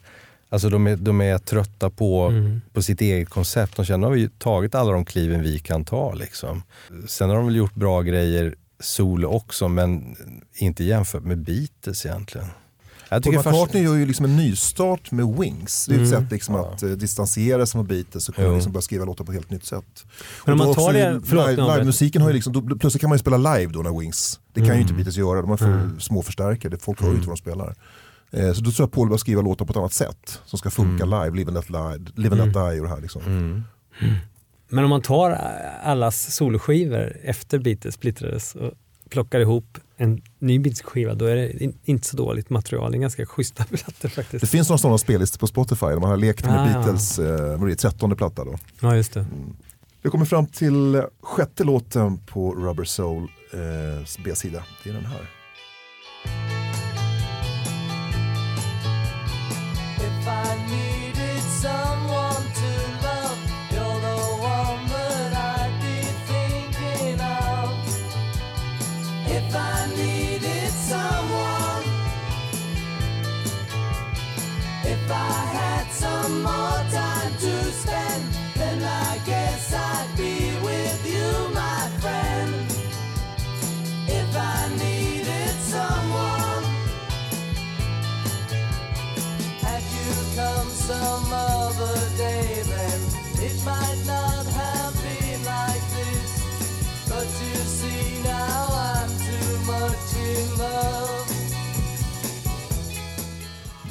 Alltså 0.49 0.69
de 0.69 0.87
är, 0.87 0.95
de 0.95 1.21
är 1.21 1.37
trötta 1.37 1.89
på, 1.89 2.21
Mm. 2.27 2.61
på 2.73 2.81
sitt 2.81 3.01
eget 3.01 3.29
koncept. 3.29 3.75
De 3.75 3.85
känner 3.85 4.07
att 4.07 4.13
vi 4.13 4.17
har 4.19 4.21
ju 4.23 4.29
tagit 4.39 4.75
alla 4.75 4.91
de 4.91 5.05
kliven 5.05 5.41
vi 5.41 5.59
kan 5.59 5.85
ta. 5.85 6.13
Liksom. 6.13 6.63
Sen 7.07 7.29
har 7.29 7.35
de 7.37 7.45
väl 7.45 7.55
gjort 7.55 7.75
bra 7.75 8.01
grejer 8.01 8.55
solo 8.79 9.27
också, 9.27 9.67
men 9.67 10.15
inte 10.53 10.83
jämfört 10.83 11.23
med 11.23 11.37
Beatles 11.37 12.05
egentligen. 12.05 12.47
Jag 13.09 13.23
Paul 13.23 13.33
tycker 13.33 13.37
McCartney 13.49 13.83
fast- 13.83 13.91
gör 13.93 13.95
ju 13.95 14.05
liksom 14.05 14.25
en 14.25 14.35
nystart 14.37 15.11
med 15.11 15.27
Wings. 15.37 15.85
Det 15.85 15.95
är 15.95 16.01
ett 16.03 16.07
Mm. 16.13 16.21
sätt 16.21 16.31
liksom 16.31 16.55
att 16.55 16.83
eh, 16.83 16.89
distansera 16.89 17.65
sig 17.65 17.71
från 17.71 17.87
Beatles 17.87 18.29
och 18.29 18.35
kunna 18.35 18.51
liksom 18.53 18.71
börja 18.71 18.81
skriva 18.81 19.05
låtar 19.05 19.25
på 19.25 19.31
ett 19.31 19.35
helt 19.37 19.49
nytt 19.51 19.65
sätt. 19.65 20.05
Men 20.45 20.53
om 20.53 20.59
Och 20.61 20.65
man 20.67 20.75
då 20.75 20.81
tar 20.81 20.93
det- 20.93 21.21
förlåt, 21.25 21.49
live, 21.49 21.73
livemusiken 21.73 22.21
har 22.21 22.29
ju 22.29 22.33
liksom, 22.33 22.53
då, 22.53 22.77
plötsligt 22.77 23.01
kan 23.01 23.09
man 23.09 23.15
ju 23.17 23.19
spela 23.19 23.37
live 23.55 23.71
då 23.73 23.79
när 23.81 23.99
Wings, 23.99 24.39
det 24.53 24.59
kan 24.59 24.75
ju 24.75 24.81
inte 24.81 24.83
Mm. 24.93 24.95
Beatles 24.97 25.17
göra, 25.17 25.41
de 25.41 25.49
har 25.49 25.57
för 25.57 25.65
Mm. 25.71 25.99
små 25.99 26.21
förstärkare, 26.21 26.77
folk 26.77 27.01
hör 27.01 27.09
ju 27.09 27.15
inte 27.15 27.27
vad 27.27 27.37
de 27.37 27.41
spelar. 27.41 27.75
Eh, 28.35 28.53
Så 28.53 28.61
då 28.61 28.71
tror 28.71 28.83
jag 28.85 28.91
Paul 28.91 29.07
börjar 29.07 29.17
skriva 29.17 29.41
låtar 29.41 29.65
på 29.65 29.71
ett 29.71 29.77
annat 29.77 29.93
sätt 29.93 30.41
som 30.45 30.59
ska 30.59 30.69
funka 30.69 31.03
Mm. 31.03 31.23
live, 31.23 31.35
Live 31.37 31.47
and 31.49 31.53
Let, 31.57 31.69
live, 31.69 32.11
live 32.15 32.41
and 32.41 32.45
let 32.45 32.53
Die 32.53 32.79
och 32.79 32.83
det 32.87 32.89
här 32.89 33.01
liksom. 33.01 33.21
Mm. 33.25 33.63
men 34.69 34.83
om 34.83 34.89
man 34.89 35.01
tar 35.01 35.31
allas 35.83 36.35
soloskivor 36.35 37.17
efter 37.23 37.59
Beatles 37.59 37.95
splittrades 37.95 38.55
och 38.55 38.71
plockar 39.09 39.39
ihop 39.39 39.77
en 39.97 40.21
ny 40.39 40.59
Beatles-skiva 40.59 41.13
då 41.13 41.25
är 41.25 41.35
det 41.35 41.63
in, 41.63 41.77
inte 41.83 42.07
så 42.07 42.17
dåligt 42.17 42.49
material. 42.49 42.91
Det 42.91 42.97
är 42.97 42.99
ganska 42.99 43.25
schyssta 43.25 43.63
plattor 43.69 43.93
Det 44.01 44.09
faktiskt. 44.09 44.47
finns 44.49 44.69
några 44.69 44.77
sådana 44.77 44.97
spellistor 44.97 45.39
på 45.39 45.47
Spotify 45.47 45.85
där 45.85 45.99
man 45.99 46.09
har 46.09 46.17
lekt 46.17 46.45
med 46.45 46.59
Ah. 46.59 46.65
Beatles, 46.65 47.19
eh, 47.19 47.57
vad 47.57 47.63
är 47.63 47.67
det, 47.67 47.75
13 47.75 48.15
platta 48.15 48.43
då. 48.45 48.55
Ja, 48.81 48.95
just 48.95 49.13
det. 49.13 49.25
Vi 50.01 50.09
kommer 50.09 50.25
fram 50.25 50.45
till 50.47 51.03
sjätte 51.23 51.63
låten 51.63 52.17
på 52.17 52.55
Rubber 52.55 52.83
Soul 52.83 53.23
eh, 53.53 54.23
B-sida. 54.25 54.63
Det 54.83 54.89
är 54.89 54.93
den 54.93 55.05
här. 55.05 55.29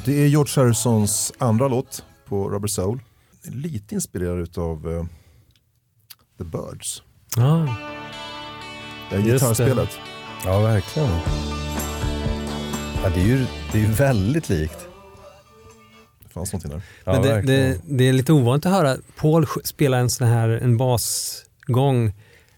Det 0.04 0.22
är 0.22 0.26
George 0.26 0.52
Harrisons 0.56 1.32
andra 1.38 1.68
låt 1.68 2.04
på 2.26 2.50
Rubber 2.50 2.68
Soul. 2.68 3.00
Lite 3.42 3.94
inspirerad 3.94 4.58
av 4.58 4.92
eh, 4.92 5.04
The 6.38 6.44
Birds. 6.44 7.02
Ja. 7.36 7.76
Det 9.10 9.16
Just 9.16 9.26
gitarrspelet. 9.26 9.90
Ja, 10.44 10.60
verkligen. 10.60 11.08
Ja, 13.02 13.10
det 13.14 13.20
är 13.20 13.26
ju 13.26 13.46
det 13.72 13.78
är 13.78 13.82
ju 13.82 13.92
väldigt 13.92 14.48
likt. 14.48 14.88
Det 16.22 16.28
fanns 16.28 16.52
någonting 16.52 16.70
där. 16.70 16.82
Ja, 17.04 17.22
det, 17.22 17.42
det, 17.42 17.80
det 17.84 18.08
är 18.08 18.12
lite 18.12 18.32
ovanligt 18.32 18.66
att 18.66 18.72
höra 18.72 18.96
Paul 19.16 19.46
spela 19.64 19.98
en 19.98 20.10
sån 20.10 20.26
här 20.26 20.48
en 20.48 20.76
basgång, 20.76 22.12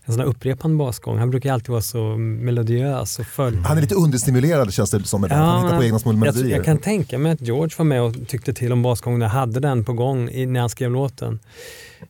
en 0.07 0.13
sån 0.13 0.21
här 0.21 0.29
upprepande 0.29 0.77
basgång. 0.77 1.19
Han 1.19 1.31
brukar 1.31 1.53
alltid 1.53 1.69
vara 1.69 1.83
så 1.83 2.17
melodiös 2.17 3.19
och 3.19 3.27
följ. 3.27 3.57
Han 3.65 3.77
är 3.77 3.81
lite 3.81 3.95
understimulerad 3.95 4.73
känns 4.73 4.91
det 4.91 5.05
som. 5.05 5.27
Ja, 5.31 5.37
han 5.37 5.65
hittar 5.65 5.77
på 5.77 5.85
egna 5.85 5.99
små 5.99 6.13
jag, 6.13 6.19
melodier. 6.19 6.57
jag 6.57 6.65
kan 6.65 6.79
tänka 6.79 7.19
mig 7.19 7.33
att 7.33 7.41
George 7.41 7.75
var 7.79 7.85
med 7.85 8.03
och 8.03 8.15
tyckte 8.29 8.53
till 8.53 8.73
om 8.73 8.83
basgången 8.83 9.23
och 9.23 9.29
hade 9.29 9.61
den 9.61 9.85
på 9.85 9.93
gång 9.93 10.29
i, 10.29 10.47
när 10.47 10.61
han 10.61 10.69
skrev 10.71 10.91
låten. 10.91 11.39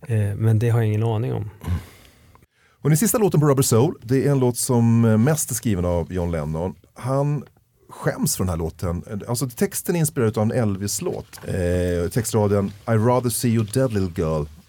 Eh, 0.07 0.19
men 0.19 0.59
det 0.59 0.71
har 0.71 0.79
jag 0.79 0.87
ingen 0.87 1.03
aning 1.03 1.33
om. 1.33 1.51
Och 2.83 2.91
den 2.91 2.97
sista 2.97 3.19
låten 3.19 3.41
på 3.41 3.47
Rubber 3.47 3.63
Soul, 3.63 3.95
det 4.03 4.27
är 4.27 4.31
en 4.31 4.39
låt 4.39 4.57
som 4.57 5.05
eh, 5.05 5.19
mest 5.19 5.51
är 5.51 5.55
skriven 5.55 5.85
av 5.85 6.13
John 6.13 6.31
Lennon. 6.31 6.75
Han 6.95 7.45
skäms 7.89 8.37
för 8.37 8.45
den 8.45 8.49
här 8.49 8.57
låten. 8.57 9.03
Alltså 9.29 9.49
texten 9.49 9.97
är 9.97 10.01
inspirerad 10.01 10.39
av 10.39 10.43
en 10.43 10.53
Elvis-låt. 10.53 11.41
Eh, 11.45 12.11
textraden 12.11 12.67
I 12.67 12.91
rather 12.91 13.31
see 13.31 13.49
you 13.49 13.65
dead 13.65 13.93
little 13.93 14.23
girl 14.25 14.45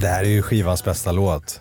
Det 0.00 0.08
här 0.08 0.24
är 0.24 0.28
ju 0.28 0.42
skivans 0.42 0.84
bästa 0.84 1.12
låt. 1.12 1.60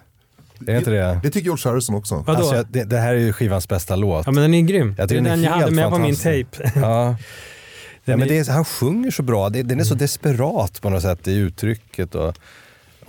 Är 0.59 0.65
det 0.65 0.77
inte 0.77 0.91
det? 0.91 1.19
Det 1.23 1.29
tycker 1.29 1.45
George 1.45 1.69
Harrison 1.71 1.95
också. 1.95 2.15
Vadå? 2.15 2.31
Alltså, 2.39 2.55
jag- 2.55 2.65
det, 2.69 2.83
det 2.83 2.97
här 2.97 3.13
är 3.13 3.17
ju 3.19 3.33
skivans 3.33 3.67
bästa 3.67 3.95
låt. 3.95 4.25
Ja 4.25 4.31
men 4.31 4.41
den 4.41 4.53
är 4.53 4.61
grym. 4.61 4.95
Jag 4.97 5.07
det 5.09 5.13
är 5.13 5.15
den 5.15 5.23
den 5.23 5.43
jag 5.43 5.51
hade 5.51 5.71
med 5.71 5.89
på 5.89 5.97
min 5.97 6.15
tape. 6.15 6.71
Ja. 6.79 7.15
Ja, 8.05 8.17
men 8.17 8.21
är- 8.21 8.25
det 8.27 8.37
är, 8.37 8.51
han 8.53 8.65
sjunger 8.65 9.11
så 9.11 9.23
bra. 9.23 9.49
Det, 9.49 9.63
den 9.63 9.79
är 9.79 9.83
så 9.83 9.95
desperat 9.95 10.81
på 10.81 10.89
något 10.89 11.01
sätt 11.01 11.27
i 11.27 11.33
uttrycket. 11.35 12.15
Och 12.15 12.35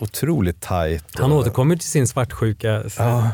otroligt 0.03 0.61
tajt. 0.61 1.05
Han 1.14 1.32
återkommer 1.32 1.76
till 1.76 1.88
sin 1.88 2.07
svartsjuka 2.09 2.84
Ja. 2.98 3.30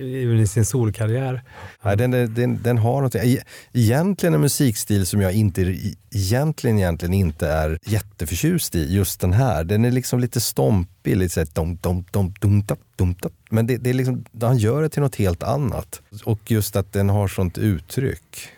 i 0.00 0.46
sin 0.46 0.64
solkarriär. 0.64 1.42
Nej, 1.82 1.96
den, 1.96 2.10
den, 2.10 2.62
den, 2.62 2.78
har 2.78 3.02
något, 3.02 3.14
e- 3.14 3.42
egentligen 3.72 4.34
en 4.34 4.40
musikstil 4.40 5.06
som 5.06 5.20
jag 5.20 5.32
inte, 5.32 5.78
egentligen, 6.14 6.78
egentligen 6.78 7.14
inte 7.14 7.48
är 7.48 7.78
jätteförtjust 7.86 8.74
i, 8.74 8.94
just 8.94 9.20
den 9.20 9.32
här. 9.32 9.64
Den 9.64 9.84
är 9.84 9.90
liksom 9.90 10.20
lite 10.20 10.40
stompig, 10.40 11.16
lite 11.16 11.34
såhär 11.34 11.48
dom, 11.52 11.76
dom, 11.80 12.04
dom, 12.10 12.34
dom, 12.40 12.62
tapp, 12.62 12.78
dom, 12.96 13.14
tapp. 13.14 13.32
Men 13.50 13.66
det, 13.66 13.76
det 13.76 13.90
är 13.90 13.94
liksom, 13.94 14.24
han 14.40 14.58
gör 14.58 14.82
det 14.82 14.88
till 14.88 15.02
något 15.02 15.16
helt 15.16 15.42
annat. 15.42 16.00
Och 16.24 16.50
just 16.50 16.76
att 16.76 16.92
den 16.92 17.08
har 17.08 17.28
sånt 17.28 17.58
uttryck. 17.58 18.48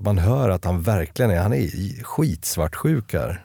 Man 0.00 0.18
hör 0.18 0.48
att 0.48 0.64
han 0.64 0.82
verkligen 0.82 1.30
är, 1.30 1.40
han 1.40 1.52
är 1.52 2.02
skitsvartsjuk 2.02 3.12
här. 3.14 3.44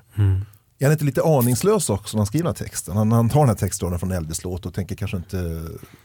Är 0.81 0.85
han 0.85 0.91
inte 0.91 1.05
lite 1.05 1.21
aningslös 1.23 1.89
också 1.89 2.17
när 2.17 2.19
han 2.19 2.25
skriver 2.25 2.43
den 2.43 2.55
här 2.59 2.65
texten? 2.65 2.97
Han, 2.97 3.11
han 3.11 3.29
tar 3.29 3.39
den 3.39 3.49
här 3.49 3.55
textraden 3.55 3.99
från 3.99 4.11
Elvis 4.11 4.43
låt 4.43 4.65
och 4.65 4.73
tänker 4.73 4.95
kanske 4.95 5.17
inte... 5.17 5.37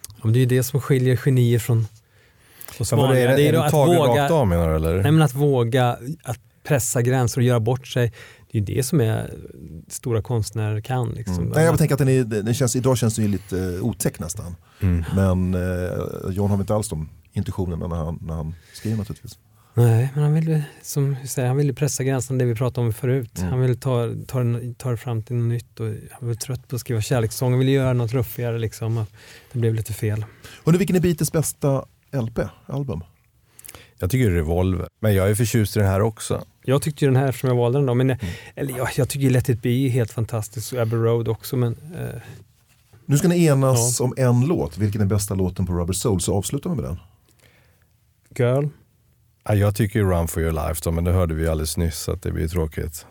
Ja, 0.09 0.21
men 0.23 0.33
det 0.33 0.39
är 0.39 0.41
ju 0.41 0.47
det 0.47 0.63
som 0.63 0.81
skiljer 0.81 1.17
genier 1.17 1.59
från 1.59 1.87
oss 2.81 2.91
Ja, 2.91 2.97
vadå, 2.97 3.07
vanliga. 3.09 3.25
är 3.25 3.29
det, 3.29 3.37
Det 3.37 3.43
är 3.43 3.49
är 3.49 3.53
ju 3.53 3.59
det 3.59 3.65
att 3.65 3.71
taget 3.71 3.99
våga, 3.99 4.23
rakt 4.23 4.33
av 4.33 4.47
menar 4.47 4.69
du 4.69 4.77
eller? 4.77 5.03
nej, 5.03 5.13
men 5.13 5.23
att 5.23 5.35
våga 5.35 5.99
att 6.23 6.39
pressa 6.65 7.03
gränser 7.03 7.41
och 7.41 7.45
göra 7.45 7.61
bort 7.61 7.87
sig. 7.87 8.13
Det 8.53 8.59
är 8.59 8.61
ju 8.61 8.77
det 8.77 8.83
som 8.83 9.01
är 9.01 9.35
stora 9.89 10.23
konstnärer 10.23 10.81
kan. 10.81 11.11
Liksom. 11.11 11.45
Nej, 11.45 11.65
jag 11.65 11.79
tänker 11.79 11.95
att 11.95 11.99
den 11.99 12.09
är, 12.09 12.25
den 12.25 12.55
känns, 12.55 12.77
idag 12.77 12.99
känns 12.99 13.17
den 13.17 13.25
ju 13.25 13.31
lite 13.31 13.59
eh, 13.59 13.85
otäck 13.85 14.19
nästan. 14.19 14.57
Mm. 14.81 15.05
Men 15.15 15.55
eh, 15.55 16.31
John 16.31 16.51
har 16.51 16.59
inte 16.61 16.75
alls 16.75 16.89
de 16.89 17.09
intentionerna 17.33 17.87
när 17.87 17.97
han, 17.97 18.19
när 18.23 18.35
han 18.35 18.55
skriver 18.75 18.97
naturligtvis. 18.97 19.39
Nej, 19.79 20.09
men 20.15 20.23
han 20.23 20.35
vill, 20.35 20.49
ju, 20.49 20.63
som 20.83 21.17
du 21.23 21.29
säger, 21.29 21.49
han 21.49 21.57
vill 21.57 21.67
ju 21.67 21.73
pressa 21.75 22.05
gränsen, 22.05 22.39
det 22.39 22.45
vi 22.45 22.55
pratade 22.55 22.87
om 22.87 22.93
förut. 22.93 23.39
Mm. 23.39 23.51
Han 23.51 23.61
vill 23.61 23.81
ta, 23.81 24.09
ta, 24.27 24.39
ta 24.77 24.91
det 24.91 24.97
fram 24.97 25.23
till 25.23 25.37
något 25.37 25.49
nytt 25.49 25.81
och 25.81 25.87
han 25.87 26.29
var 26.29 26.35
trött 26.35 26.69
på 26.69 26.77
att 26.77 26.81
skriva 26.81 27.01
kärlekssång. 27.01 27.51
Han 27.53 27.59
ville 27.59 27.71
göra 27.71 27.93
något 27.93 28.13
ruffigare 28.13 28.59
liksom. 28.59 29.07
Det 29.53 29.59
blev 29.59 29.75
lite 29.75 29.93
fel. 29.93 30.25
Undrar 30.65 30.79
vilken 30.79 30.97
är 30.97 31.01
Beatles 31.01 31.33
bästa 31.33 31.85
LP, 32.13 32.39
album? 32.67 33.01
Jag 33.99 34.11
tycker 34.11 34.31
Revolver, 34.31 34.89
men 35.01 35.15
jag 35.15 35.31
är 35.31 35.35
förtjust 35.35 35.77
i 35.77 35.79
den 35.79 35.89
här 35.89 36.01
också. 36.01 36.45
Jag 36.65 36.83
tyckte 36.83 37.05
ju 37.05 37.11
den 37.11 37.21
här 37.23 37.33
som 37.33 37.49
jag 37.49 37.57
valde 37.57 37.79
den 37.79 37.87
då, 37.87 37.95
men 37.95 38.11
Mm. 38.11 38.27
eller, 38.55 38.79
ja, 38.79 38.89
jag 38.97 39.09
tycker 39.09 39.31
Let 39.31 39.49
it 39.49 39.63
be 39.63 39.69
är 39.69 39.89
helt 39.89 40.11
fantastisk 40.13 40.73
och 40.73 40.79
Abbey 40.79 40.97
Road 40.99 41.29
också. 41.29 41.57
Men, 41.57 41.73
eh, 41.99 42.21
Nu 43.07 43.19
ska 43.19 43.29
ni 43.29 43.45
enas 43.45 44.01
om 44.01 44.15
en 44.17 44.41
låt. 44.47 44.79
Vilken 44.79 45.01
är 45.01 45.07
bästa 45.07 45.35
låten 45.35 45.67
på 45.67 45.73
Rubber 45.73 45.93
Soul? 45.93 46.21
Så 46.21 46.35
avslutar 46.37 46.71
vi 46.71 46.77
med 46.77 46.85
den. 46.85 46.99
Girl, 48.39 48.67
Ja, 49.49 49.55
jag 49.55 49.75
tycker 49.75 50.01
Run 50.01 50.29
for 50.29 50.43
your 50.43 50.53
life 50.53 50.81
då, 50.85 50.91
men 50.91 51.05
det 51.05 51.13
hörde 51.13 51.35
vi 51.35 51.49
alldeles 51.49 51.77
nyss 51.77 51.99
så 51.99 52.13
att 52.13 52.23
det 52.23 52.33
blir 52.33 52.49
tråkigt. 52.49 53.07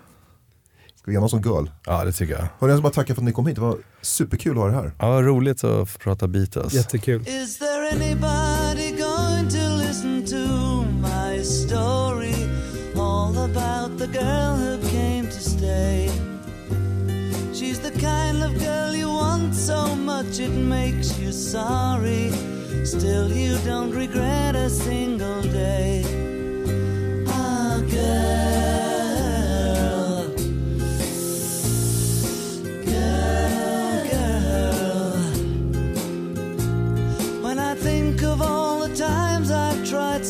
Ska 0.96 1.12
vi 1.12 1.18
enas 1.18 1.34
om 1.34 1.42
Girl? 1.42 1.66
Ja, 1.86 2.04
det 2.06 2.12
tycker 2.12 2.34
jag. 2.34 2.40
Hörni, 2.60 2.72
jag 2.72 2.78
ska 2.78 2.82
bara 2.82 2.94
tacka 2.94 3.16
för 3.16 3.22
att 3.22 3.26
ni 3.26 3.32
kom 3.32 3.48
hit. 3.48 3.56
Det 3.56 3.62
var 3.62 3.78
superkul 4.02 4.58
att 4.58 4.64
ha 4.64 4.70
er 4.70 4.74
här. 4.74 4.92
Ja, 5.00 5.22
roligt 5.22 5.64
att 5.64 5.90
få 5.90 6.00
prata 6.00 6.28
Beatles. 6.28 6.74
jättekul. 6.74 7.22
Is 7.28 7.58
there 7.60 7.90
anybody 7.92 8.92
going 8.92 9.50
to 9.50 9.78
listen 9.88 10.26
to 10.26 10.84
my 11.02 11.44
story? 11.44 12.36
All 12.98 13.38
about 13.38 14.00
the 14.00 14.08
girl 14.08 14.56
who 14.56 14.78
came 14.90 15.26
to 15.26 15.40
stay. 15.40 16.10
She's 17.54 17.80
the 17.80 17.92
kind 17.92 18.44
of 18.44 18.52
girl 18.64 18.96
you 18.96 19.10
want 19.10 19.56
so 19.56 19.96
much 19.96 20.40
it 20.40 20.52
makes 20.52 21.20
you 21.20 21.32
sorry. 21.32 22.32
Still, 22.86 23.32
you 23.32 23.58
don't 23.66 23.92
regret 23.96 24.56
a 24.56 24.70
single 24.70 25.42
day. 25.42 26.25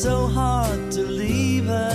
So 0.06 0.28
hard 0.28 0.92
to 0.92 1.02
leave 1.02 1.66
her, 1.66 1.94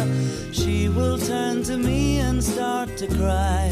she 0.50 0.88
will 0.88 1.16
turn 1.16 1.62
to 1.62 1.76
me 1.78 2.18
and 2.18 2.42
start 2.42 2.88
to 2.96 3.06
cry. 3.06 3.70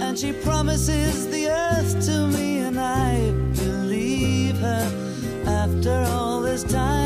And 0.00 0.18
she 0.18 0.32
promises 0.32 1.28
the 1.30 1.44
earth 1.50 1.92
to 2.06 2.26
me, 2.28 2.60
and 2.60 2.80
I 2.80 3.32
believe 3.64 4.56
her. 4.60 4.86
After 5.46 5.96
all 6.14 6.40
this 6.40 6.64
time, 6.64 7.05